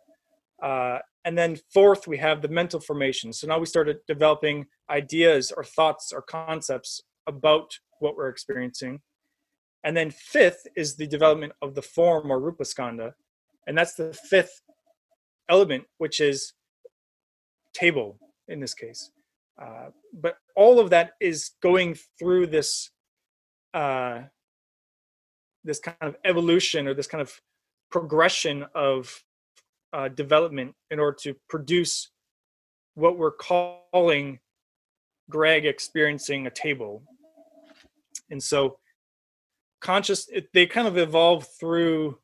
Uh, 0.62 0.99
and 1.24 1.38
then 1.38 1.58
fourth, 1.74 2.08
we 2.08 2.18
have 2.18 2.41
the 2.41 2.47
mental 2.47 2.80
formation. 2.80 3.34
So 3.34 3.47
now 3.47 3.58
we 3.58 3.66
started 3.66 3.97
developing 4.08 4.68
ideas 4.89 5.51
or 5.51 5.64
thoughts 5.64 6.14
or 6.14 6.22
concepts 6.22 7.01
about 7.26 7.80
what 7.99 8.16
we're 8.16 8.30
experiencing. 8.30 9.01
And 9.84 9.95
then 9.97 10.12
fifth 10.12 10.68
is 10.76 10.95
the 10.95 11.08
development 11.08 11.53
of 11.62 11.76
the 11.76 11.82
form 11.82 12.32
or 12.32 12.39
rupa 12.39 12.64
skandha. 12.64 13.14
And 13.68 13.78
that's 13.78 13.95
the 13.95 14.14
fifth 14.14 14.62
element, 15.49 15.86
which 15.97 16.20
is 16.20 16.53
table 17.74 18.20
in 18.47 18.60
this 18.60 18.74
case. 18.74 19.12
Uh, 19.62 19.88
but 20.14 20.38
all 20.56 20.80
of 20.80 20.89
that 20.89 21.14
is 21.22 21.51
going 21.62 21.95
through 22.20 22.47
this 22.47 22.89
uh, 23.74 24.22
this 25.64 25.80
kind 25.80 25.97
of 26.01 26.16
evolution 26.24 26.88
or 26.88 26.93
this 26.93 27.08
kind 27.08 27.22
of 27.22 27.34
progression 27.89 28.66
of 28.76 29.24
uh, 29.93 30.08
development 30.10 30.76
in 30.91 30.99
order 30.99 31.18
to 31.22 31.36
produce 31.49 32.12
what 32.93 33.18
we're 33.18 33.32
calling 33.32 34.39
Greg 35.30 35.66
experiencing 35.66 36.47
a 36.47 36.51
table. 36.51 37.03
And 38.30 38.41
so 38.41 38.78
conscious, 39.82 40.28
it, 40.30 40.49
they 40.53 40.66
kind 40.66 40.88
of 40.88 40.97
evolve 40.97 41.47
through 41.60 42.18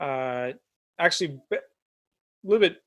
uh, 0.00 0.52
actually 0.98 1.40
a 1.52 1.56
little 2.42 2.60
bit, 2.60 2.82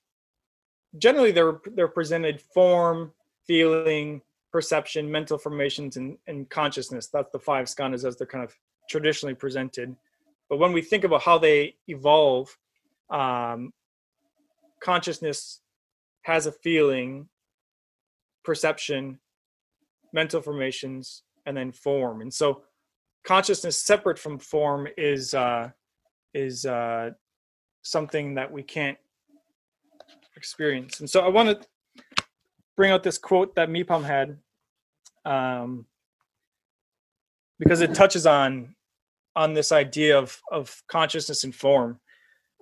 generally 0.97 1.31
they're, 1.31 1.59
they're 1.73 1.87
presented 1.87 2.41
form, 2.53 3.11
feeling, 3.47 4.21
perception, 4.51 5.09
mental 5.11 5.37
formations, 5.37 5.97
and, 5.97 6.17
and 6.27 6.49
consciousness. 6.49 7.07
That's 7.07 7.31
the 7.31 7.39
five 7.39 7.65
skandhas 7.65 8.05
as 8.05 8.17
they're 8.17 8.27
kind 8.27 8.43
of 8.43 8.55
traditionally 8.89 9.35
presented. 9.35 9.95
But 10.49 10.57
when 10.57 10.71
we 10.71 10.81
think 10.81 11.03
about 11.03 11.23
how 11.23 11.37
they 11.37 11.75
evolve, 11.87 12.55
um, 13.09 13.73
consciousness 14.81 15.61
has 16.23 16.45
a 16.45 16.51
feeling, 16.51 17.27
perception, 18.43 19.19
mental 20.13 20.41
formations, 20.41 21.23
and 21.45 21.55
then 21.55 21.71
form. 21.71 22.21
And 22.21 22.33
so, 22.33 22.63
consciousness 23.23 23.81
separate 23.81 24.19
from 24.19 24.39
form 24.39 24.87
is 24.97 25.33
uh, 25.33 25.69
is 26.33 26.65
uh, 26.65 27.11
something 27.81 28.35
that 28.35 28.51
we 28.51 28.63
can't 28.63 28.97
experience. 30.35 30.99
And 30.99 31.09
so, 31.09 31.21
I 31.21 31.29
want 31.29 31.49
to 31.49 31.67
bring 32.77 32.91
out 32.91 33.03
this 33.03 33.17
quote 33.17 33.55
that 33.55 33.69
Mipam 33.69 34.03
had, 34.03 34.37
um, 35.25 35.85
because 37.59 37.81
it 37.81 37.93
touches 37.93 38.25
on 38.25 38.75
on 39.35 39.53
this 39.53 39.71
idea 39.71 40.17
of 40.17 40.39
of 40.51 40.81
consciousness 40.87 41.43
and 41.43 41.53
form. 41.53 41.99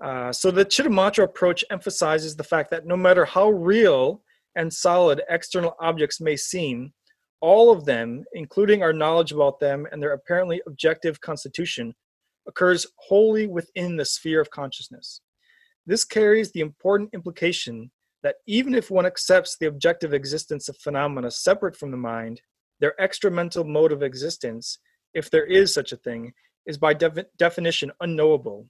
Uh, 0.03 0.32
so 0.32 0.51
the 0.51 0.66
Chittamatra 0.66 1.24
approach 1.24 1.63
emphasizes 1.70 2.36
the 2.36 2.43
fact 2.43 2.70
that 2.72 2.86
no 2.86 2.97
matter 2.97 3.24
how 3.24 3.49
real 3.49 4.24
and 4.55 4.74
solid 4.74 5.22
external 5.30 5.76
objects 5.80 6.20
may 6.20 6.36
seem, 6.36 6.93
all 7.39 7.72
of 7.72 7.86
them, 7.86 8.26
including 8.34 8.82
our 8.82 8.93
knowledge 8.93 9.32
about 9.32 9.59
them 9.59 9.86
and 9.91 10.01
their 10.01 10.13
apparently 10.13 10.61
objective 10.68 11.22
constitution, 11.22 11.93
occurs 12.47 12.86
wholly 12.97 13.47
within 13.47 13.95
the 13.95 14.05
sphere 14.05 14.41
of 14.41 14.49
consciousness. 14.49 15.22
This 15.86 16.03
carries 16.03 16.51
the 16.51 16.61
important 16.61 17.09
implication 17.13 17.91
that 18.26 18.38
even 18.47 18.73
if 18.73 18.89
one 18.89 19.05
accepts 19.05 19.55
the 19.55 19.67
objective 19.67 20.11
existence 20.11 20.67
of 20.67 20.76
phenomena 20.78 21.30
separate 21.30 21.78
from 21.78 21.91
the 21.91 21.97
mind, 21.97 22.41
their 22.80 22.95
extramental 22.99 23.63
mode 23.63 23.91
of 23.91 24.01
existence, 24.01 24.80
if 25.13 25.30
there 25.30 25.45
is 25.45 25.71
such 25.71 25.91
a 25.91 25.97
thing, 25.97 26.34
is 26.65 26.76
by 26.76 26.91
de- 26.91 27.28
definition 27.38 27.91
unknowable. 28.01 28.67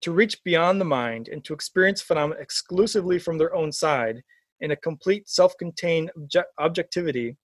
To 0.00 0.12
reach 0.12 0.42
beyond 0.44 0.80
the 0.80 0.86
mind 0.86 1.28
and 1.28 1.44
to 1.44 1.52
experience 1.52 2.00
phenomena 2.00 2.40
exclusively 2.40 3.18
from 3.18 3.36
their 3.36 3.54
own 3.54 3.70
side 3.70 4.22
in 4.60 4.70
a 4.70 4.76
complete 4.76 5.28
self-contained 5.28 6.10
object- 6.16 6.54
objectivity 6.58 7.36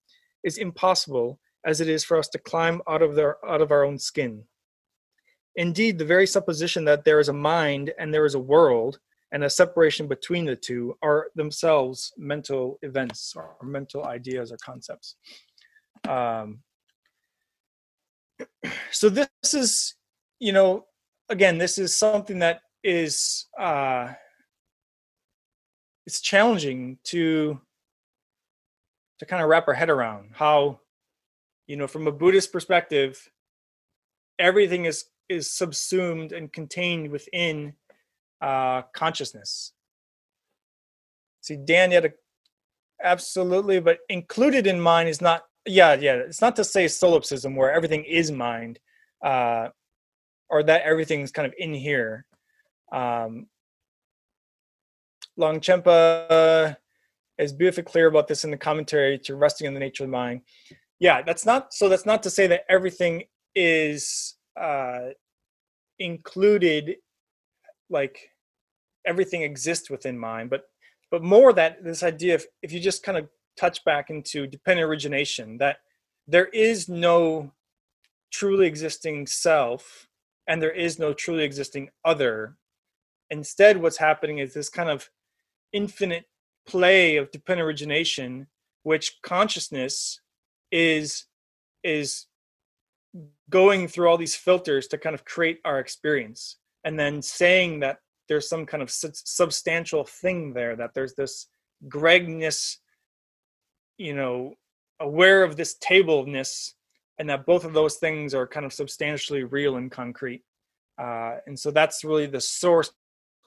is 0.43 0.57
impossible 0.57 1.39
as 1.67 1.81
it 1.81 1.87
is 1.87 2.03
for 2.03 2.17
us 2.17 2.29
to 2.29 2.39
climb 2.39 2.81
out 2.89 3.03
of 3.03 3.13
their 3.13 3.37
out 3.47 3.61
of 3.61 3.71
our 3.71 3.85
own 3.85 3.99
skin. 3.99 4.43
Indeed 5.55 5.99
the 5.99 6.05
very 6.13 6.25
supposition 6.25 6.83
that 6.85 7.05
there 7.05 7.19
is 7.19 7.29
a 7.29 7.33
mind 7.33 7.93
and 7.99 8.11
there 8.11 8.25
is 8.25 8.33
a 8.33 8.39
world 8.39 8.97
and 9.33 9.43
a 9.43 9.49
separation 9.49 10.07
between 10.07 10.45
the 10.45 10.55
two 10.55 10.95
are 11.01 11.27
themselves 11.35 12.13
mental 12.17 12.77
events 12.83 13.33
or 13.35 13.55
mental 13.63 14.05
ideas 14.05 14.51
or 14.51 14.57
concepts. 14.63 15.15
Um, 16.07 16.59
so 18.91 19.09
this 19.09 19.27
is 19.53 19.95
you 20.39 20.53
know 20.53 20.85
again, 21.29 21.57
this 21.57 21.77
is 21.77 21.97
something 21.97 22.39
that 22.39 22.61
is 22.83 23.47
uh, 23.59 24.13
it's 26.05 26.21
challenging 26.21 26.99
to 27.05 27.59
to 29.19 29.25
kind 29.25 29.41
of 29.41 29.49
wrap 29.49 29.67
our 29.67 29.73
head 29.73 29.89
around 29.89 30.29
how 30.33 30.79
you 31.67 31.75
know 31.75 31.87
from 31.87 32.07
a 32.07 32.11
buddhist 32.11 32.51
perspective 32.51 33.29
everything 34.37 34.85
is 34.85 35.05
is 35.29 35.51
subsumed 35.51 36.33
and 36.33 36.51
contained 36.51 37.09
within 37.09 37.73
uh 38.43 38.81
consciousness 38.93 39.73
see 41.41 41.57
dan 41.57 41.89
you 41.91 41.95
had 41.95 42.05
a 42.05 42.11
absolutely 43.03 43.79
but 43.79 43.97
included 44.09 44.67
in 44.67 44.79
mind 44.79 45.09
is 45.09 45.21
not 45.21 45.43
yeah 45.65 45.93
yeah 45.93 46.15
it's 46.15 46.41
not 46.41 46.55
to 46.55 46.63
say 46.63 46.87
solipsism 46.87 47.55
where 47.55 47.71
everything 47.71 48.03
is 48.03 48.31
mind 48.31 48.79
uh 49.25 49.67
or 50.53 50.61
that 50.61 50.83
everything's 50.83 51.31
kind 51.31 51.47
of 51.47 51.53
in 51.57 51.73
here. 51.73 52.25
Um, 52.91 53.47
Longchenpa 55.39 56.75
is 57.39 57.51
beautifully 57.53 57.83
clear 57.83 58.05
about 58.05 58.27
this 58.27 58.43
in 58.43 58.51
the 58.51 58.57
commentary 58.57 59.17
to 59.19 59.35
resting 59.35 59.65
in 59.65 59.73
the 59.73 59.79
nature 59.79 60.03
of 60.03 60.09
the 60.09 60.11
mind. 60.11 60.41
Yeah, 60.99 61.23
that's 61.23 61.43
not 61.43 61.73
so. 61.73 61.89
That's 61.89 62.05
not 62.05 62.21
to 62.23 62.29
say 62.29 62.45
that 62.47 62.65
everything 62.69 63.23
is 63.55 64.35
uh, 64.59 65.09
included, 65.97 66.97
like 67.89 68.29
everything 69.05 69.43
exists 69.43 69.89
within 69.89 70.17
mind, 70.17 70.49
but 70.49 70.63
but 71.11 71.23
more 71.23 71.53
that 71.53 71.83
this 71.83 72.01
idea 72.01 72.35
of 72.35 72.45
if 72.61 72.71
you 72.71 72.79
just 72.79 73.03
kind 73.03 73.17
of 73.17 73.29
touch 73.59 73.83
back 73.85 74.09
into 74.09 74.47
dependent 74.47 74.87
origination, 74.87 75.57
that 75.59 75.77
there 76.27 76.47
is 76.47 76.89
no 76.89 77.51
truly 78.31 78.65
existing 78.65 79.27
self 79.27 80.07
and 80.47 80.61
there 80.61 80.71
is 80.71 80.97
no 80.99 81.13
truly 81.13 81.43
existing 81.43 81.89
other. 82.03 82.57
Instead, 83.29 83.81
what's 83.81 83.97
happening 83.97 84.39
is 84.39 84.53
this 84.53 84.69
kind 84.69 84.89
of 84.89 85.09
infinite 85.71 86.25
play 86.65 87.17
of 87.17 87.31
dependent 87.31 87.65
origination, 87.65 88.47
which 88.83 89.19
consciousness 89.21 90.19
is 90.71 91.25
is 91.83 92.25
going 93.49 93.87
through 93.87 94.07
all 94.07 94.17
these 94.17 94.35
filters 94.35 94.87
to 94.87 94.97
kind 94.97 95.13
of 95.13 95.25
create 95.25 95.59
our 95.63 95.79
experience 95.79 96.57
and 96.83 96.97
then 96.97 97.21
saying 97.21 97.79
that 97.81 97.99
there's 98.29 98.49
some 98.49 98.65
kind 98.65 98.81
of 98.81 98.89
substantial 98.89 100.03
thing 100.03 100.53
there 100.53 100.75
that 100.75 100.93
there's 100.93 101.13
this 101.15 101.47
gregness 101.87 102.77
you 103.97 104.15
know 104.15 104.53
aware 104.99 105.43
of 105.43 105.55
this 105.55 105.75
tableness 105.75 106.75
and 107.19 107.29
that 107.29 107.45
both 107.45 107.65
of 107.65 107.73
those 107.73 107.97
things 107.97 108.33
are 108.33 108.47
kind 108.47 108.65
of 108.65 108.73
substantially 108.73 109.43
real 109.43 109.77
and 109.77 109.91
concrete. 109.91 110.41
Uh, 110.97 111.37
and 111.47 111.59
so 111.59 111.71
that's 111.71 112.03
really 112.03 112.25
the 112.25 112.41
source. 112.41 112.91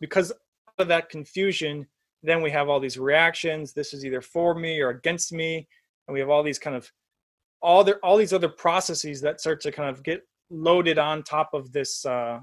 Because 0.00 0.32
of 0.78 0.88
that 0.88 1.08
confusion, 1.08 1.86
then 2.22 2.42
we 2.42 2.50
have 2.50 2.68
all 2.68 2.80
these 2.80 2.98
reactions. 2.98 3.72
This 3.72 3.92
is 3.92 4.04
either 4.04 4.20
for 4.20 4.54
me 4.54 4.80
or 4.80 4.90
against 4.90 5.32
me, 5.32 5.66
and 6.06 6.12
we 6.14 6.20
have 6.20 6.30
all 6.30 6.42
these 6.42 6.58
kind 6.58 6.76
of 6.76 6.90
all 7.62 7.82
the 7.82 7.94
all 7.96 8.16
these 8.16 8.32
other 8.32 8.48
processes 8.48 9.20
that 9.22 9.40
start 9.40 9.60
to 9.62 9.72
kind 9.72 9.88
of 9.88 10.02
get 10.02 10.22
loaded 10.50 10.98
on 10.98 11.22
top 11.22 11.50
of 11.54 11.72
this 11.72 12.04
uh, 12.04 12.38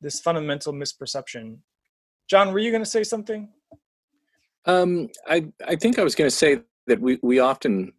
this 0.00 0.20
fundamental 0.20 0.72
misperception. 0.72 1.58
John, 2.28 2.52
were 2.52 2.58
you 2.58 2.70
going 2.70 2.84
to 2.84 2.90
say 2.90 3.04
something? 3.04 3.48
Um, 4.64 5.08
I 5.26 5.46
I 5.66 5.76
think 5.76 5.98
I 5.98 6.04
was 6.04 6.14
going 6.14 6.30
to 6.30 6.36
say 6.36 6.60
that 6.86 7.00
we 7.00 7.18
we 7.22 7.38
often 7.38 7.92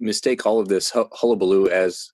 mistake 0.00 0.46
all 0.46 0.60
of 0.60 0.68
this 0.68 0.90
hullabaloo 0.94 1.68
as 1.68 2.10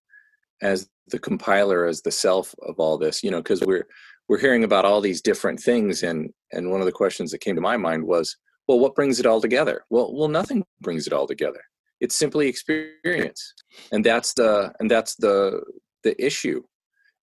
as 0.63 0.89
the 1.09 1.19
compiler 1.19 1.87
as 1.87 2.03
the 2.03 2.11
self 2.11 2.55
of 2.63 2.77
all 2.79 2.99
this 2.99 3.23
you 3.23 3.31
know 3.31 3.39
because 3.39 3.63
we're 3.63 3.87
we're 4.29 4.39
hearing 4.39 4.65
about 4.65 4.85
all 4.85 5.01
these 5.01 5.23
different 5.23 5.61
things 5.61 6.03
and 6.03 6.31
and 6.53 6.71
one 6.71 6.81
of 6.81 6.87
the 6.87 6.93
questions 6.93 7.31
that 7.31 7.41
came 7.41 7.55
to 7.55 7.61
my 7.61 7.77
mind 7.77 8.05
was 8.05 8.37
well 8.69 8.79
what 8.79 8.95
brings 8.95 9.19
it 9.21 9.27
all 9.27 9.41
together 9.41 9.85
well 9.91 10.15
well 10.15 10.29
nothing 10.29 10.65
brings 10.81 11.07
it 11.07 11.13
all 11.13 11.27
together 11.27 11.61
it's 12.01 12.17
simply 12.17 12.49
experience 12.49 13.55
and 13.93 14.05
that's 14.05 14.35
the 14.35 14.73
and 14.81 14.91
that's 14.91 15.15
the 15.17 15.63
the 16.05 16.15
issue 16.25 16.63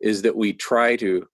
is 0.01 0.21
that 0.21 0.36
we 0.36 0.53
try 0.53 0.95
to 0.95 1.26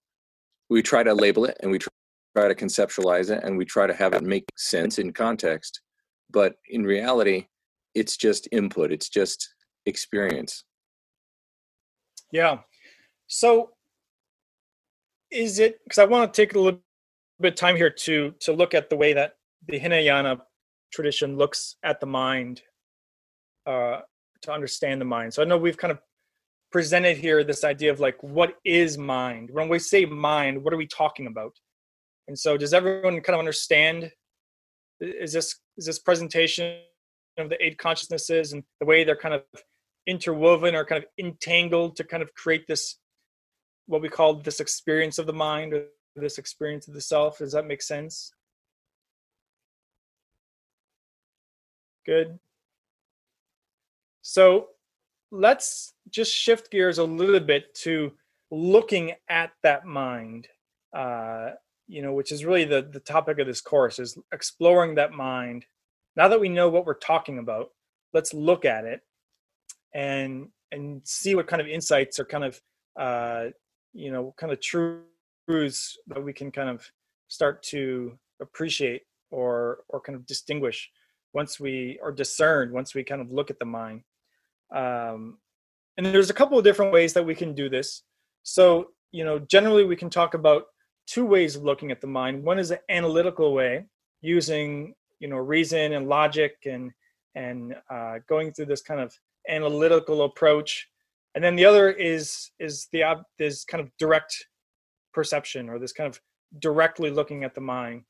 we 0.69 0.81
try 0.81 1.03
to 1.03 1.13
label 1.13 1.45
it 1.45 1.57
and 1.61 1.71
we 1.71 1.79
try 1.79 2.47
to 2.47 2.55
conceptualize 2.55 3.29
it 3.29 3.43
and 3.43 3.57
we 3.57 3.65
try 3.65 3.87
to 3.87 3.93
have 3.93 4.13
it 4.13 4.23
make 4.23 4.45
sense 4.55 4.99
in 4.99 5.11
context 5.11 5.81
but 6.29 6.55
in 6.69 6.83
reality 6.83 7.47
it's 7.95 8.17
just 8.17 8.47
input 8.51 8.91
it's 8.91 9.09
just 9.09 9.53
experience 9.85 10.63
Yeah. 12.31 12.59
So 13.27 13.71
is 15.31 15.59
it 15.59 15.79
because 15.83 15.99
I 15.99 16.05
want 16.05 16.31
to 16.33 16.41
take 16.41 16.55
a 16.55 16.59
little 16.59 16.81
bit 17.39 17.53
of 17.53 17.55
time 17.55 17.75
here 17.75 17.89
to 17.89 18.33
to 18.41 18.53
look 18.53 18.73
at 18.73 18.89
the 18.89 18.95
way 18.95 19.13
that 19.13 19.35
the 19.67 19.79
Hinayana 19.79 20.41
tradition 20.91 21.37
looks 21.37 21.75
at 21.83 21.99
the 21.99 22.07
mind 22.07 22.61
uh 23.65 23.99
to 24.41 24.51
understand 24.51 25.01
the 25.01 25.05
mind. 25.05 25.33
So 25.33 25.41
I 25.41 25.45
know 25.45 25.57
we've 25.57 25.77
kind 25.77 25.91
of 25.91 25.99
presented 26.71 27.17
here 27.17 27.43
this 27.43 27.63
idea 27.63 27.91
of 27.91 27.99
like 27.99 28.21
what 28.21 28.55
is 28.63 28.97
mind? 28.97 29.49
When 29.51 29.69
we 29.69 29.79
say 29.79 30.05
mind, 30.05 30.63
what 30.63 30.73
are 30.73 30.77
we 30.77 30.87
talking 30.87 31.27
about? 31.27 31.53
And 32.27 32.37
so 32.37 32.57
does 32.57 32.73
everyone 32.73 33.21
kind 33.21 33.33
of 33.35 33.39
understand 33.39 34.11
is 35.01 35.33
this 35.33 35.55
is 35.77 35.85
this 35.85 35.99
presentation 35.99 36.79
of 37.37 37.49
the 37.49 37.63
eight 37.63 37.77
consciousnesses 37.77 38.53
and 38.53 38.63
the 38.79 38.85
way 38.85 39.03
they're 39.03 39.15
kind 39.15 39.33
of 39.33 39.43
interwoven 40.07 40.75
or 40.75 40.85
kind 40.85 41.03
of 41.03 41.09
entangled 41.17 41.95
to 41.95 42.03
kind 42.03 42.21
of 42.21 42.33
create 42.33 42.65
this 42.67 42.97
what 43.85 44.01
we 44.01 44.09
call 44.09 44.35
this 44.35 44.59
experience 44.59 45.17
of 45.17 45.25
the 45.25 45.33
mind 45.33 45.73
or 45.73 45.85
this 46.15 46.37
experience 46.37 46.87
of 46.87 46.93
the 46.93 47.01
self 47.01 47.37
does 47.37 47.53
that 47.53 47.65
make 47.65 47.81
sense 47.81 48.31
good 52.05 52.39
so 54.21 54.67
let's 55.31 55.93
just 56.09 56.33
shift 56.33 56.71
gears 56.71 56.97
a 56.97 57.03
little 57.03 57.39
bit 57.39 57.73
to 57.75 58.11
looking 58.51 59.13
at 59.29 59.51
that 59.61 59.85
mind 59.85 60.47
uh 60.97 61.51
you 61.87 62.01
know 62.01 62.13
which 62.13 62.31
is 62.31 62.45
really 62.45 62.65
the 62.65 62.87
the 62.91 62.99
topic 62.99 63.39
of 63.39 63.47
this 63.47 63.61
course 63.61 63.99
is 63.99 64.17
exploring 64.31 64.95
that 64.95 65.11
mind. 65.11 65.65
Now 66.15 66.27
that 66.27 66.39
we 66.39 66.49
know 66.49 66.69
what 66.69 66.85
we're 66.85 66.93
talking 66.93 67.39
about 67.39 67.69
let's 68.13 68.33
look 68.33 68.65
at 68.65 68.85
it 68.85 69.01
and 69.93 70.49
and 70.71 71.01
see 71.03 71.35
what 71.35 71.47
kind 71.47 71.61
of 71.61 71.67
insights 71.67 72.19
or 72.19 72.25
kind 72.25 72.43
of 72.43 72.61
uh, 72.99 73.45
you 73.93 74.11
know 74.11 74.33
kind 74.37 74.53
of 74.53 74.61
truths 74.61 75.97
that 76.07 76.23
we 76.23 76.33
can 76.33 76.51
kind 76.51 76.69
of 76.69 76.85
start 77.27 77.63
to 77.63 78.17
appreciate 78.41 79.03
or 79.31 79.79
or 79.89 79.99
kind 79.99 80.15
of 80.15 80.25
distinguish 80.25 80.89
once 81.33 81.59
we 81.59 81.99
or 82.01 82.11
discern 82.11 82.71
once 82.71 82.95
we 82.95 83.03
kind 83.03 83.21
of 83.21 83.31
look 83.31 83.49
at 83.51 83.59
the 83.59 83.65
mind 83.65 84.01
um, 84.73 85.37
and 85.97 86.05
there's 86.05 86.29
a 86.29 86.33
couple 86.33 86.57
of 86.57 86.63
different 86.63 86.93
ways 86.93 87.13
that 87.13 87.25
we 87.25 87.35
can 87.35 87.53
do 87.53 87.69
this. 87.69 88.03
So 88.43 88.91
you 89.11 89.23
know 89.23 89.39
generally 89.39 89.85
we 89.85 89.95
can 89.95 90.09
talk 90.09 90.33
about 90.33 90.65
two 91.07 91.25
ways 91.25 91.55
of 91.55 91.63
looking 91.63 91.91
at 91.91 92.01
the 92.01 92.07
mind. 92.07 92.43
One 92.43 92.59
is 92.59 92.71
an 92.71 92.79
analytical 92.89 93.53
way 93.53 93.85
using 94.21 94.93
you 95.19 95.27
know 95.27 95.37
reason 95.37 95.93
and 95.93 96.07
logic 96.07 96.55
and 96.65 96.91
and 97.35 97.75
uh, 97.89 98.19
going 98.27 98.51
through 98.51 98.65
this 98.65 98.81
kind 98.81 98.99
of 98.99 99.13
analytical 99.47 100.23
approach. 100.23 100.87
And 101.35 101.43
then 101.43 101.55
the 101.55 101.65
other 101.65 101.89
is 101.91 102.51
is 102.59 102.87
the 102.91 103.03
this 103.37 103.63
kind 103.65 103.81
of 103.81 103.89
direct 103.97 104.45
perception 105.13 105.69
or 105.69 105.79
this 105.79 105.93
kind 105.93 106.07
of 106.07 106.19
directly 106.59 107.11
looking 107.11 107.43
at 107.43 107.53
the 107.55 107.61
mind. 107.61 108.03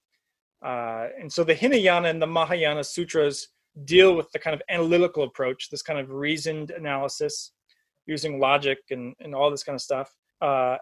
Uh, 0.63 1.07
and 1.19 1.31
so 1.31 1.43
the 1.43 1.53
hinayana 1.53 2.09
and 2.09 2.21
the 2.21 2.27
mahayana 2.27 2.83
sutras 2.83 3.47
deal 3.85 4.15
with 4.15 4.31
the 4.31 4.39
kind 4.39 4.53
of 4.53 4.61
analytical 4.69 5.23
approach 5.23 5.69
this 5.69 5.81
kind 5.81 5.99
of 5.99 6.11
reasoned 6.11 6.71
analysis 6.71 7.51
using 8.05 8.39
logic 8.39 8.79
and, 8.89 9.15
and 9.19 9.35
all 9.35 9.51
this 9.51 9.63
kind 9.63 9.75
of 9.75 9.81
stuff 9.81 10.13
uh, 10.41 10.77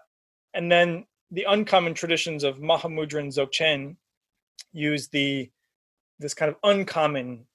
and 0.53 0.71
then 0.71 1.05
the 1.31 1.45
uncommon 1.49 1.93
traditions 1.93 2.43
of 2.43 2.59
mahamudra 2.59 3.19
and 3.19 3.31
dzogchen 3.31 3.95
use 4.71 5.07
the 5.09 5.49
this 6.19 6.33
kind 6.33 6.49
of 6.49 6.57
uncommon 6.63 7.45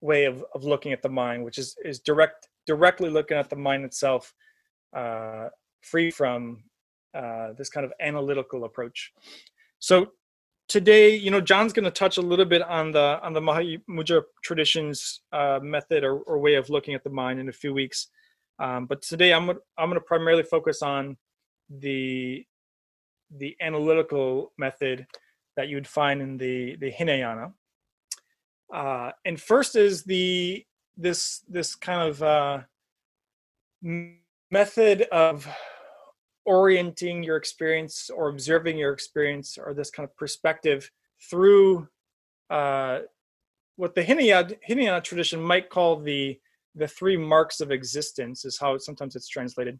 way 0.00 0.24
of, 0.24 0.44
of 0.54 0.64
looking 0.64 0.92
at 0.92 1.02
the 1.02 1.08
mind, 1.08 1.44
which 1.44 1.58
is 1.58 1.76
is 1.84 2.00
direct 2.00 2.48
directly 2.66 3.10
looking 3.10 3.36
at 3.36 3.50
the 3.50 3.56
mind 3.56 3.84
itself, 3.84 4.34
uh, 4.94 5.48
free 5.80 6.10
from 6.10 6.64
uh, 7.14 7.52
this 7.56 7.68
kind 7.68 7.84
of 7.84 7.92
analytical 8.00 8.64
approach. 8.64 9.12
So 9.78 10.12
today, 10.72 11.14
you 11.14 11.30
know, 11.30 11.40
John's 11.42 11.74
going 11.74 11.84
to 11.84 11.90
touch 11.90 12.16
a 12.16 12.22
little 12.22 12.46
bit 12.46 12.62
on 12.62 12.92
the 12.92 13.20
on 13.22 13.34
the 13.34 13.40
Mahamudra 13.40 14.22
traditions 14.42 15.20
uh, 15.30 15.60
method 15.62 16.02
or, 16.02 16.20
or, 16.20 16.38
way 16.38 16.54
of 16.54 16.70
looking 16.70 16.94
at 16.94 17.04
the 17.04 17.10
mind 17.10 17.38
in 17.38 17.50
a 17.50 17.52
few 17.52 17.74
weeks. 17.74 18.08
Um, 18.58 18.86
but 18.86 19.02
today, 19.02 19.34
I'm 19.34 19.50
I'm 19.50 19.90
going 19.90 19.94
to 19.94 20.00
primarily 20.00 20.44
focus 20.44 20.80
on 20.80 21.18
the 21.68 22.46
the 23.36 23.54
analytical 23.60 24.52
method 24.56 25.06
that 25.56 25.68
you 25.68 25.76
would 25.76 25.86
find 25.86 26.22
in 26.22 26.38
the 26.38 26.76
the 26.76 26.90
Hinayana. 26.90 27.52
Uh, 28.72 29.10
and 29.26 29.38
first 29.38 29.76
is 29.76 30.04
the 30.04 30.64
this 30.96 31.42
this 31.48 31.74
kind 31.74 32.08
of 32.08 32.22
uh, 32.22 32.60
method 34.50 35.02
of 35.12 35.46
orienting 36.44 37.22
your 37.22 37.36
experience 37.36 38.10
or 38.10 38.28
observing 38.28 38.78
your 38.78 38.92
experience 38.92 39.58
or 39.58 39.74
this 39.74 39.90
kind 39.90 40.08
of 40.08 40.16
perspective 40.16 40.90
through 41.30 41.88
uh, 42.50 43.00
what 43.76 43.94
the 43.94 44.02
Hinayana, 44.02 44.54
Hinayana 44.68 45.02
tradition 45.02 45.40
might 45.40 45.70
call 45.70 46.00
the 46.00 46.38
the 46.74 46.88
three 46.88 47.18
marks 47.18 47.60
of 47.60 47.70
existence 47.70 48.46
is 48.46 48.58
how 48.58 48.78
sometimes 48.78 49.14
it's 49.14 49.28
translated. 49.28 49.78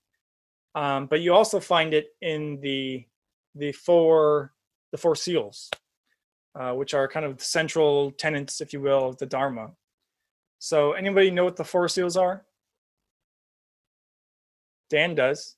Um, 0.74 1.06
but 1.06 1.22
you 1.22 1.32
also 1.32 1.58
find 1.58 1.94
it 1.94 2.08
in 2.20 2.60
the 2.60 3.06
the 3.54 3.72
four 3.72 4.52
the 4.90 4.98
four 4.98 5.16
seals 5.16 5.70
uh, 6.54 6.72
which 6.72 6.94
are 6.94 7.08
kind 7.08 7.24
of 7.24 7.38
the 7.38 7.44
central 7.44 8.10
tenets, 8.12 8.60
if 8.60 8.72
you 8.72 8.80
will, 8.80 9.08
of 9.08 9.18
the 9.18 9.26
Dharma. 9.26 9.70
So, 10.58 10.92
anybody 10.92 11.30
know 11.30 11.44
what 11.44 11.56
the 11.56 11.64
four 11.64 11.88
seals 11.88 12.16
are? 12.16 12.44
Dan 14.90 15.14
does. 15.14 15.56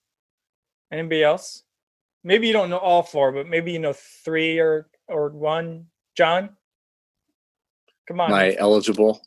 Anybody 0.92 1.22
else? 1.22 1.62
Maybe 2.22 2.46
you 2.46 2.52
don't 2.52 2.70
know 2.70 2.78
all 2.78 3.02
four, 3.02 3.32
but 3.32 3.48
maybe 3.48 3.72
you 3.72 3.78
know 3.78 3.94
three 4.24 4.58
or 4.58 4.88
or 5.08 5.30
one. 5.30 5.86
John, 6.16 6.50
come 8.08 8.20
on. 8.20 8.30
Am 8.30 8.36
I 8.36 8.56
eligible? 8.58 9.20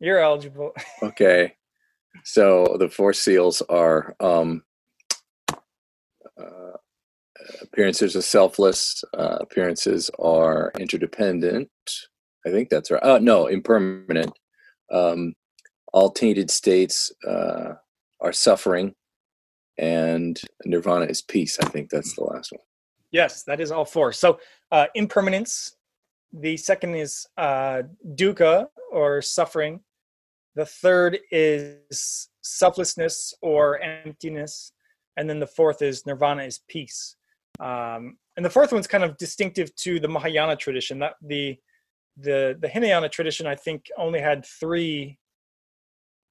You're 0.00 0.18
eligible. 0.18 0.72
okay. 1.02 1.54
So 2.24 2.76
the 2.78 2.88
four 2.88 3.12
seals 3.12 3.62
are 3.68 4.16
um, 4.20 4.62
uh, 6.40 6.76
appearances 7.62 8.16
are 8.16 8.22
selfless. 8.22 9.04
Uh, 9.16 9.38
appearances 9.40 10.10
are 10.18 10.72
interdependent. 10.78 11.70
I 12.46 12.50
think 12.50 12.68
that's 12.68 12.90
right. 12.90 13.02
Uh, 13.02 13.18
no, 13.18 13.46
impermanent. 13.46 14.32
Um, 14.90 15.34
all 15.92 16.10
tainted 16.10 16.50
states 16.50 17.12
uh, 17.26 17.74
are 18.20 18.32
suffering, 18.32 18.94
and 19.80 20.40
nirvana 20.64 21.06
is 21.06 21.22
peace. 21.22 21.58
I 21.58 21.68
think 21.68 21.90
that's 21.90 22.14
the 22.14 22.22
last 22.22 22.52
one. 22.52 22.60
Yes, 23.10 23.42
that 23.44 23.60
is 23.60 23.72
all 23.72 23.84
four. 23.84 24.12
So 24.12 24.38
uh, 24.70 24.86
impermanence. 24.94 25.76
The 26.32 26.56
second 26.56 26.94
is 26.94 27.26
uh, 27.36 27.82
dukkha 28.14 28.66
or 28.92 29.20
suffering. 29.20 29.80
The 30.54 30.66
third 30.66 31.18
is 31.32 32.28
selflessness 32.42 33.34
or 33.42 33.80
emptiness, 33.80 34.72
and 35.16 35.28
then 35.28 35.40
the 35.40 35.46
fourth 35.46 35.82
is 35.82 36.06
nirvana 36.06 36.44
is 36.44 36.60
peace. 36.68 37.16
Um, 37.58 38.16
and 38.36 38.44
the 38.44 38.50
fourth 38.50 38.72
one's 38.72 38.86
kind 38.86 39.02
of 39.02 39.16
distinctive 39.16 39.74
to 39.76 39.98
the 39.98 40.08
Mahayana 40.08 40.56
tradition. 40.56 41.00
That 41.00 41.14
the 41.22 41.56
the 42.16 42.56
the 42.60 42.68
Hinayana 42.68 43.08
tradition, 43.08 43.46
I 43.46 43.54
think, 43.54 43.86
only 43.96 44.20
had 44.20 44.44
three. 44.44 45.18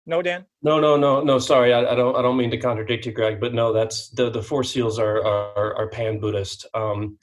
No, 0.09 0.23
Dan. 0.23 0.43
No, 0.63 0.79
no, 0.79 0.97
no, 0.97 1.21
no. 1.21 1.37
Sorry, 1.37 1.71
I, 1.71 1.81
I 1.81 1.93
don't. 1.93 2.15
I 2.15 2.23
don't 2.23 2.35
mean 2.35 2.49
to 2.49 2.57
contradict 2.57 3.05
you, 3.05 3.11
Greg, 3.11 3.39
but 3.39 3.53
no, 3.53 3.71
that's 3.71 4.09
the 4.09 4.31
the 4.31 4.41
four 4.41 4.63
seals 4.63 4.97
are 4.97 5.23
are, 5.23 5.75
are 5.75 5.87
pan 5.87 6.19
Buddhist. 6.19 6.65
Um, 6.73 7.19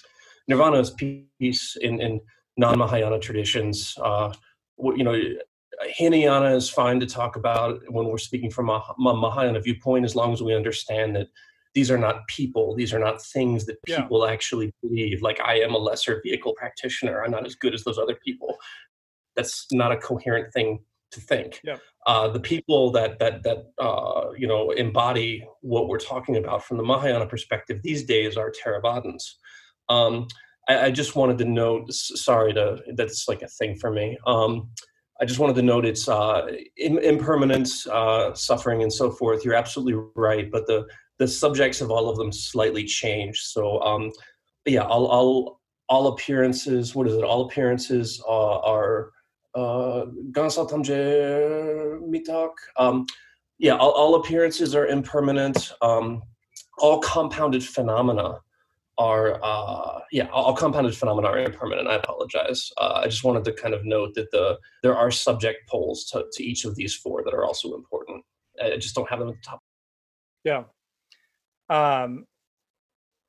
Nirvana 0.47 0.79
is 0.79 0.93
peace 0.93 1.77
in 1.81 2.01
in 2.01 2.21
non 2.57 2.79
Mahayana 2.79 3.19
traditions. 3.19 3.99
Uh, 4.01 4.33
you 4.79 5.03
know, 5.03 5.21
Hinayana 5.99 6.55
is 6.55 6.71
fine 6.71 7.01
to 7.01 7.07
talk 7.07 7.35
about 7.35 7.81
when 7.89 8.07
we're 8.07 8.19
speaking 8.19 8.53
from 8.53 8.71
a, 8.71 8.81
Mahayana 8.97 9.61
viewpoint, 9.61 10.05
as 10.05 10.15
long 10.15 10.33
as 10.33 10.41
we 10.41 10.55
understand 10.55 11.17
that 11.17 11.27
these 11.75 11.91
are 11.91 11.99
not 11.99 12.27
people 12.29 12.75
these 12.75 12.95
are 12.95 12.99
not 12.99 13.21
things 13.21 13.67
that 13.67 13.83
people 13.83 14.25
yeah. 14.25 14.33
actually 14.33 14.73
believe 14.81 15.21
like 15.21 15.39
i 15.45 15.61
am 15.61 15.75
a 15.75 15.79
lesser 15.79 16.23
vehicle 16.25 16.55
practitioner 16.57 17.23
i'm 17.23 17.31
not 17.31 17.45
as 17.45 17.55
good 17.55 17.75
as 17.75 17.85
those 17.85 17.99
other 17.99 18.15
people 18.25 18.57
that's 19.35 19.67
not 19.73 19.93
a 19.93 19.97
coherent 19.99 20.51
thing 20.55 20.79
to 21.13 21.21
think 21.21 21.61
yeah. 21.65 21.77
uh, 22.07 22.29
the 22.29 22.41
people 22.41 22.91
that 22.91 23.19
that 23.19 23.43
that 23.43 23.73
uh, 23.81 24.31
you 24.37 24.47
know 24.47 24.71
embody 24.71 25.47
what 25.61 25.89
we're 25.89 25.99
talking 25.99 26.37
about 26.37 26.65
from 26.65 26.77
the 26.77 26.83
mahayana 26.83 27.27
perspective 27.27 27.81
these 27.83 28.05
days 28.05 28.37
are 28.37 28.53
theravadins 28.53 29.23
um, 29.89 30.27
I, 30.69 30.87
I, 30.87 30.91
just 30.91 31.15
wanted 31.15 31.39
to 31.39 31.45
note 31.45 31.93
sorry 31.93 32.53
to 32.55 32.79
that's 32.97 33.29
like 33.29 33.43
a 33.43 33.49
thing 33.49 33.77
for 33.77 33.91
me 33.91 34.19
um, 34.27 34.69
I 35.21 35.25
just 35.25 35.39
wanted 35.39 35.57
to 35.57 35.63
note 35.63 35.87
it's 35.87 36.09
uh, 36.09 36.47
impermanence, 36.77 37.87
uh, 37.87 38.35
suffering, 38.35 38.83
and 38.83 38.93
so 38.93 39.11
forth. 39.11 39.45
You're 39.45 39.55
absolutely 39.55 40.03
right, 40.15 40.51
but 40.51 40.67
the 40.67 40.87
the 41.19 41.27
subjects 41.27 41.81
of 41.81 41.91
all 41.91 42.11
of 42.11 42.19
them 42.19 42.31
slightly 42.31 42.85
change. 42.85 43.41
So 43.41 43.81
um, 43.81 44.13
yeah, 44.67 44.83
all, 44.83 45.07
all 45.07 45.61
all 45.89 46.09
appearances. 46.09 46.95
What 46.95 47.09
is 47.09 47.15
it? 47.15 47.25
All 47.25 47.47
appearances 47.47 48.23
uh, 48.29 48.59
uh, 49.57 50.07
mitak. 52.03 52.53
Um, 52.77 53.07
yeah, 53.59 53.77
all, 53.77 53.93
all 53.93 54.17
appearances 54.17 54.75
are 54.75 54.87
impermanent. 54.87 55.73
Um, 55.81 56.23
all 56.79 57.01
compounded 57.01 57.65
phenomena 57.65 58.41
are 58.99 59.41
uh, 59.43 60.01
yeah 60.11 60.27
all 60.29 60.55
compounded 60.55 60.97
phenomena 60.97 61.29
are 61.29 61.39
impermanent. 61.39 61.89
I 61.89 61.95
apologize. 61.95 62.71
Uh, 62.79 63.01
i 63.03 63.07
just 63.07 63.25
wanted 63.25 63.45
to 63.45 63.53
kind 63.53 63.75
of 63.75 63.85
note 63.85 64.15
that 64.15 64.31
the 64.31 64.59
there 64.83 64.97
are 64.97 65.11
subject 65.11 65.69
poles 65.69 66.05
to, 66.07 66.25
to 66.33 66.45
each 66.45 66.65
of 66.65 66.77
these 66.77 66.95
four 66.95 67.23
that 67.25 67.35
are 67.35 67.45
also 67.45 67.75
important. 67.75 68.25
I 68.63 68.77
just 68.77 68.95
don't 68.95 69.09
have 69.09 69.19
them 69.19 69.29
at 69.29 69.35
the 69.35 69.41
top. 69.43 69.61
Yeah. 70.45 70.65
Um 71.69 72.27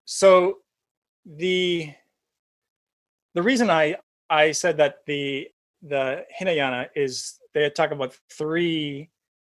so 0.06 0.60
the 1.26 1.92
the 3.34 3.42
reason 3.42 3.70
i 3.70 3.96
i 4.30 4.52
said 4.52 4.78
that 4.78 5.00
the 5.06 5.50
the 5.82 6.26
hinayana 6.40 6.88
is 6.96 7.40
they 7.54 7.70
talk 7.70 7.92
about 7.92 8.16
three 8.32 9.10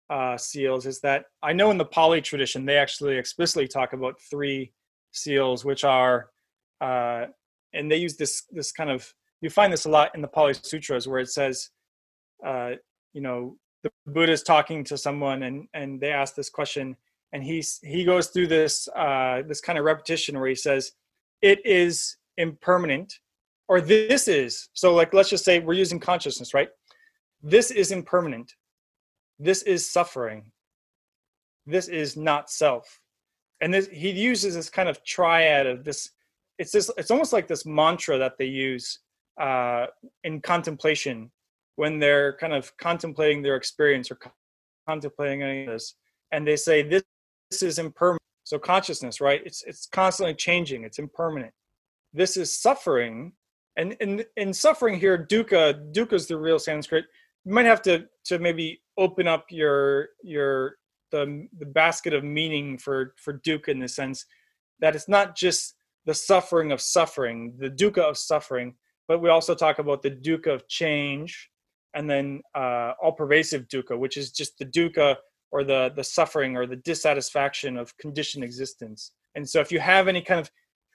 uh, 0.10 0.38
seals 0.38 0.86
is 0.86 1.00
that 1.02 1.26
I 1.44 1.54
know 1.54 1.72
in 1.72 1.78
the 1.78 1.86
Pali 1.86 2.22
tradition 2.22 2.66
they 2.66 2.78
actually 2.78 3.18
explicitly 3.18 3.68
talk 3.68 3.94
about 3.94 4.20
three 4.30 4.72
seals, 5.12 5.66
which 5.66 5.84
are, 5.84 6.30
uh, 6.80 7.26
and 7.74 7.92
they 7.92 7.98
use 7.98 8.16
this 8.16 8.44
this 8.52 8.72
kind 8.72 8.90
of 8.90 9.14
you 9.42 9.50
find 9.50 9.72
this 9.72 9.86
a 9.86 9.90
lot 9.90 10.16
in 10.16 10.22
the 10.22 10.28
Pali 10.28 10.54
Sutras 10.54 11.08
where 11.08 11.20
it 11.20 11.30
says, 11.30 11.70
uh, 12.46 12.72
you 13.14 13.22
know, 13.22 13.58
the 13.84 13.92
Buddha 14.06 14.32
is 14.32 14.44
talking 14.44 14.84
to 14.86 14.98
someone 14.98 15.44
and 15.44 15.68
and 15.74 16.00
they 16.00 16.12
ask 16.12 16.36
this 16.36 16.50
question 16.50 16.96
and 17.34 17.44
he's 17.44 17.80
he 17.84 18.04
goes 18.06 18.28
through 18.28 18.48
this 18.48 18.88
uh, 18.96 19.42
this 19.48 19.62
kind 19.62 19.78
of 19.78 19.86
repetition 19.86 20.40
where 20.40 20.50
he 20.50 20.56
says, 20.56 20.94
it 21.42 21.60
is 21.66 22.18
impermanent, 22.38 23.20
or 23.68 23.82
this 23.82 24.28
is 24.28 24.70
so 24.74 24.94
like 24.94 25.14
let's 25.14 25.30
just 25.30 25.46
say 25.46 25.60
we're 25.60 25.74
using 25.74 26.00
consciousness, 26.00 26.54
right? 26.54 26.70
This 27.42 27.72
is 27.72 27.92
impermanent. 27.92 28.54
This 29.40 29.62
is 29.64 29.90
suffering. 29.90 30.52
This 31.66 31.88
is 31.88 32.18
not 32.18 32.50
self. 32.50 33.00
And 33.62 33.74
this 33.74 33.88
he 33.88 34.12
uses 34.12 34.56
this 34.56 34.70
kind 34.70 34.90
of 34.90 35.04
triad 35.04 35.68
of 35.68 35.84
this 35.84 36.12
it's 36.58 36.72
this 36.72 36.90
it's 36.98 37.12
almost 37.12 37.34
like 37.34 37.48
this 37.48 37.66
mantra 37.66 38.18
that 38.18 38.38
they 38.38 38.46
use 38.46 39.00
uh, 39.40 39.88
in 40.24 40.42
contemplation 40.42 41.32
when 41.76 42.00
they're 42.00 42.34
kind 42.38 42.54
of 42.54 42.76
contemplating 42.78 43.44
their 43.44 43.56
experience 43.56 44.10
or 44.10 44.18
contemplating 44.88 45.44
any 45.44 45.66
of 45.66 45.74
this. 45.74 45.94
And 46.32 46.48
they 46.48 46.56
say 46.56 46.82
this, 46.82 47.04
this 47.52 47.62
is 47.62 47.80
impermanent. 47.80 48.22
So 48.44 48.58
consciousness 48.58 49.20
right? 49.20 49.42
It's 49.46 49.64
it's 49.64 49.88
constantly 49.88 50.34
changing. 50.34 50.84
It's 50.84 51.00
impermanent. 51.00 51.54
This 52.14 52.38
is 52.38 52.58
suffering 52.58 53.34
and 53.78 53.94
in 54.00 54.24
in 54.36 54.54
suffering 54.54 55.00
here 55.00 55.18
dukkha 55.30 55.94
dukkha 55.94 56.14
is 56.14 56.28
the 56.28 56.38
real 56.38 56.60
sanskrit 56.60 57.06
you 57.46 57.54
might 57.54 57.66
have 57.66 57.82
to 57.82 58.06
to 58.26 58.40
maybe 58.40 58.82
open 58.98 59.28
up 59.28 59.46
your 59.50 60.10
your 60.24 60.76
the 61.12 61.48
the 61.60 61.66
basket 61.66 62.14
of 62.14 62.24
meaning 62.24 62.78
for 62.78 63.14
for 63.18 63.40
dukkha 63.40 63.70
in 63.70 63.80
the 63.80 63.88
sense 63.88 64.26
that 64.80 64.96
it's 64.96 65.08
not 65.08 65.36
just 65.36 65.76
the 66.08 66.14
suffering 66.14 66.72
of 66.72 66.82
suffering, 66.82 67.54
the 67.60 67.70
dukkha 67.70 68.00
of 68.00 68.18
suffering, 68.18 68.74
but 69.08 69.22
we 69.22 69.30
also 69.30 69.54
talk 69.54 69.80
about 69.80 70.02
the 70.02 70.10
dukkha 70.12 70.54
of 70.54 70.68
change, 70.68 71.50
and 71.94 72.10
then 72.10 72.42
uh, 72.56 72.94
all 73.02 73.12
pervasive 73.12 73.68
dukkha, 73.68 73.98
which 73.98 74.18
is 74.18 74.32
just 74.32 74.58
the 74.58 74.66
dukkha 74.66 75.16
or 75.52 75.64
the 75.64 75.92
the 75.96 76.04
suffering 76.04 76.56
or 76.56 76.66
the 76.66 76.78
dissatisfaction 76.78 77.78
of 77.78 77.96
conditioned 77.98 78.44
existence. 78.44 79.12
And 79.36 79.48
so, 79.48 79.60
if 79.60 79.72
you 79.72 79.80
have 79.80 80.08
any 80.08 80.22
kind 80.22 80.40
of 80.40 80.50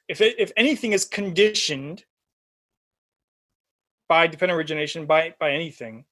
if 0.09 0.21
it, 0.21 0.35
if 0.39 0.51
anything 0.57 0.93
is 0.93 1.05
conditioned 1.05 2.05
by 4.13 4.27
dependent 4.27 4.59
origination 4.59 5.07
by 5.07 5.35
by 5.41 5.51
anything, 5.53 6.05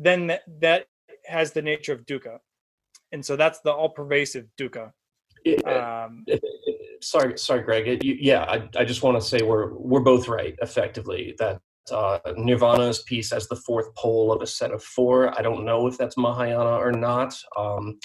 then 0.00 0.26
that, 0.26 0.42
that 0.60 0.86
has 1.26 1.52
the 1.52 1.62
nature 1.62 1.92
of 1.92 2.04
dukkha 2.04 2.38
and 3.12 3.24
so 3.24 3.36
that's 3.36 3.60
the 3.60 3.72
all-pervasive 3.80 4.46
dukkha 4.58 4.86
um, 5.64 6.24
sorry 7.00 7.38
sorry 7.38 7.62
greg. 7.62 7.86
It, 7.86 8.04
you, 8.04 8.16
yeah 8.18 8.42
I, 8.54 8.68
I 8.80 8.84
just 8.84 9.02
want 9.04 9.16
to 9.20 9.26
say 9.30 9.38
we're 9.42 9.68
we're 9.74 10.00
both 10.12 10.26
right 10.26 10.54
effectively 10.60 11.36
that 11.38 11.60
uh, 11.92 12.18
nirvana 12.36 12.88
is 12.88 13.04
peace 13.04 13.30
as 13.32 13.46
the 13.46 13.60
fourth 13.66 13.94
pole 13.94 14.32
of 14.32 14.42
a 14.42 14.46
set 14.46 14.72
of 14.72 14.82
four. 14.82 15.16
I 15.38 15.42
don't 15.42 15.64
know 15.64 15.86
if 15.86 15.96
that's 15.96 16.16
mahayana 16.16 16.76
or 16.86 16.90
not 16.90 17.32
um, 17.56 18.00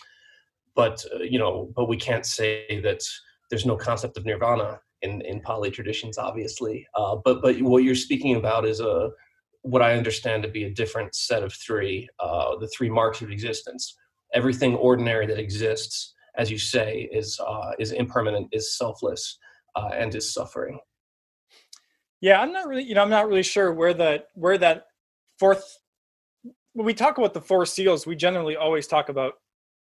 but 0.75 1.03
uh, 1.15 1.23
you 1.23 1.39
know 1.39 1.71
but 1.75 1.89
we 1.89 1.97
can't 1.97 2.27
say 2.27 2.79
that 2.83 3.01
there's 3.49 3.65
no 3.65 3.75
concept 3.75 4.17
of 4.17 4.25
nirvana 4.25 4.79
in 5.01 5.21
in 5.21 5.41
pali 5.41 5.71
traditions 5.71 6.17
obviously. 6.17 6.87
Uh, 6.95 7.15
but 7.25 7.41
but 7.41 7.59
what 7.61 7.83
you're 7.83 7.95
speaking 8.07 8.35
about 8.35 8.65
is 8.65 8.79
a 8.79 9.09
what 9.63 9.81
I 9.81 9.95
understand 9.95 10.43
to 10.43 10.49
be 10.49 10.63
a 10.63 10.69
different 10.69 11.15
set 11.15 11.43
of 11.43 11.53
three, 11.53 12.09
uh, 12.19 12.57
the 12.57 12.67
three 12.67 12.89
marks 12.89 13.21
of 13.21 13.31
existence. 13.31 13.95
Everything 14.33 14.75
ordinary 14.75 15.27
that 15.27 15.39
exists, 15.39 16.13
as 16.35 16.49
you 16.49 16.57
say, 16.57 17.09
is 17.11 17.39
uh, 17.45 17.71
is 17.77 17.91
impermanent, 17.91 18.47
is 18.51 18.75
selfless, 18.77 19.37
uh, 19.75 19.89
and 19.93 20.15
is 20.15 20.33
suffering. 20.33 20.79
Yeah, 22.21 22.39
I'm 22.39 22.53
not 22.53 22.67
really, 22.67 22.83
you 22.83 22.95
know, 22.95 23.01
I'm 23.01 23.09
not 23.09 23.27
really 23.27 23.43
sure 23.43 23.73
where 23.73 23.93
that 23.95 24.27
where 24.35 24.57
that 24.57 24.87
fourth. 25.39 25.77
When 26.73 26.85
we 26.85 26.93
talk 26.93 27.17
about 27.17 27.33
the 27.33 27.41
four 27.41 27.65
seals, 27.65 28.07
we 28.07 28.15
generally 28.15 28.55
always 28.55 28.87
talk 28.87 29.09
about 29.09 29.33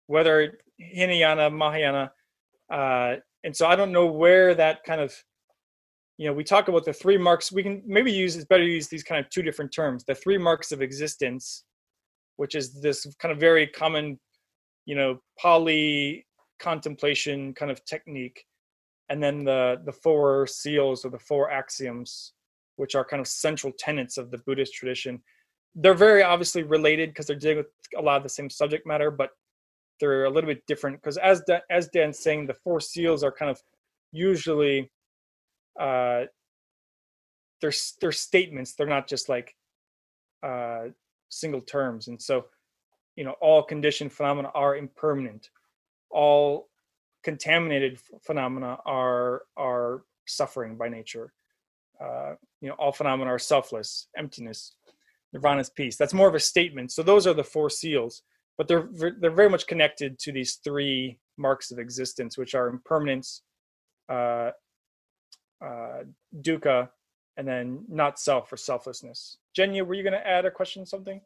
whether 0.09 0.59
Hinayana, 0.81 1.51
Mahayana, 1.51 2.12
uh, 2.72 3.16
and 3.45 3.57
so 3.57 3.66
I 3.66 3.76
don't 3.76 3.93
know 3.93 4.07
where 4.07 4.55
that 4.55 4.83
kind 4.85 5.01
of 5.01 5.14
you 6.21 6.27
know 6.27 6.35
we 6.35 6.45
talk 6.45 6.68
about 6.68 6.85
the 6.85 6.93
three 6.93 7.16
marks 7.16 7.51
we 7.51 7.62
can 7.62 7.83
maybe 7.87 8.12
use 8.12 8.37
it's 8.37 8.45
better 8.45 8.62
to 8.64 8.71
use 8.71 8.89
these 8.89 9.03
kind 9.03 9.25
of 9.25 9.31
two 9.31 9.41
different 9.41 9.73
terms 9.73 10.05
the 10.05 10.14
three 10.14 10.37
marks 10.37 10.71
of 10.71 10.83
existence 10.83 11.64
which 12.37 12.55
is 12.55 12.79
this 12.83 13.07
kind 13.18 13.33
of 13.33 13.41
very 13.41 13.66
common 13.66 14.21
you 14.85 14.95
know 14.95 15.18
Pali 15.39 16.27
contemplation 16.59 17.55
kind 17.55 17.71
of 17.71 17.83
technique 17.87 18.45
and 19.09 19.23
then 19.23 19.45
the 19.45 19.81
the 19.87 19.93
four 19.93 20.47
seals 20.47 21.07
or 21.07 21.11
the 21.11 21.18
four 21.18 21.51
axioms 21.51 22.35
which 22.77 22.95
are 22.95 23.05
kind 23.05 23.21
of 23.21 23.27
central 23.27 23.73
tenets 23.79 24.16
of 24.16 24.31
the 24.31 24.39
buddhist 24.47 24.75
tradition. 24.75 25.21
They're 25.75 25.95
very 25.95 26.23
obviously 26.23 26.62
related 26.62 27.11
because 27.11 27.27
they're 27.27 27.37
dealing 27.37 27.59
with 27.59 27.66
a 27.97 28.01
lot 28.01 28.16
of 28.16 28.23
the 28.23 28.29
same 28.29 28.51
subject 28.51 28.87
matter 28.87 29.11
but 29.11 29.31
they're 30.01 30.25
a 30.25 30.31
little 30.31 30.49
bit 30.49 30.66
different 30.66 31.01
because 31.01 31.16
as 31.16 31.43
Dan, 31.47 31.61
as 31.71 31.89
dan's 31.89 32.18
saying 32.18 32.47
the 32.47 32.61
four 32.62 32.79
seals 32.79 33.25
are 33.25 33.33
kind 33.33 33.51
of 33.51 33.59
usually 34.12 34.91
uh, 35.79 36.25
they're 37.61 37.73
they're 38.01 38.12
statements. 38.12 38.75
They're 38.75 38.87
not 38.87 39.09
just 39.09 39.29
like 39.29 39.55
uh, 40.43 40.87
single 41.29 41.61
terms. 41.61 42.09
And 42.09 42.21
so, 42.21 42.47
you 43.16 43.25
know, 43.25 43.35
all 43.41 43.62
conditioned 43.62 44.12
phenomena 44.12 44.51
are 44.55 44.77
impermanent. 44.77 45.51
All 46.11 46.68
contaminated 47.23 47.99
phenomena 48.23 48.79
are 48.87 49.43
are 49.57 50.03
suffering 50.27 50.77
by 50.77 50.89
nature. 50.89 51.33
Uh, 52.01 52.35
you 52.61 52.68
know, 52.68 52.75
all 52.79 52.93
phenomena 52.93 53.31
are 53.31 53.39
selfless, 53.39 54.09
emptiness, 54.16 54.75
nirvana's 55.33 55.71
peace. 55.71 55.97
That's 55.97 56.14
more 56.14 56.29
of 56.29 56.35
a 56.35 56.41
statement. 56.41 56.93
So 56.93 57.03
those 57.03 57.27
are 57.27 57.35
the 57.35 57.45
four 57.45 57.68
seals, 57.71 58.23
but 58.57 58.68
they're 58.68 58.89
they're 59.21 59.31
very 59.31 59.51
much 59.51 59.66
connected 59.66 60.18
to 60.21 60.33
these 60.33 60.55
three 60.64 61.18
marks 61.37 61.71
of 61.71 61.79
existence, 61.79 62.39
which 62.39 62.55
are 62.55 62.68
impermanence, 62.68 63.43
uh, 64.09 64.51
uh, 65.65 66.05
dukkha, 66.41 66.89
and 67.37 67.47
then 67.47 67.85
not 67.89 68.19
self 68.19 68.53
or 68.53 68.57
selflessness. 68.57 69.39
Jenya, 69.57 69.87
were 69.87 69.95
you 69.95 70.03
going 70.03 70.13
to 70.13 70.27
add 70.27 70.45
a 70.45 70.51
question, 70.51 70.83
or 70.83 70.87
something? 70.87 71.21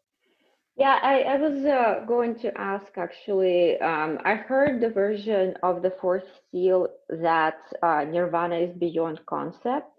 Yeah, 0.76 0.98
I, 1.02 1.20
I 1.20 1.36
was 1.36 1.64
uh, 1.64 2.04
going 2.06 2.34
to 2.40 2.56
ask 2.58 2.98
actually. 2.98 3.80
Um, 3.80 4.18
I 4.24 4.34
heard 4.34 4.80
the 4.80 4.90
version 4.90 5.54
of 5.62 5.82
the 5.82 5.90
fourth 6.00 6.24
seal 6.50 6.88
that 7.08 7.58
uh, 7.82 8.04
nirvana 8.04 8.56
is 8.56 8.76
beyond 8.76 9.20
concept. 9.26 9.92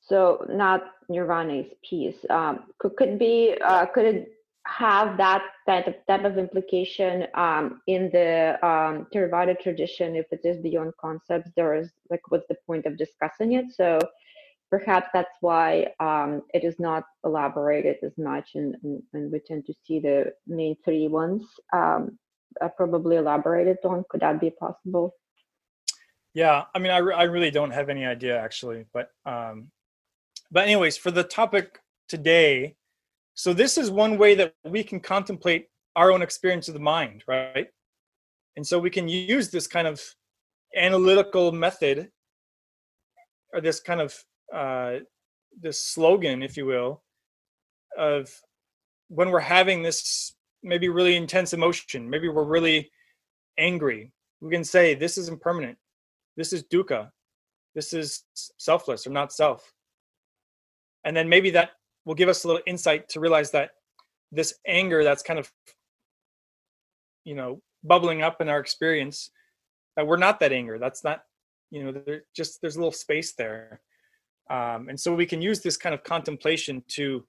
So 0.00 0.46
not 0.48 0.82
nirvana 1.10 1.54
is 1.54 1.72
peace. 1.88 2.16
Um, 2.30 2.64
could 2.78 2.96
could 2.96 3.18
be 3.18 3.54
uh, 3.62 3.86
could 3.86 4.06
it 4.06 4.32
have 4.66 5.16
that 5.16 5.42
type 5.66 5.86
of, 5.86 5.94
type 6.06 6.24
of 6.24 6.38
implication 6.38 7.26
um, 7.34 7.80
in 7.86 8.10
the 8.12 8.58
um, 8.64 9.06
Theravada 9.12 9.58
tradition 9.58 10.14
if 10.14 10.26
it 10.30 10.40
is 10.44 10.58
beyond 10.58 10.92
concepts 11.00 11.50
there 11.56 11.74
is 11.74 11.90
like 12.10 12.20
what's 12.28 12.46
the 12.48 12.56
point 12.66 12.86
of 12.86 12.96
discussing 12.96 13.54
it? 13.54 13.66
So 13.72 13.98
perhaps 14.70 15.08
that's 15.12 15.36
why 15.40 15.88
um, 16.00 16.42
it 16.54 16.64
is 16.64 16.78
not 16.78 17.04
elaborated 17.24 17.96
as 18.02 18.16
much 18.16 18.50
and, 18.54 18.76
and, 18.82 19.02
and, 19.12 19.32
we 19.32 19.40
tend 19.40 19.66
to 19.66 19.74
see 19.84 19.98
the 20.00 20.32
main 20.46 20.76
three 20.84 21.08
ones 21.08 21.42
um, 21.72 22.18
probably 22.76 23.16
elaborated 23.16 23.78
on. 23.84 24.04
Could 24.08 24.20
that 24.20 24.40
be 24.40 24.50
possible? 24.50 25.14
Yeah 26.34 26.64
i 26.74 26.78
mean 26.78 26.92
i, 26.92 26.98
re- 26.98 27.14
I 27.14 27.24
really 27.24 27.50
don't 27.50 27.72
have 27.72 27.90
any 27.90 28.06
idea 28.06 28.38
actually 28.40 28.86
but 28.94 29.10
um 29.26 29.70
but 30.50 30.64
anyways 30.64 30.96
for 30.96 31.10
the 31.10 31.24
topic 31.24 31.80
today 32.08 32.76
so 33.34 33.52
this 33.52 33.78
is 33.78 33.90
one 33.90 34.18
way 34.18 34.34
that 34.34 34.54
we 34.64 34.84
can 34.84 35.00
contemplate 35.00 35.66
our 35.96 36.12
own 36.12 36.22
experience 36.22 36.68
of 36.68 36.74
the 36.74 36.80
mind, 36.80 37.24
right? 37.26 37.66
And 38.56 38.66
so 38.66 38.78
we 38.78 38.90
can 38.90 39.08
use 39.08 39.50
this 39.50 39.66
kind 39.66 39.86
of 39.86 40.02
analytical 40.76 41.52
method 41.52 42.10
or 43.52 43.60
this 43.60 43.80
kind 43.80 44.00
of 44.00 44.14
uh, 44.54 44.98
this 45.60 45.82
slogan, 45.82 46.42
if 46.42 46.56
you 46.56 46.66
will, 46.66 47.02
of 47.98 48.30
when 49.08 49.30
we're 49.30 49.40
having 49.40 49.82
this 49.82 50.34
maybe 50.62 50.88
really 50.88 51.16
intense 51.16 51.52
emotion, 51.52 52.08
maybe 52.08 52.28
we're 52.28 52.44
really 52.44 52.90
angry, 53.58 54.12
we 54.40 54.50
can 54.50 54.64
say, 54.64 54.94
This 54.94 55.18
is 55.18 55.28
impermanent. 55.28 55.78
This 56.36 56.52
is 56.52 56.64
dukkha. 56.64 57.10
This 57.74 57.92
is 57.92 58.24
selfless 58.58 59.06
or 59.06 59.10
not 59.10 59.32
self. 59.32 59.72
And 61.04 61.16
then 61.16 61.28
maybe 61.28 61.50
that 61.50 61.70
will 62.04 62.14
give 62.14 62.28
us 62.28 62.44
a 62.44 62.48
little 62.48 62.62
insight 62.66 63.08
to 63.10 63.20
realize 63.20 63.50
that 63.52 63.70
this 64.30 64.54
anger 64.66 65.04
that's 65.04 65.22
kind 65.22 65.38
of, 65.38 65.50
you 67.24 67.34
know, 67.34 67.60
bubbling 67.84 68.22
up 68.22 68.40
in 68.40 68.48
our 68.48 68.58
experience, 68.58 69.30
that 69.96 70.06
we're 70.06 70.16
not 70.16 70.40
that 70.40 70.52
anger. 70.52 70.78
That's 70.78 71.04
not, 71.04 71.22
you 71.70 71.84
know, 71.84 71.92
there 71.92 72.22
just 72.34 72.60
there's 72.60 72.76
a 72.76 72.78
little 72.78 72.92
space 72.92 73.34
there. 73.34 73.80
Um, 74.50 74.88
and 74.88 74.98
so 74.98 75.14
we 75.14 75.26
can 75.26 75.40
use 75.40 75.60
this 75.60 75.76
kind 75.76 75.94
of 75.94 76.02
contemplation 76.02 76.82
to 76.88 77.24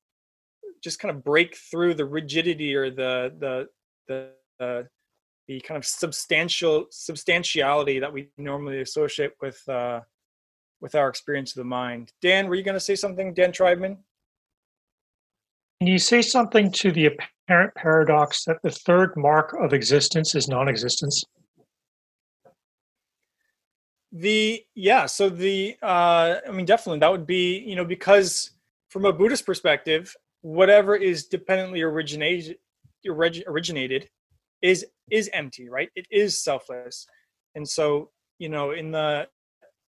just 0.84 0.99
kind 0.99 1.15
of 1.15 1.24
break 1.24 1.55
through 1.55 1.93
the 1.93 2.05
rigidity 2.05 2.76
or 2.76 2.89
the 2.89 3.34
the 3.39 3.67
the 4.07 4.30
uh, 4.63 4.84
the 5.47 5.59
kind 5.61 5.78
of 5.78 5.86
substantial 5.86 6.88
substantiality 6.89 7.99
that 7.99 8.11
we 8.11 8.30
normally 8.38 8.82
associate 8.82 9.32
with 9.41 9.61
uh, 9.69 10.01
with 10.82 10.95
our 10.95 11.09
experience 11.09 11.51
of 11.51 11.57
the 11.57 11.69
mind. 11.69 12.11
Dan, 12.21 12.47
were 12.47 12.55
you 12.55 12.63
going 12.63 12.76
to 12.76 12.80
say 12.80 12.95
something, 12.95 13.34
Dan 13.34 13.51
Tribeman? 13.51 13.97
Can 15.84 15.91
you 15.91 15.99
say 15.99 16.21
something 16.21 16.71
to 16.71 16.93
the 16.93 17.07
apparent 17.07 17.75
paradox 17.75 18.45
that 18.45 18.61
the 18.63 18.71
third 18.71 19.17
mark 19.17 19.53
of 19.59 19.73
existence 19.73 20.34
is 20.34 20.47
non-existence? 20.47 21.25
The 24.13 24.63
yeah, 24.75 25.07
so 25.07 25.27
the 25.27 25.75
uh, 25.84 26.36
I 26.47 26.51
mean, 26.51 26.65
definitely 26.65 26.99
that 26.99 27.11
would 27.11 27.27
be 27.27 27.57
you 27.57 27.75
know 27.75 27.84
because 27.84 28.51
from 28.91 29.03
a 29.03 29.11
Buddhist 29.11 29.45
perspective, 29.45 30.15
whatever 30.39 30.95
is 30.95 31.25
dependently 31.25 31.81
originated 31.81 32.59
originated 33.05 34.09
is 34.61 34.86
is 35.11 35.29
empty 35.34 35.67
right 35.67 35.89
it 35.97 36.07
is 36.09 36.41
selfless 36.41 37.05
and 37.55 37.67
so 37.67 38.09
you 38.39 38.47
know 38.47 38.71
in 38.71 38.89
the 38.89 39.27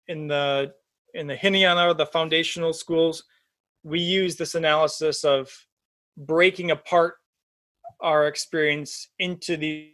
in 0.06 0.28
the 0.28 0.72
in 1.14 1.26
the 1.26 1.34
hinayana 1.34 1.92
the 1.94 2.06
foundational 2.06 2.72
schools 2.72 3.24
we 3.82 3.98
use 3.98 4.36
this 4.36 4.54
analysis 4.54 5.24
of 5.24 5.50
breaking 6.20 6.70
apart 6.70 7.14
our 8.00 8.28
experience 8.28 9.08
into 9.18 9.56
these, 9.56 9.92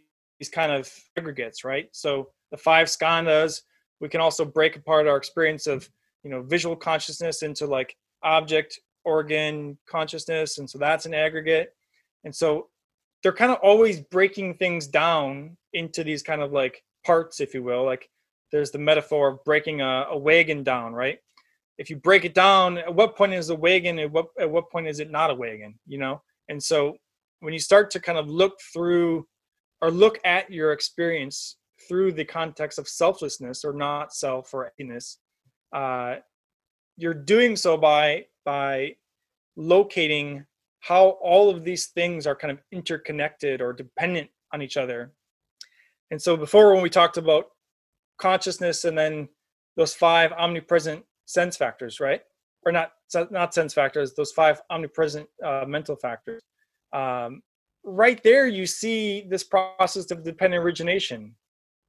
kind 0.51 0.71
of 0.71 0.93
aggregates 1.17 1.63
right? 1.63 1.89
So 1.93 2.29
the 2.51 2.57
five 2.57 2.87
skandhas 2.87 3.61
we 3.99 4.07
can 4.09 4.21
also 4.21 4.45
break 4.45 4.75
apart 4.75 5.07
our 5.07 5.17
experience 5.17 5.65
of 5.65 5.89
you 6.23 6.29
know 6.29 6.43
visual 6.43 6.75
consciousness 6.75 7.41
into 7.41 7.65
like 7.65 7.95
object 8.21 8.79
organ 9.03 9.77
consciousness 9.89 10.59
and 10.59 10.69
so 10.69 10.77
that's 10.77 11.05
an 11.05 11.13
aggregate. 11.13 11.73
And 12.23 12.35
so 12.35 12.67
they're 13.23 13.33
kind 13.33 13.51
of 13.51 13.57
always 13.63 13.99
breaking 13.99 14.55
things 14.55 14.85
down 14.85 15.57
into 15.73 16.03
these 16.03 16.21
kind 16.21 16.41
of 16.41 16.51
like 16.51 16.83
parts 17.05 17.39
if 17.39 17.53
you 17.53 17.63
will. 17.63 17.83
Like 17.83 18.09
there's 18.51 18.71
the 18.71 18.77
metaphor 18.77 19.29
of 19.29 19.43
breaking 19.43 19.81
a, 19.81 20.05
a 20.11 20.17
wagon 20.17 20.63
down 20.63 20.93
right 20.93 21.19
if 21.77 21.89
you 21.89 21.95
break 21.95 22.25
it 22.25 22.33
down 22.33 22.77
at 22.77 22.93
what 22.93 23.15
point 23.15 23.33
is 23.33 23.49
a 23.49 23.55
wagon 23.55 23.99
at 23.99 24.11
what 24.11 24.27
at 24.39 24.49
what 24.49 24.69
point 24.71 24.87
is 24.87 24.99
it 24.99 25.11
not 25.11 25.31
a 25.31 25.35
wagon 25.35 25.77
you 25.87 25.97
know 25.97 26.21
and 26.49 26.61
so 26.61 26.95
when 27.39 27.53
you 27.53 27.59
start 27.59 27.91
to 27.91 27.99
kind 27.99 28.17
of 28.17 28.27
look 28.27 28.59
through 28.73 29.25
or 29.81 29.91
look 29.91 30.19
at 30.23 30.51
your 30.51 30.71
experience 30.71 31.57
through 31.87 32.11
the 32.11 32.25
context 32.25 32.79
of 32.79 32.87
selflessness 32.87 33.63
or 33.63 33.73
not 33.73 34.13
self 34.13 34.53
or 34.53 34.65
emptiness 34.65 35.19
uh, 35.73 36.15
you're 36.97 37.13
doing 37.13 37.55
so 37.55 37.77
by 37.77 38.25
by 38.45 38.95
locating 39.55 40.45
how 40.79 41.09
all 41.21 41.49
of 41.49 41.63
these 41.63 41.87
things 41.87 42.25
are 42.25 42.35
kind 42.35 42.51
of 42.51 42.59
interconnected 42.71 43.61
or 43.61 43.73
dependent 43.73 44.29
on 44.53 44.61
each 44.61 44.77
other. 44.77 45.11
And 46.11 46.21
so 46.21 46.37
before 46.37 46.73
when 46.73 46.81
we 46.81 46.89
talked 46.89 47.17
about 47.17 47.47
consciousness 48.17 48.85
and 48.85 48.97
then 48.97 49.27
those 49.75 49.93
five 49.93 50.31
omnipresent 50.31 51.03
sense 51.27 51.55
factors, 51.55 51.99
right? 51.99 52.21
Or 52.65 52.71
not 52.71 52.93
not 53.31 53.53
sense 53.53 53.73
factors, 53.73 54.15
those 54.15 54.31
five 54.31 54.59
omnipresent 54.71 55.27
uh, 55.45 55.65
mental 55.67 55.95
factors. 55.95 56.41
Um, 56.93 57.43
right 57.83 58.21
there, 58.23 58.47
you 58.47 58.65
see 58.65 59.25
this 59.29 59.43
process 59.43 60.09
of 60.09 60.23
dependent 60.23 60.63
origination, 60.63 61.35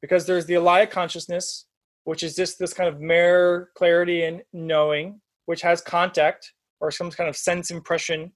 because 0.03 0.26
there's 0.26 0.47
the 0.47 0.55
alaya 0.55 0.89
consciousness, 0.89 1.66
which 2.05 2.22
is 2.22 2.36
just 2.36 2.59
this 2.59 2.74
kind 2.74 2.89
of 2.89 3.01
mere 3.01 3.70
clarity 3.76 4.24
and 4.24 4.43
knowing, 4.53 5.20
which 5.47 5.62
has 5.62 5.80
contact 5.80 6.53
or 6.80 6.91
some 6.91 7.11
kind 7.11 7.28
of 7.28 7.36
sense 7.36 7.70
impression. 7.70 8.30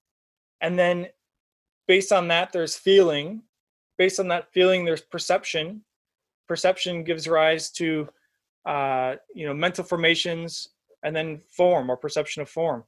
And 0.60 0.78
then 0.78 1.06
based 1.86 2.12
on 2.12 2.28
that, 2.28 2.52
there's 2.52 2.74
feeling. 2.74 3.42
Based 3.98 4.18
on 4.18 4.28
that 4.28 4.52
feeling, 4.52 4.84
there's 4.84 5.02
perception. 5.02 5.84
Perception 6.48 7.04
gives 7.04 7.28
rise 7.28 7.70
to 7.72 8.08
uh, 8.66 9.16
you 9.34 9.46
know 9.46 9.54
mental 9.54 9.84
formations 9.84 10.68
and 11.02 11.14
then 11.14 11.40
form 11.50 11.90
or 11.90 11.96
perception 11.96 12.42
of 12.42 12.48
form. 12.48 12.84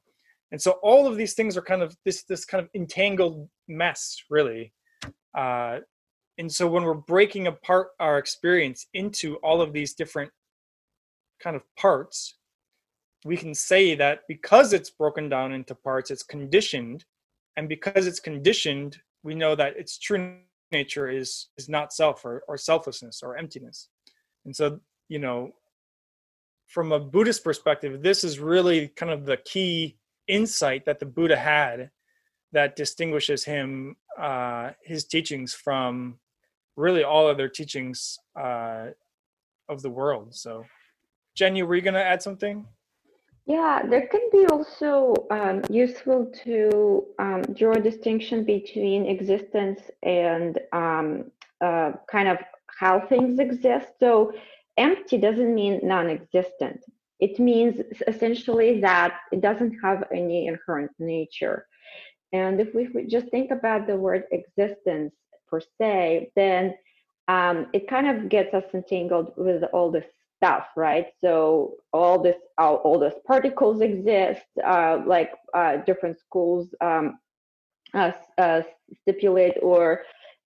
And 0.51 0.61
so 0.61 0.71
all 0.83 1.07
of 1.07 1.17
these 1.17 1.33
things 1.33 1.57
are 1.57 1.61
kind 1.61 1.81
of 1.81 1.95
this 2.05 2.23
this 2.23 2.45
kind 2.45 2.63
of 2.63 2.69
entangled 2.73 3.49
mess, 3.67 4.17
really. 4.29 4.73
Uh, 5.37 5.79
and 6.37 6.51
so 6.51 6.67
when 6.67 6.83
we're 6.83 6.93
breaking 6.93 7.47
apart 7.47 7.89
our 7.99 8.17
experience 8.17 8.87
into 8.93 9.35
all 9.37 9.61
of 9.61 9.73
these 9.73 9.93
different 9.93 10.31
kind 11.41 11.55
of 11.55 11.63
parts, 11.77 12.35
we 13.23 13.37
can 13.37 13.53
say 13.53 13.95
that 13.95 14.21
because 14.27 14.73
it's 14.73 14.89
broken 14.89 15.29
down 15.29 15.53
into 15.53 15.73
parts, 15.75 16.11
it's 16.11 16.23
conditioned, 16.23 17.05
and 17.57 17.67
because 17.67 18.05
it's 18.05 18.19
conditioned, 18.19 18.97
we 19.23 19.33
know 19.33 19.55
that 19.55 19.77
its 19.77 19.97
true 19.97 20.37
nature 20.71 21.09
is 21.09 21.47
is 21.57 21.67
not 21.69 21.93
self 21.93 22.23
or, 22.25 22.43
or 22.47 22.57
selflessness 22.57 23.21
or 23.23 23.37
emptiness. 23.37 23.89
And 24.45 24.55
so, 24.55 24.79
you 25.09 25.19
know, 25.19 25.51
from 26.67 26.91
a 26.91 26.99
Buddhist 26.99 27.43
perspective, 27.43 28.01
this 28.01 28.23
is 28.23 28.39
really 28.39 28.87
kind 28.89 29.11
of 29.11 29.25
the 29.25 29.37
key 29.37 29.97
insight 30.27 30.85
that 30.85 30.99
the 30.99 31.05
Buddha 31.05 31.37
had 31.37 31.91
that 32.51 32.75
distinguishes 32.75 33.43
him, 33.43 33.95
uh, 34.19 34.71
his 34.83 35.05
teachings 35.05 35.53
from 35.53 36.17
really 36.75 37.03
all 37.03 37.27
other 37.27 37.47
teachings 37.47 38.17
uh, 38.39 38.87
of 39.69 39.81
the 39.81 39.89
world. 39.89 40.35
So, 40.35 40.65
Jenny, 41.35 41.63
were 41.63 41.75
you 41.75 41.81
going 41.81 41.95
to 41.95 42.03
add 42.03 42.21
something? 42.21 42.65
Yeah, 43.45 43.83
there 43.87 44.07
can 44.07 44.21
be 44.31 44.47
also 44.47 45.13
um, 45.29 45.61
useful 45.69 46.31
to 46.43 47.05
um, 47.19 47.41
draw 47.53 47.73
a 47.73 47.79
distinction 47.79 48.43
between 48.43 49.05
existence 49.05 49.81
and 50.01 50.57
um, 50.73 51.31
uh, 51.61 51.91
kind 52.09 52.27
of 52.27 52.37
how 52.79 52.99
things 52.99 53.37
exist. 53.39 53.87
So, 53.99 54.33
empty 54.77 55.17
doesn't 55.17 55.53
mean 55.53 55.79
non 55.83 56.09
existent, 56.09 56.83
it 57.19 57.39
means 57.39 57.81
essentially 58.07 58.81
that 58.81 59.19
it 59.31 59.41
doesn't 59.41 59.77
have 59.81 60.03
any 60.13 60.47
inherent 60.47 60.91
nature. 60.99 61.67
And 62.33 62.59
if 62.59 62.73
we 62.75 63.05
just 63.07 63.27
think 63.29 63.51
about 63.51 63.87
the 63.87 63.95
word 63.95 64.23
existence 64.31 65.13
per 65.47 65.61
se, 65.79 66.31
then 66.35 66.75
um, 67.27 67.67
it 67.73 67.87
kind 67.87 68.07
of 68.07 68.29
gets 68.29 68.53
us 68.53 68.65
entangled 68.73 69.33
with 69.37 69.63
all 69.73 69.89
this 69.89 70.05
stuff, 70.37 70.67
right? 70.75 71.07
So 71.21 71.75
all 71.93 72.21
this, 72.21 72.35
all, 72.57 72.75
all 72.77 72.99
those 72.99 73.19
particles 73.25 73.81
exist, 73.81 74.45
uh, 74.65 75.01
like 75.05 75.31
uh, 75.53 75.77
different 75.77 76.19
schools 76.19 76.75
um, 76.81 77.17
uh, 77.93 78.11
uh, 78.37 78.61
stipulate, 79.01 79.55
or 79.61 80.01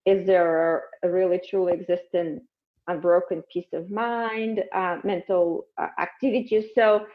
is 0.05 0.25
there 0.25 0.83
a 1.03 1.09
really 1.09 1.41
truly 1.49 1.73
existent 1.73 2.43
unbroken 2.89 3.43
piece 3.51 3.71
of 3.73 3.89
mind, 3.89 4.63
uh, 4.73 4.97
mental 5.03 5.65
uh, 5.77 5.87
activities? 5.99 6.65
So 6.75 7.05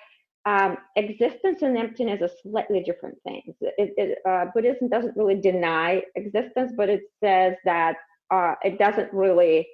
um, 0.46 0.76
existence 0.96 1.62
and 1.62 1.76
emptiness 1.76 2.22
are 2.22 2.30
slightly 2.42 2.82
different 2.82 3.16
things. 3.24 3.54
It, 3.60 3.94
it, 3.96 4.18
uh, 4.26 4.46
Buddhism 4.54 4.88
doesn't 4.88 5.16
really 5.16 5.40
deny 5.40 6.02
existence, 6.16 6.72
but 6.76 6.88
it 6.88 7.02
says 7.22 7.54
that 7.64 7.96
uh, 8.30 8.54
it 8.62 8.78
doesn't 8.78 9.12
really 9.12 9.66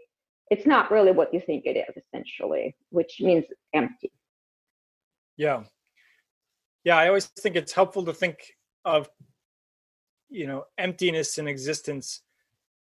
it's 0.50 0.66
not 0.66 0.90
really 0.90 1.12
what 1.12 1.32
you 1.32 1.40
think 1.40 1.64
it 1.64 1.76
is 1.76 2.02
essentially 2.04 2.74
which 2.90 3.18
means 3.20 3.44
empty 3.72 4.10
yeah 5.36 5.62
yeah 6.84 6.96
i 6.96 7.06
always 7.06 7.26
think 7.26 7.56
it's 7.56 7.72
helpful 7.72 8.04
to 8.04 8.12
think 8.12 8.36
of 8.84 9.08
you 10.28 10.46
know 10.46 10.64
emptiness 10.78 11.38
and 11.38 11.48
existence 11.48 12.22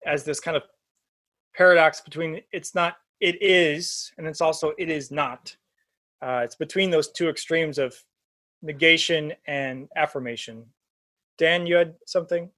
as 0.06 0.24
this 0.24 0.39
kind 0.39 0.58
of 0.58 0.64
paradox 1.56 2.02
between 2.02 2.41
it's 2.52 2.74
not 2.76 2.95
it 3.20 3.41
is 3.41 4.12
and 4.18 4.28
it's 4.28 4.41
also 4.41 4.74
it 4.78 4.89
is 4.89 5.12
not 5.12 5.56
uh, 6.22 6.41
it's 6.43 6.56
between 6.56 6.89
those 6.89 7.12
two 7.12 7.30
extremes 7.30 7.78
of 7.78 7.95
negation 8.62 9.34
and 9.47 9.88
affirmation 9.95 10.66
dan 11.38 11.66
you 11.66 11.76
had 11.76 11.93
something 12.06 12.49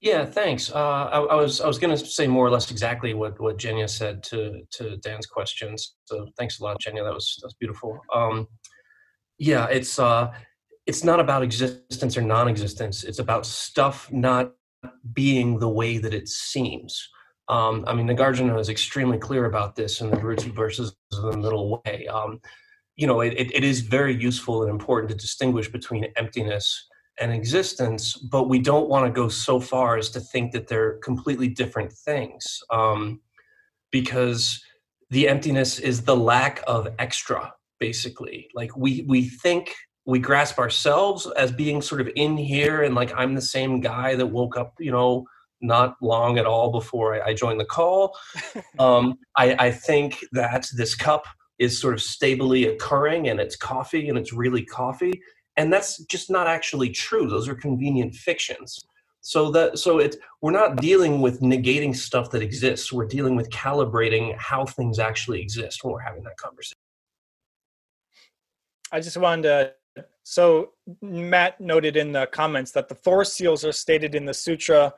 Yeah, 0.00 0.26
thanks. 0.26 0.70
Uh, 0.70 1.08
I, 1.16 1.18
I, 1.18 1.34
was 1.34 1.62
I 1.62 1.66
was 1.66 1.78
going 1.78 1.96
to 1.96 2.04
say 2.04 2.26
more 2.26 2.46
or 2.46 2.50
less 2.50 2.70
exactly 2.70 3.14
what 3.14 3.40
what 3.40 3.56
Jenya 3.56 3.88
said 3.88 4.22
to 4.24 4.60
to 4.76 4.98
Dan's 4.98 5.26
questions. 5.26 5.96
So 6.04 6.28
thanks 6.36 6.60
a 6.60 6.64
lot, 6.64 6.76
Jenya. 6.82 7.02
That 7.04 7.14
was 7.14 7.38
that's 7.40 7.54
beautiful. 7.54 7.98
Um, 8.12 8.46
yeah, 9.38 9.66
it's 9.66 9.98
uh, 9.98 10.32
it's 10.86 11.04
not 11.04 11.20
about 11.20 11.42
existence 11.42 12.16
or 12.16 12.20
non-existence. 12.20 13.04
It's 13.04 13.18
about 13.18 13.46
stuff 13.46 14.12
not 14.12 14.52
being 15.12 15.58
the 15.58 15.68
way 15.68 15.98
that 15.98 16.12
it 16.12 16.28
seems. 16.28 17.08
Um, 17.48 17.84
I 17.86 17.94
mean, 17.94 18.06
Nagarjuna 18.06 18.58
is 18.58 18.68
extremely 18.68 19.18
clear 19.18 19.44
about 19.44 19.76
this 19.76 20.00
in 20.00 20.10
the 20.10 20.16
roots 20.16 20.44
verses 20.44 20.96
the 21.10 21.36
middle 21.36 21.82
way. 21.84 22.06
Um, 22.06 22.40
you 22.96 23.06
know, 23.06 23.20
it, 23.20 23.34
it 23.34 23.64
is 23.64 23.80
very 23.80 24.14
useful 24.14 24.62
and 24.62 24.70
important 24.70 25.10
to 25.10 25.16
distinguish 25.16 25.68
between 25.70 26.06
emptiness 26.16 26.86
and 27.20 27.32
existence, 27.32 28.14
but 28.14 28.48
we 28.48 28.58
don't 28.58 28.88
want 28.88 29.06
to 29.06 29.10
go 29.10 29.28
so 29.28 29.60
far 29.60 29.96
as 29.96 30.10
to 30.10 30.20
think 30.20 30.52
that 30.52 30.68
they're 30.68 30.98
completely 30.98 31.48
different 31.48 31.92
things 31.92 32.60
um, 32.70 33.20
because 33.90 34.62
the 35.10 35.28
emptiness 35.28 35.78
is 35.78 36.02
the 36.02 36.16
lack 36.16 36.62
of 36.66 36.88
extra, 36.98 37.52
basically. 37.78 38.48
Like 38.54 38.76
we, 38.76 39.04
we 39.08 39.28
think 39.28 39.74
we 40.06 40.18
grasp 40.18 40.58
ourselves 40.58 41.26
as 41.36 41.52
being 41.52 41.82
sort 41.82 42.00
of 42.00 42.08
in 42.16 42.36
here 42.36 42.82
and 42.82 42.94
like 42.94 43.12
I'm 43.16 43.34
the 43.34 43.42
same 43.42 43.80
guy 43.80 44.14
that 44.16 44.26
woke 44.26 44.56
up, 44.56 44.74
you 44.78 44.90
know, 44.90 45.26
not 45.64 45.96
long 46.00 46.38
at 46.38 46.46
all 46.46 46.70
before 46.70 47.14
I, 47.14 47.30
I 47.30 47.34
joined 47.34 47.60
the 47.60 47.64
call. 47.64 48.16
Um, 48.78 49.18
I, 49.36 49.54
I 49.66 49.70
think 49.70 50.24
that 50.32 50.66
this 50.76 50.96
cup 50.96 51.24
is 51.58 51.80
sort 51.80 51.94
of 51.94 52.02
stably 52.02 52.64
occurring 52.66 53.28
and 53.28 53.38
it's 53.38 53.54
coffee 53.54 54.08
and 54.08 54.18
it's 54.18 54.32
really 54.32 54.64
coffee. 54.64 55.20
And 55.56 55.72
that's 55.72 55.98
just 56.06 56.28
not 56.28 56.48
actually 56.48 56.90
true. 56.90 57.28
Those 57.28 57.48
are 57.48 57.54
convenient 57.54 58.14
fictions. 58.14 58.78
So 59.20 59.50
that 59.52 59.78
so 59.78 59.98
it 59.98 60.16
we're 60.42 60.50
not 60.50 60.76
dealing 60.76 61.22
with 61.22 61.40
negating 61.40 61.96
stuff 61.96 62.30
that 62.32 62.42
exists. 62.42 62.92
We're 62.92 63.06
dealing 63.06 63.36
with 63.36 63.48
calibrating 63.50 64.36
how 64.36 64.66
things 64.66 64.98
actually 64.98 65.40
exist 65.40 65.82
when 65.82 65.94
we're 65.94 66.00
having 66.00 66.24
that 66.24 66.36
conversation. 66.36 66.76
I 68.92 69.00
just 69.00 69.16
wanted 69.16 69.42
to 69.42 69.72
so 70.24 70.72
matt 71.00 71.60
noted 71.60 71.96
in 71.96 72.12
the 72.12 72.26
comments 72.26 72.72
that 72.72 72.88
the 72.88 72.94
four 72.94 73.24
seals 73.24 73.64
are 73.64 73.72
stated 73.72 74.14
in 74.14 74.24
the 74.24 74.34
sutra 74.34 74.92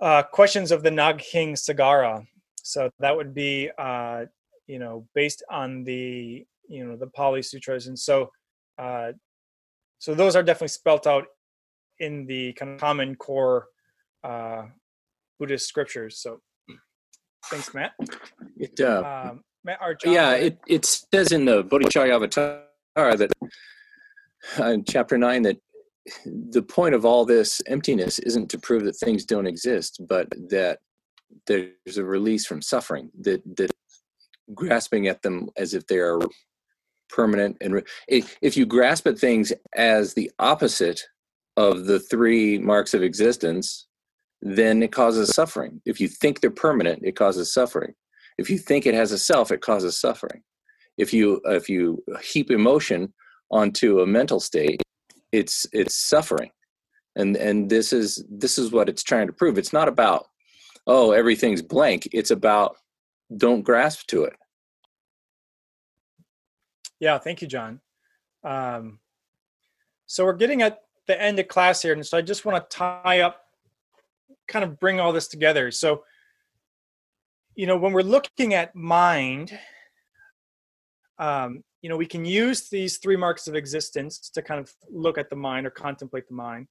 uh, 0.00 0.22
questions 0.22 0.72
of 0.72 0.82
the 0.82 0.90
naga 0.90 1.18
king 1.18 1.54
sagara. 1.54 2.26
So 2.62 2.90
that 2.98 3.16
would 3.16 3.34
be 3.34 3.70
uh, 3.78 4.26
you 4.66 4.78
know 4.78 5.06
based 5.14 5.42
on 5.50 5.84
the 5.84 6.46
you 6.68 6.84
know 6.84 6.96
the 6.96 7.06
pali 7.08 7.42
sutras. 7.42 7.86
And 7.86 7.98
so 7.98 8.30
uh, 8.78 9.12
so 9.98 10.14
those 10.14 10.36
are 10.36 10.42
definitely 10.42 10.68
spelt 10.68 11.06
out 11.06 11.24
in 11.98 12.26
the 12.26 12.52
kind 12.54 12.72
of 12.72 12.80
common 12.80 13.14
core 13.16 13.66
uh, 14.24 14.64
buddhist 15.38 15.68
scriptures. 15.68 16.18
So 16.18 16.40
thanks 17.46 17.72
matt. 17.74 17.92
It 18.56 18.80
uh, 18.80 19.28
um, 19.30 19.44
matt 19.64 19.78
John, 20.00 20.12
yeah 20.12 20.32
it, 20.32 20.58
it 20.66 20.84
says 20.84 21.32
in 21.32 21.44
the 21.44 21.64
bodhicharyavatara 21.64 22.64
that 22.96 23.30
uh, 24.58 24.64
in 24.66 24.84
chapter 24.84 25.18
9 25.18 25.42
that 25.42 25.56
the 26.24 26.62
point 26.62 26.94
of 26.94 27.04
all 27.04 27.24
this 27.24 27.60
emptiness 27.66 28.18
isn't 28.20 28.48
to 28.48 28.58
prove 28.58 28.84
that 28.84 28.96
things 28.96 29.24
don't 29.24 29.46
exist 29.46 30.00
but 30.08 30.28
that 30.50 30.78
there's 31.46 31.98
a 31.98 32.04
release 32.04 32.46
from 32.46 32.62
suffering 32.62 33.10
that 33.20 33.42
that 33.56 33.70
grasping 34.54 35.08
at 35.08 35.22
them 35.22 35.48
as 35.56 35.74
if 35.74 35.86
they 35.86 35.98
are 35.98 36.20
permanent 37.08 37.56
and 37.60 37.82
if 38.08 38.56
you 38.56 38.66
grasp 38.66 39.06
at 39.06 39.18
things 39.18 39.52
as 39.74 40.14
the 40.14 40.30
opposite 40.38 41.02
of 41.56 41.86
the 41.86 41.98
three 41.98 42.58
marks 42.58 42.94
of 42.94 43.02
existence 43.02 43.86
then 44.42 44.82
it 44.82 44.92
causes 44.92 45.30
suffering. 45.30 45.80
If 45.86 46.00
you 46.00 46.08
think 46.08 46.40
they're 46.40 46.50
permanent 46.50 47.02
it 47.04 47.16
causes 47.16 47.52
suffering. 47.52 47.94
If 48.38 48.50
you 48.50 48.58
think 48.58 48.86
it 48.86 48.94
has 48.94 49.12
a 49.12 49.18
self 49.18 49.50
it 49.50 49.60
causes 49.60 49.98
suffering. 49.98 50.42
If 50.98 51.12
you 51.12 51.40
if 51.46 51.68
you 51.68 52.02
heap 52.22 52.50
emotion 52.50 53.12
onto 53.50 54.00
a 54.00 54.06
mental 54.06 54.40
state 54.40 54.82
it's 55.32 55.66
it's 55.72 55.96
suffering 55.96 56.50
and 57.16 57.36
and 57.36 57.68
this 57.68 57.92
is 57.92 58.24
this 58.30 58.58
is 58.58 58.72
what 58.72 58.88
it's 58.88 59.02
trying 59.02 59.26
to 59.26 59.32
prove 59.32 59.58
it's 59.58 59.72
not 59.72 59.88
about 59.88 60.26
oh 60.86 61.12
everything's 61.12 61.62
blank 61.62 62.08
it's 62.12 62.30
about 62.30 62.76
don't 63.34 63.62
grasp 63.62 64.06
to 64.08 64.24
it. 64.24 64.34
Yeah, 67.00 67.18
thank 67.18 67.42
you, 67.42 67.48
John. 67.48 67.80
Um, 68.44 69.00
so 70.06 70.24
we're 70.24 70.34
getting 70.34 70.62
at 70.62 70.82
the 71.06 71.20
end 71.20 71.38
of 71.38 71.48
class 71.48 71.82
here, 71.82 71.92
and 71.92 72.06
so 72.06 72.16
I 72.16 72.22
just 72.22 72.44
want 72.44 72.70
to 72.70 72.76
tie 72.76 73.20
up, 73.20 73.42
kind 74.48 74.64
of 74.64 74.78
bring 74.78 75.00
all 75.00 75.12
this 75.12 75.28
together. 75.28 75.70
So, 75.70 76.04
you 77.54 77.66
know, 77.66 77.76
when 77.76 77.92
we're 77.92 78.02
looking 78.02 78.54
at 78.54 78.74
mind, 78.74 79.58
um, 81.18 81.62
you 81.82 81.88
know, 81.88 81.96
we 81.96 82.06
can 82.06 82.24
use 82.24 82.68
these 82.68 82.98
three 82.98 83.16
marks 83.16 83.46
of 83.46 83.54
existence 83.54 84.18
to 84.30 84.42
kind 84.42 84.60
of 84.60 84.72
look 84.90 85.18
at 85.18 85.30
the 85.30 85.36
mind 85.36 85.66
or 85.66 85.70
contemplate 85.70 86.28
the 86.28 86.34
mind. 86.34 86.66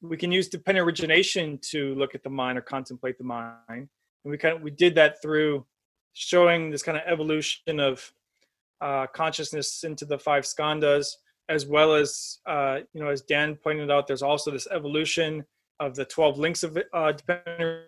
We 0.00 0.16
can 0.16 0.32
use 0.32 0.48
dependent 0.48 0.86
origination 0.86 1.58
to 1.70 1.94
look 1.96 2.14
at 2.14 2.22
the 2.22 2.30
mind 2.30 2.56
or 2.56 2.62
contemplate 2.62 3.18
the 3.18 3.24
mind. 3.24 3.58
And 3.68 4.30
we 4.30 4.38
kind 4.38 4.56
of 4.56 4.62
we 4.62 4.70
did 4.70 4.94
that 4.94 5.20
through 5.20 5.66
showing 6.12 6.70
this 6.70 6.82
kind 6.82 6.96
of 6.96 7.04
evolution 7.06 7.80
of 7.80 8.12
uh, 8.80 9.06
consciousness 9.08 9.84
into 9.84 10.04
the 10.04 10.18
five 10.18 10.44
skandhas, 10.44 11.16
as 11.48 11.66
well 11.66 11.94
as 11.94 12.38
uh, 12.46 12.80
you 12.94 13.02
know, 13.02 13.08
as 13.08 13.22
Dan 13.22 13.56
pointed 13.56 13.90
out, 13.90 14.06
there's 14.06 14.22
also 14.22 14.50
this 14.50 14.68
evolution 14.70 15.44
of 15.80 15.94
the 15.94 16.04
12 16.04 16.38
links 16.38 16.62
of 16.62 16.78
uh, 16.92 17.12
dependent, 17.12 17.86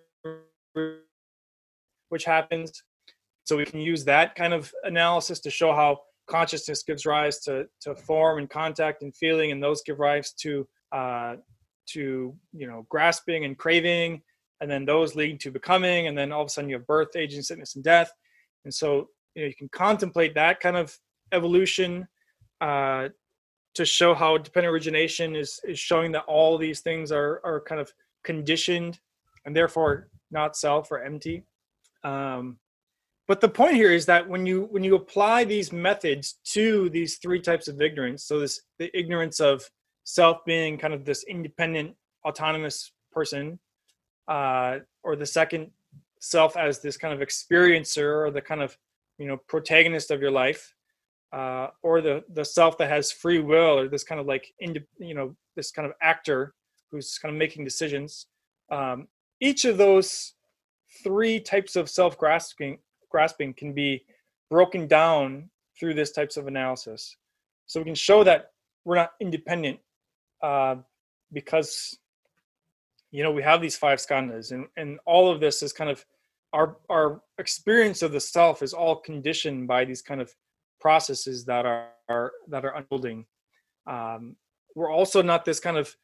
which 2.08 2.24
happens. 2.24 2.82
So 3.45 3.57
we 3.57 3.64
can 3.64 3.80
use 3.80 4.05
that 4.05 4.34
kind 4.34 4.55
of 4.55 4.72
analysis 4.84 5.40
to 5.40 5.51
show 5.51 5.72
how 5.72 6.01
consciousness 6.28 6.82
gives 6.82 7.05
rise 7.05 7.40
to 7.40 7.66
to 7.80 7.95
form 7.95 8.38
and 8.38 8.49
contact 8.49 9.03
and 9.03 9.14
feeling, 9.16 9.53
and 9.53 9.62
those 9.62 9.82
give 9.82 9.99
rise 9.99 10.32
to 10.40 10.66
uh, 10.93 11.36
to 11.88 12.34
you 12.53 12.66
know 12.66 12.86
grasping 12.88 13.45
and 13.45 13.59
craving 13.59 14.22
and 14.61 14.70
then 14.70 14.84
those 14.84 15.16
lead 15.16 15.40
to 15.40 15.51
becoming 15.51 16.07
and 16.07 16.16
then 16.16 16.30
all 16.30 16.43
of 16.43 16.47
a 16.47 16.49
sudden 16.49 16.70
you 16.70 16.76
have 16.76 16.86
birth 16.86 17.16
aging 17.16 17.43
sickness 17.43 17.74
and 17.74 17.84
death. 17.84 18.12
And 18.64 18.72
so 18.72 19.09
you 19.34 19.43
know 19.43 19.49
you 19.49 19.55
can 19.55 19.68
contemplate 19.70 20.34
that 20.34 20.61
kind 20.61 20.76
of 20.76 20.97
evolution 21.32 22.07
uh, 22.61 23.09
to 23.74 23.84
show 23.84 24.14
how 24.14 24.38
dependent 24.38 24.72
origination 24.72 25.34
is 25.34 25.61
is 25.64 25.78
showing 25.78 26.12
that 26.12 26.24
all 26.26 26.57
these 26.57 26.80
things 26.80 27.11
are 27.11 27.40
are 27.45 27.61
kind 27.61 27.80
of 27.80 27.93
conditioned 28.22 29.01
and 29.45 29.57
therefore 29.57 30.09
not 30.30 30.57
self 30.57 30.90
or 30.93 31.03
empty. 31.03 31.45
Um, 32.05 32.59
but 33.33 33.41
the 33.41 33.49
point 33.49 33.72
here 33.72 33.91
is 33.91 34.05
that 34.05 34.28
when 34.28 34.45
you 34.45 34.68
when 34.72 34.85
you 34.85 34.95
apply 34.95 35.43
these 35.43 35.72
methods 35.72 36.39
to 36.45 36.91
these 36.91 37.16
three 37.16 37.41
types 37.41 37.66
of 37.66 37.80
ignorance 37.80 38.24
so 38.24 38.39
this 38.39 38.61
the 38.78 38.95
ignorance 38.95 39.41
of 39.41 39.64
self 40.05 40.45
being 40.45 40.76
kind 40.76 40.93
of 40.93 41.07
this 41.07 41.24
independent 41.24 41.97
autonomous 42.26 42.93
person 43.11 43.59
uh, 44.28 44.80
or 45.03 45.16
the 45.16 45.24
second 45.24 45.70
self 46.20 46.59
as 46.59 46.80
this 46.80 46.99
kind 46.99 47.14
of 47.14 47.26
experiencer 47.26 48.22
or 48.22 48.30
the 48.30 48.43
kind 48.43 48.61
of 48.61 48.76
you 49.16 49.26
know 49.26 49.39
protagonist 49.49 50.11
of 50.11 50.20
your 50.20 50.30
life 50.30 50.74
uh, 51.33 51.68
or 51.83 52.03
the 52.03 52.22
the 52.35 52.45
self 52.45 52.76
that 52.76 52.91
has 52.91 53.11
free 53.11 53.39
will 53.39 53.78
or 53.78 53.89
this 53.89 54.05
kind 54.05 54.20
of 54.20 54.26
like 54.26 54.53
ind- 54.61 54.85
you 54.99 55.14
know 55.14 55.35
this 55.57 55.70
kind 55.70 55.87
of 55.87 55.95
actor 56.03 56.53
who's 56.91 57.16
kind 57.16 57.35
of 57.35 57.39
making 57.39 57.64
decisions 57.64 58.26
um, 58.70 59.09
each 59.41 59.64
of 59.64 59.78
those 59.78 60.35
three 61.03 61.41
types 61.41 61.76
of 61.76 61.89
self 61.89 62.18
grasping 62.18 62.76
grasping 63.12 63.54
can 63.54 63.72
be 63.72 64.04
broken 64.50 64.86
down 64.88 65.48
through 65.78 65.94
this 65.94 66.12
types 66.12 66.36
of 66.36 66.46
analysis. 66.46 67.16
So 67.66 67.80
we 67.80 67.84
can 67.84 67.94
show 67.94 68.24
that 68.24 68.50
we're 68.84 68.96
not 68.96 69.12
independent 69.20 69.78
uh, 70.42 70.76
because 71.32 71.98
you 73.10 73.22
know 73.22 73.30
we 73.30 73.42
have 73.42 73.60
these 73.60 73.76
five 73.76 73.98
skandhas 73.98 74.52
and 74.52 74.66
and 74.76 74.98
all 75.06 75.30
of 75.30 75.38
this 75.40 75.62
is 75.62 75.72
kind 75.72 75.90
of 75.90 76.04
our 76.52 76.76
our 76.90 77.22
experience 77.38 78.02
of 78.02 78.12
the 78.12 78.20
self 78.20 78.62
is 78.62 78.74
all 78.74 78.96
conditioned 78.96 79.68
by 79.68 79.84
these 79.84 80.02
kind 80.02 80.20
of 80.20 80.34
processes 80.80 81.44
that 81.44 81.64
are, 81.64 81.88
are 82.08 82.32
that 82.48 82.64
are 82.64 82.76
unfolding. 82.76 83.24
Um, 83.86 84.36
we're 84.74 84.90
also 84.90 85.22
not 85.22 85.44
this 85.44 85.60
kind 85.60 85.76
of 85.76 85.96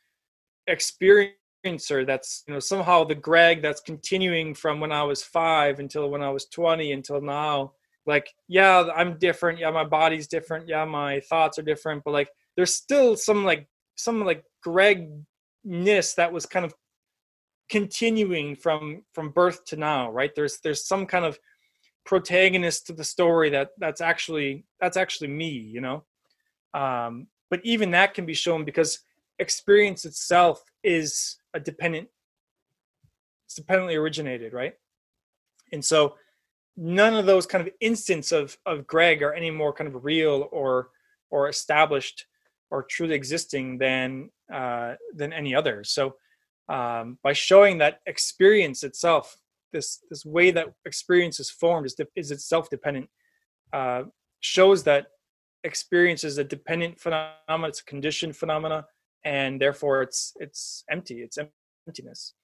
that's 1.77 2.45
you 2.47 2.55
know 2.55 2.61
somehow 2.61 3.05
the 3.05 3.15
greg 3.15 3.61
that's 3.61 3.81
continuing 3.81 4.55
from 4.55 4.81
when 4.81 4.93
i 4.93 5.03
was 5.03 5.23
five 5.23 5.81
until 5.81 6.09
when 6.09 6.23
i 6.23 6.31
was 6.31 6.47
20 6.47 6.93
until 6.93 7.21
now. 7.21 7.73
Like 8.07 8.33
yeah 8.49 8.89
i'm 8.97 9.19
different. 9.19 9.59
Yeah 9.59 9.71
my 9.71 9.85
body's 9.85 10.27
different. 10.27 10.67
Yeah 10.67 10.85
my 10.87 11.21
thoughts 11.21 11.59
are 11.59 11.63
different. 11.63 12.03
But 12.05 12.13
like 12.13 12.31
there's 12.57 12.75
still 12.75 13.17
some 13.17 13.45
like 13.45 13.69
some 13.97 14.25
like 14.25 14.45
gregness 14.67 16.15
that 16.17 16.33
was 16.33 16.47
kind 16.47 16.65
of 16.65 16.75
continuing 17.69 18.57
from 18.57 19.03
from 19.13 19.31
birth 19.31 19.65
to 19.67 19.77
now 19.77 20.11
right? 20.11 20.35
There's 20.35 20.59
there's 20.65 20.87
some 20.87 21.05
kind 21.05 21.25
of 21.27 21.39
protagonist 22.07 22.87
to 22.87 22.95
the 22.95 23.05
story 23.05 23.51
that 23.51 23.71
that's 23.79 24.01
actually 24.01 24.65
that's 24.81 24.97
actually 24.97 25.29
me 25.29 25.51
you 25.51 25.83
know? 25.83 26.05
Um 26.73 27.27
but 27.51 27.61
even 27.65 27.91
that 27.91 28.15
can 28.15 28.25
be 28.25 28.35
shown 28.35 28.65
because 28.65 29.01
experience 29.39 30.05
itself 30.05 30.63
is 30.83 31.38
a 31.55 31.61
dependent 31.61 32.09
it's 33.49 33.55
dependently 33.55 33.97
originated, 33.97 34.53
right? 34.53 34.75
And 35.73 35.83
so 35.83 36.17
none 36.77 37.15
of 37.15 37.25
those 37.25 37.47
kind 37.47 37.67
of 37.67 37.73
instants 37.81 38.31
of 38.31 38.57
of 38.67 38.87
Greg 38.87 39.23
are 39.23 39.33
any 39.33 39.51
more 39.51 39.73
kind 39.73 39.89
of 39.89 40.05
real 40.05 40.49
or 40.53 40.91
or 41.31 41.49
established 41.49 42.27
or 42.71 42.83
truly 42.83 43.15
existing 43.15 43.79
than 43.79 44.31
uh, 44.53 44.95
than 45.15 45.33
any 45.33 45.55
other. 45.55 45.83
So 45.83 46.17
um, 46.69 47.19
by 47.23 47.33
showing 47.33 47.79
that 47.79 48.01
experience 48.05 48.85
itself, 48.85 49.37
this 49.73 50.05
this 50.11 50.27
way 50.27 50.51
that 50.51 50.69
experience 50.85 51.41
is 51.41 51.51
formed 51.51 51.87
is 51.87 51.97
is 52.17 52.31
itself 52.31 52.69
dependent, 52.69 53.09
uh, 53.73 54.03
shows 54.41 54.85
that 54.85 55.07
experience 55.65 56.23
is 56.23 56.37
a 56.37 56.45
dependent 56.45 57.01
phenomena. 57.01 57.69
It's 57.69 57.81
a 57.81 57.85
conditioned 57.85 58.37
phenomena, 58.37 58.85
and 59.37 59.61
therefore 59.61 59.97
it's 60.07 60.21
it's 60.45 60.85
empty. 60.91 61.17
It's 61.27 61.39
emptiness. 61.87 62.35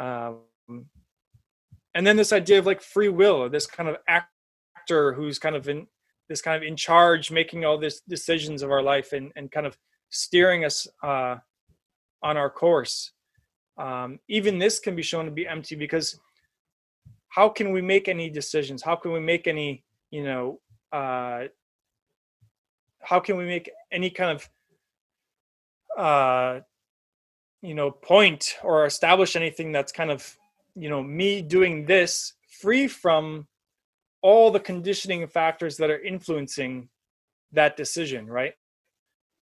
Um, 0.00 0.40
and 1.94 2.06
then 2.06 2.16
this 2.16 2.32
idea 2.32 2.58
of 2.58 2.66
like 2.66 2.82
free 2.94 3.10
will, 3.20 3.48
this 3.50 3.66
kind 3.66 3.88
of 3.90 3.96
actor 4.08 5.12
who's 5.12 5.38
kind 5.38 5.56
of 5.56 5.68
in 5.68 5.86
this 6.28 6.40
kind 6.40 6.56
of 6.56 6.62
in 6.62 6.76
charge, 6.76 7.30
making 7.30 7.64
all 7.64 7.78
these 7.78 8.00
decisions 8.08 8.62
of 8.62 8.70
our 8.70 8.82
life 8.82 9.12
and 9.12 9.32
and 9.36 9.52
kind 9.56 9.66
of 9.66 9.76
steering 10.10 10.64
us 10.64 10.86
uh, 11.02 11.36
on 12.22 12.36
our 12.36 12.50
course. 12.50 13.12
Um, 13.78 14.18
even 14.28 14.58
this 14.58 14.78
can 14.78 14.94
be 14.96 15.02
shown 15.02 15.24
to 15.26 15.30
be 15.30 15.46
empty 15.46 15.76
because 15.76 16.18
how 17.28 17.48
can 17.48 17.72
we 17.72 17.82
make 17.82 18.08
any 18.08 18.28
decisions? 18.30 18.82
How 18.82 18.96
can 18.96 19.12
we 19.12 19.20
make 19.20 19.48
any, 19.48 19.84
you 20.10 20.22
know, 20.22 20.60
uh, 20.92 21.44
how 23.00 23.20
can 23.20 23.36
we 23.38 23.46
make 23.46 23.70
any 23.90 24.10
kind 24.10 24.30
of, 24.30 24.48
uh, 25.98 26.60
you 27.62 27.74
know, 27.74 27.90
point 27.90 28.56
or 28.62 28.86
establish 28.86 29.36
anything 29.36 29.72
that's 29.72 29.92
kind 29.92 30.10
of, 30.10 30.36
you 30.74 30.88
know, 30.88 31.02
me 31.02 31.42
doing 31.42 31.86
this 31.86 32.34
free 32.60 32.88
from 32.88 33.46
all 34.22 34.50
the 34.50 34.60
conditioning 34.60 35.26
factors 35.26 35.76
that 35.76 35.90
are 35.90 36.00
influencing 36.00 36.88
that 37.52 37.76
decision, 37.76 38.26
right? 38.26 38.54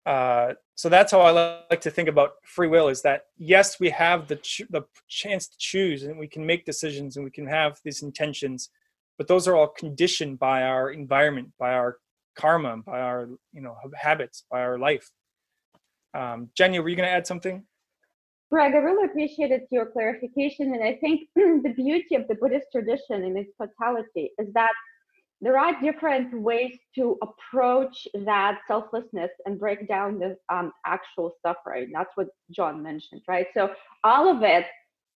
Uh, 0.06 0.54
so 0.74 0.88
that's 0.88 1.12
how 1.12 1.20
I 1.20 1.30
like 1.70 1.82
to 1.82 1.90
think 1.90 2.08
about 2.08 2.32
free 2.42 2.68
will 2.68 2.88
is 2.88 3.02
that 3.02 3.24
yes, 3.36 3.78
we 3.78 3.90
have 3.90 4.28
the 4.28 4.36
ch- 4.36 4.62
the 4.70 4.82
chance 5.08 5.46
to 5.46 5.56
choose 5.58 6.04
and 6.04 6.18
we 6.18 6.26
can 6.26 6.44
make 6.44 6.64
decisions 6.64 7.16
and 7.16 7.24
we 7.24 7.30
can 7.30 7.46
have 7.46 7.78
these 7.84 8.02
intentions, 8.02 8.70
but 9.18 9.28
those 9.28 9.46
are 9.46 9.54
all 9.54 9.68
conditioned 9.68 10.38
by 10.38 10.62
our 10.62 10.90
environment, 10.90 11.52
by 11.58 11.74
our 11.74 11.98
karma, 12.34 12.78
by 12.78 13.00
our 13.00 13.28
you 13.52 13.60
know 13.60 13.76
habits, 13.94 14.44
by 14.50 14.60
our 14.60 14.78
life. 14.78 15.10
Um, 16.14 16.50
Jenny, 16.56 16.78
were 16.80 16.88
you 16.88 16.96
going 16.96 17.08
to 17.08 17.12
add 17.12 17.26
something? 17.26 17.64
Greg, 18.50 18.74
I 18.74 18.78
really 18.78 19.04
appreciated 19.04 19.62
your 19.70 19.86
clarification, 19.86 20.74
and 20.74 20.82
I 20.82 20.98
think 21.00 21.28
the 21.36 21.72
beauty 21.76 22.16
of 22.16 22.26
the 22.26 22.34
Buddhist 22.34 22.66
tradition 22.72 23.22
in 23.22 23.36
its 23.36 23.52
totality 23.56 24.30
is 24.38 24.52
that 24.54 24.72
there 25.40 25.56
are 25.56 25.80
different 25.80 26.38
ways 26.38 26.76
to 26.96 27.16
approach 27.22 28.06
that 28.26 28.58
selflessness 28.66 29.30
and 29.46 29.58
break 29.58 29.88
down 29.88 30.18
the 30.18 30.36
um, 30.54 30.72
actual 30.84 31.32
suffering. 31.46 31.90
That's 31.94 32.10
what 32.14 32.28
John 32.50 32.82
mentioned, 32.82 33.22
right? 33.26 33.46
So 33.54 33.70
all 34.04 34.28
of 34.28 34.42
it, 34.42 34.66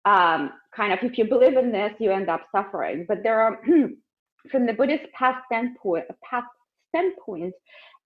um, 0.05 0.51
kind 0.73 0.93
of, 0.93 0.99
if 1.01 1.17
you 1.17 1.25
believe 1.25 1.57
in 1.57 1.71
this, 1.71 1.91
you 1.99 2.11
end 2.11 2.29
up 2.29 2.45
suffering. 2.55 3.05
But 3.07 3.23
there 3.23 3.41
are, 3.41 3.59
from 4.51 4.65
the 4.65 4.73
Buddhist 4.73 5.11
past 5.13 5.43
standpoint, 5.47 6.05
past 6.29 6.47
standpoint, 6.89 7.53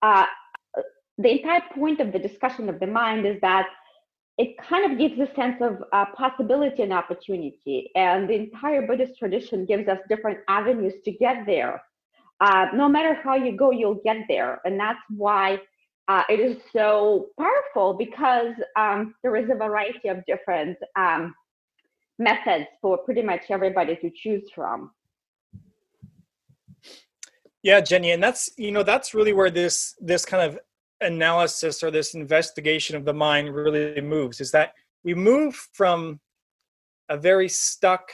uh, 0.02 0.26
the 1.18 1.32
entire 1.32 1.62
point 1.74 2.00
of 2.00 2.12
the 2.12 2.20
discussion 2.20 2.70
of 2.70 2.80
the 2.80 2.88
mind 2.88 3.26
is 3.26 3.40
that 3.42 3.68
it 4.38 4.56
kind 4.60 4.92
of 4.92 5.00
gives 5.00 5.20
a 5.20 5.34
sense 5.36 5.60
of 5.62 5.84
uh, 5.92 6.06
possibility 6.16 6.84
and 6.84 6.94
opportunity. 6.94 7.90
And 7.96 8.30
the 8.30 8.36
entire 8.36 8.86
Buddhist 8.86 9.18
tradition 9.18 9.66
gives 9.66 9.88
us 9.88 9.98
different 10.10 10.40
avenues 10.48 10.94
to 11.06 11.12
get 11.12 11.46
there 11.48 11.82
uh, 12.40 12.68
no 12.74 12.88
matter 12.88 13.16
how 13.16 13.36
you 13.36 13.56
go, 13.56 13.72
you'll 13.72 14.02
get 14.04 14.18
there. 14.28 14.62
And 14.66 14.80
that's 14.80 15.00
why 15.10 15.60
uh, 16.08 16.24
it 16.30 16.40
is 16.40 16.58
so 16.72 17.28
powerful 17.40 17.94
because 17.94 18.54
um, 18.78 19.16
there 19.24 19.36
is 19.36 19.50
a 19.50 19.56
variety 19.56 20.08
of 20.08 20.24
different 20.26 20.78
um, 20.96 21.34
methods 22.20 22.68
for 22.82 22.98
pretty 23.00 23.22
much 23.22 23.42
everybody 23.50 23.96
to 23.98 24.12
choose 24.16 24.50
from. 24.54 24.92
Yeah, 27.64 27.82
Jenny, 27.82 28.12
and 28.12 28.24
that's 28.24 28.52
you 28.56 28.72
know 28.72 28.84
that's 28.84 29.14
really 29.14 29.34
where 29.34 29.50
this 29.50 29.96
this 30.00 30.24
kind 30.24 30.44
of 30.44 30.60
analysis 31.02 31.84
or 31.84 31.92
this 31.92 32.14
investigation 32.14 32.96
of 32.96 33.06
the 33.06 33.14
mind 33.14 33.54
really 33.54 34.02
moves. 34.02 34.42
Is 34.42 34.52
that 34.52 34.74
we 35.04 35.14
move 35.14 35.56
from 35.74 36.20
a 37.10 37.18
very 37.18 37.50
stuck 37.50 38.12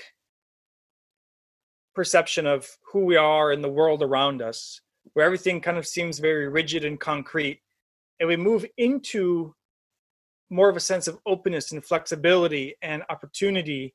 perception 1.96 2.46
of 2.46 2.68
who 2.92 3.06
we 3.06 3.16
are 3.16 3.52
in 3.52 3.62
the 3.62 3.70
world 3.70 4.02
around 4.02 4.42
us, 4.42 4.82
where 5.14 5.26
everything 5.26 5.62
kind 5.62 5.78
of 5.78 5.88
seems 5.88 6.20
very 6.20 6.48
rigid 6.48 6.86
and 6.86 7.00
concrete, 7.00 7.62
and 8.20 8.28
we 8.28 8.36
move 8.36 8.66
into 8.78 9.54
more 10.50 10.70
of 10.70 10.78
a 10.78 10.82
sense 10.82 11.08
of 11.08 11.18
openness 11.26 11.72
and 11.72 11.84
flexibility 11.84 12.76
and 12.82 13.04
opportunity 13.10 13.94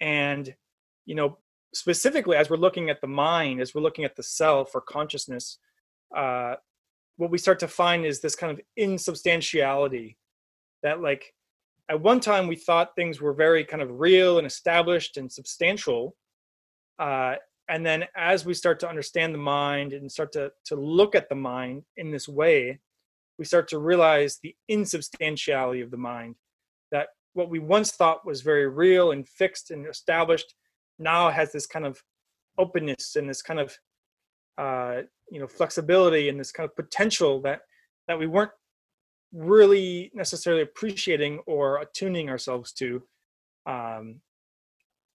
and 0.00 0.54
you 1.06 1.14
know 1.14 1.38
specifically 1.74 2.36
as 2.36 2.48
we're 2.48 2.56
looking 2.56 2.88
at 2.88 3.00
the 3.00 3.06
mind 3.06 3.60
as 3.60 3.74
we're 3.74 3.80
looking 3.80 4.04
at 4.04 4.14
the 4.14 4.22
self 4.22 4.74
or 4.74 4.80
consciousness 4.80 5.58
uh, 6.16 6.54
what 7.18 7.30
we 7.30 7.38
start 7.38 7.58
to 7.60 7.68
find 7.68 8.06
is 8.06 8.20
this 8.20 8.34
kind 8.34 8.50
of 8.52 8.60
insubstantiality 8.76 10.16
that 10.82 11.02
like 11.02 11.34
at 11.90 12.00
one 12.00 12.20
time 12.20 12.46
we 12.46 12.56
thought 12.56 12.96
things 12.96 13.20
were 13.20 13.32
very 13.32 13.64
kind 13.64 13.82
of 13.82 14.00
real 14.00 14.38
and 14.38 14.46
established 14.46 15.16
and 15.16 15.30
substantial 15.30 16.16
uh, 16.98 17.34
and 17.68 17.84
then 17.84 18.04
as 18.16 18.44
we 18.44 18.54
start 18.54 18.80
to 18.80 18.88
understand 18.88 19.34
the 19.34 19.38
mind 19.38 19.92
and 19.92 20.10
start 20.10 20.32
to, 20.32 20.50
to 20.66 20.74
look 20.74 21.14
at 21.14 21.28
the 21.28 21.34
mind 21.34 21.82
in 21.96 22.10
this 22.10 22.26
way, 22.26 22.80
we 23.38 23.44
start 23.44 23.68
to 23.68 23.78
realize 23.78 24.38
the 24.42 24.54
insubstantiality 24.68 25.82
of 25.82 25.90
the 25.90 25.96
mind. 25.96 26.36
That 26.90 27.08
what 27.34 27.50
we 27.50 27.58
once 27.58 27.92
thought 27.92 28.26
was 28.26 28.40
very 28.40 28.66
real 28.66 29.12
and 29.12 29.28
fixed 29.28 29.70
and 29.70 29.86
established 29.86 30.54
now 30.98 31.30
has 31.30 31.52
this 31.52 31.66
kind 31.66 31.84
of 31.84 32.02
openness 32.56 33.16
and 33.16 33.28
this 33.28 33.42
kind 33.42 33.60
of 33.60 33.76
uh, 34.58 35.02
you 35.30 35.40
know 35.40 35.46
flexibility 35.46 36.28
and 36.28 36.38
this 36.38 36.52
kind 36.52 36.68
of 36.68 36.76
potential 36.76 37.40
that 37.42 37.62
that 38.08 38.18
we 38.18 38.26
weren't 38.26 38.50
really 39.32 40.10
necessarily 40.14 40.62
appreciating 40.62 41.38
or 41.46 41.80
attuning 41.80 42.28
ourselves 42.28 42.72
to. 42.72 43.02
Um, 43.66 44.20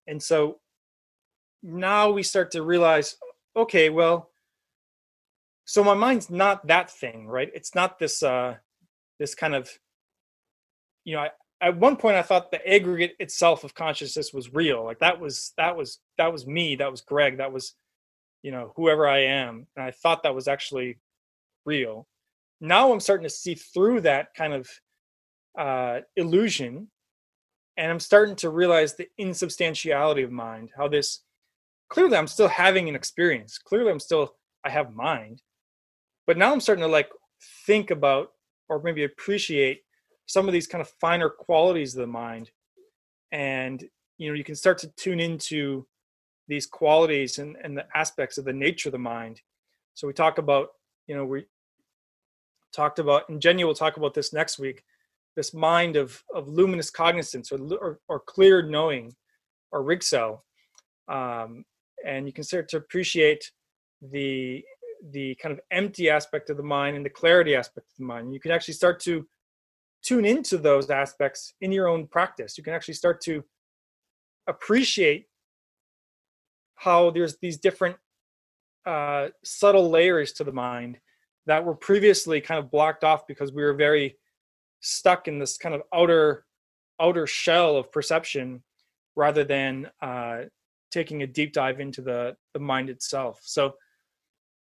and 0.07 0.21
so 0.21 0.59
now 1.63 2.11
we 2.11 2.23
start 2.23 2.51
to 2.51 2.61
realize 2.61 3.15
okay 3.55 3.89
well 3.89 4.31
so 5.65 5.81
my 5.81 5.93
mind's 5.93 6.29
not 6.29 6.67
that 6.67 6.91
thing 6.91 7.25
right? 7.25 7.49
It's 7.53 7.73
not 7.73 7.97
this 7.97 8.21
uh 8.21 8.55
this 9.19 9.33
kind 9.33 9.55
of 9.55 9.69
you 11.05 11.15
know 11.15 11.21
I, 11.21 11.29
at 11.61 11.77
one 11.77 11.95
point 11.95 12.17
i 12.17 12.21
thought 12.21 12.51
the 12.51 12.67
aggregate 12.69 13.15
itself 13.19 13.63
of 13.63 13.73
consciousness 13.73 14.33
was 14.33 14.53
real. 14.53 14.83
Like 14.83 14.99
that 14.99 15.19
was 15.19 15.53
that 15.57 15.75
was 15.77 15.99
that 16.17 16.31
was 16.31 16.45
me. 16.45 16.75
That 16.75 16.91
was 16.91 17.01
greg. 17.01 17.37
That 17.37 17.53
was 17.53 17.75
you 18.43 18.51
know 18.51 18.71
whoever 18.75 19.07
i 19.07 19.19
am 19.19 19.65
and 19.75 19.83
i 19.83 19.89
thought 19.89 20.21
that 20.21 20.35
was 20.35 20.47
actually 20.47 20.99
real 21.65 22.07
now 22.61 22.93
i'm 22.93 22.99
starting 22.99 23.23
to 23.23 23.29
see 23.29 23.55
through 23.55 23.99
that 24.01 24.33
kind 24.35 24.53
of 24.53 24.69
uh 25.57 25.99
illusion 26.15 26.87
and 27.77 27.91
i'm 27.91 27.99
starting 27.99 28.35
to 28.35 28.49
realize 28.49 28.95
the 28.95 29.07
insubstantiality 29.17 30.21
of 30.21 30.31
mind 30.31 30.69
how 30.77 30.87
this 30.87 31.23
clearly 31.93 32.17
I'm 32.17 32.27
still 32.27 32.47
having 32.47 32.89
an 32.89 32.95
experience. 32.95 33.59
Clearly 33.59 33.91
I'm 33.91 33.99
still 33.99 34.35
I 34.65 34.69
have 34.71 34.95
mind. 34.95 35.41
But 36.25 36.37
now 36.37 36.51
I'm 36.51 36.59
starting 36.59 36.83
to 36.83 36.89
like 36.89 37.09
think 37.67 37.91
about 37.91 38.31
or 38.67 38.81
maybe 38.81 39.03
appreciate 39.03 39.81
some 40.25 40.47
of 40.47 40.53
these 40.53 40.67
kind 40.67 40.81
of 40.81 40.89
finer 40.99 41.29
qualities 41.29 41.93
of 41.93 42.01
the 42.01 42.07
mind. 42.07 42.49
And 43.31 43.83
you 44.17 44.29
know, 44.29 44.35
you 44.35 44.43
can 44.43 44.55
start 44.55 44.79
to 44.79 44.87
tune 44.95 45.19
into 45.19 45.85
these 46.47 46.65
qualities 46.65 47.39
and, 47.39 47.55
and 47.63 47.77
the 47.77 47.85
aspects 47.95 48.37
of 48.37 48.45
the 48.45 48.53
nature 48.53 48.89
of 48.89 48.93
the 48.93 48.99
mind. 48.99 49.41
So 49.93 50.07
we 50.07 50.13
talk 50.13 50.37
about, 50.37 50.69
you 51.07 51.15
know, 51.15 51.25
we 51.25 51.45
talked 52.73 52.99
about, 52.99 53.29
and 53.29 53.41
Jenny 53.41 53.63
will 53.63 53.75
talk 53.75 53.97
about 53.97 54.13
this 54.13 54.33
next 54.33 54.59
week, 54.59 54.83
this 55.35 55.53
mind 55.53 55.95
of 55.95 56.23
of 56.33 56.47
luminous 56.47 56.89
cognizance 56.89 57.51
or 57.51 57.59
or, 57.75 57.99
or 58.07 58.19
clear 58.19 58.61
knowing 58.61 59.15
or 59.71 59.83
RIGSEL. 59.83 60.39
Um, 61.07 61.65
and 62.05 62.27
you 62.27 62.33
can 62.33 62.43
start 62.43 62.69
to 62.69 62.77
appreciate 62.77 63.51
the 64.01 64.63
the 65.11 65.35
kind 65.35 65.51
of 65.51 65.59
empty 65.71 66.09
aspect 66.09 66.49
of 66.49 66.57
the 66.57 66.63
mind 66.63 66.95
and 66.95 67.05
the 67.05 67.09
clarity 67.09 67.55
aspect 67.55 67.87
of 67.89 67.97
the 67.97 68.05
mind. 68.05 68.33
You 68.33 68.39
can 68.39 68.51
actually 68.51 68.75
start 68.75 68.99
to 69.01 69.27
tune 70.01 70.25
into 70.25 70.57
those 70.57 70.89
aspects 70.89 71.53
in 71.61 71.71
your 71.71 71.87
own 71.87 72.07
practice. 72.07 72.57
You 72.57 72.63
can 72.63 72.73
actually 72.73 72.93
start 72.93 73.21
to 73.21 73.43
appreciate 74.47 75.27
how 76.83 77.09
there's 77.09 77.37
these 77.41 77.57
different 77.57 77.95
uh, 78.85 79.27
subtle 79.43 79.89
layers 79.89 80.33
to 80.33 80.43
the 80.43 80.51
mind 80.51 80.97
that 81.45 81.63
were 81.63 81.75
previously 81.75 82.41
kind 82.41 82.59
of 82.59 82.71
blocked 82.71 83.03
off 83.03 83.25
because 83.27 83.53
we 83.53 83.63
were 83.63 83.73
very 83.73 84.17
stuck 84.81 85.27
in 85.27 85.39
this 85.39 85.57
kind 85.57 85.73
of 85.73 85.81
outer 85.93 86.45
outer 87.01 87.25
shell 87.25 87.75
of 87.77 87.91
perception 87.91 88.61
rather 89.15 89.43
than 89.43 89.89
uh, 90.01 90.41
taking 90.91 91.23
a 91.23 91.27
deep 91.27 91.53
dive 91.53 91.79
into 91.79 92.01
the 92.01 92.35
the 92.53 92.59
mind 92.59 92.89
itself. 92.89 93.39
So, 93.43 93.73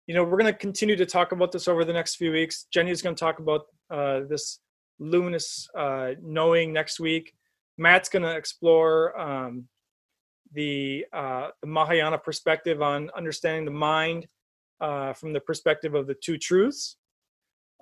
you 0.08 0.14
know, 0.14 0.24
we're 0.24 0.38
going 0.38 0.54
to 0.54 0.60
continue 0.68 0.96
to 0.96 1.06
talk 1.06 1.32
about 1.32 1.52
this 1.52 1.68
over 1.68 1.84
the 1.84 1.94
next 1.94 2.16
few 2.16 2.32
weeks. 2.32 2.68
Jenny 2.72 2.92
is 2.92 3.02
going 3.02 3.16
to 3.16 3.20
talk 3.20 3.40
about 3.40 3.62
uh, 3.90 4.22
this 4.30 4.60
luminous 5.00 5.68
uh, 5.78 6.12
knowing 6.22 6.72
next 6.72 7.00
week. 7.00 7.34
Matt's 7.78 8.10
going 8.10 8.24
to 8.24 8.36
explore 8.36 9.20
um, 9.20 9.68
the, 10.54 11.06
uh, 11.14 11.50
the 11.62 11.68
Mahayana 11.68 12.18
perspective 12.18 12.82
on 12.82 13.10
understanding 13.16 13.66
the 13.66 13.72
mind 13.72 14.28
uh, 14.82 15.14
from 15.14 15.32
the 15.34 15.40
perspective 15.40 15.96
of 15.96 16.08
the 16.08 16.16
two 16.16 16.38
truths 16.38 16.98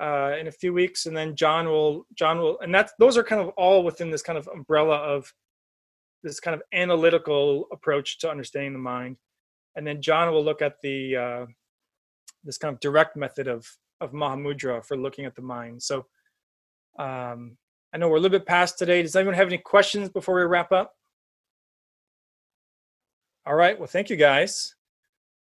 uh, 0.01 0.33
in 0.39 0.47
a 0.47 0.51
few 0.51 0.73
weeks, 0.73 1.05
and 1.05 1.15
then 1.15 1.35
John 1.35 1.67
will 1.67 2.05
John 2.13 2.39
will, 2.39 2.59
and 2.59 2.73
that's 2.73 2.93
those 2.99 3.17
are 3.17 3.23
kind 3.23 3.41
of 3.41 3.49
all 3.49 3.83
within 3.83 4.09
this 4.11 4.21
kind 4.21 4.37
of 4.37 4.47
umbrella 4.47 4.95
of 4.95 5.33
this 6.23 6.39
kind 6.39 6.55
of 6.55 6.61
analytical 6.73 7.65
approach 7.71 8.19
to 8.19 8.29
understanding 8.29 8.73
the 8.73 8.79
mind, 8.79 9.17
and 9.75 9.85
then 9.85 10.01
John 10.01 10.31
will 10.31 10.43
look 10.43 10.61
at 10.61 10.75
the 10.81 11.15
uh, 11.15 11.45
this 12.43 12.57
kind 12.57 12.73
of 12.73 12.79
direct 12.79 13.17
method 13.17 13.47
of 13.47 13.67
of 14.01 14.13
Mahamudra 14.13 14.85
for 14.85 14.95
looking 14.95 15.25
at 15.25 15.35
the 15.35 15.41
mind. 15.41 15.83
So 15.83 16.05
um, 16.97 17.57
I 17.93 17.97
know 17.97 18.07
we're 18.07 18.17
a 18.17 18.19
little 18.19 18.37
bit 18.37 18.47
past 18.47 18.77
today. 18.77 19.01
Does 19.01 19.15
anyone 19.15 19.35
have 19.35 19.47
any 19.47 19.57
questions 19.57 20.09
before 20.09 20.35
we 20.35 20.43
wrap 20.43 20.71
up? 20.71 20.93
All 23.45 23.55
right. 23.55 23.77
Well, 23.77 23.87
thank 23.87 24.09
you 24.09 24.15
guys. 24.15 24.75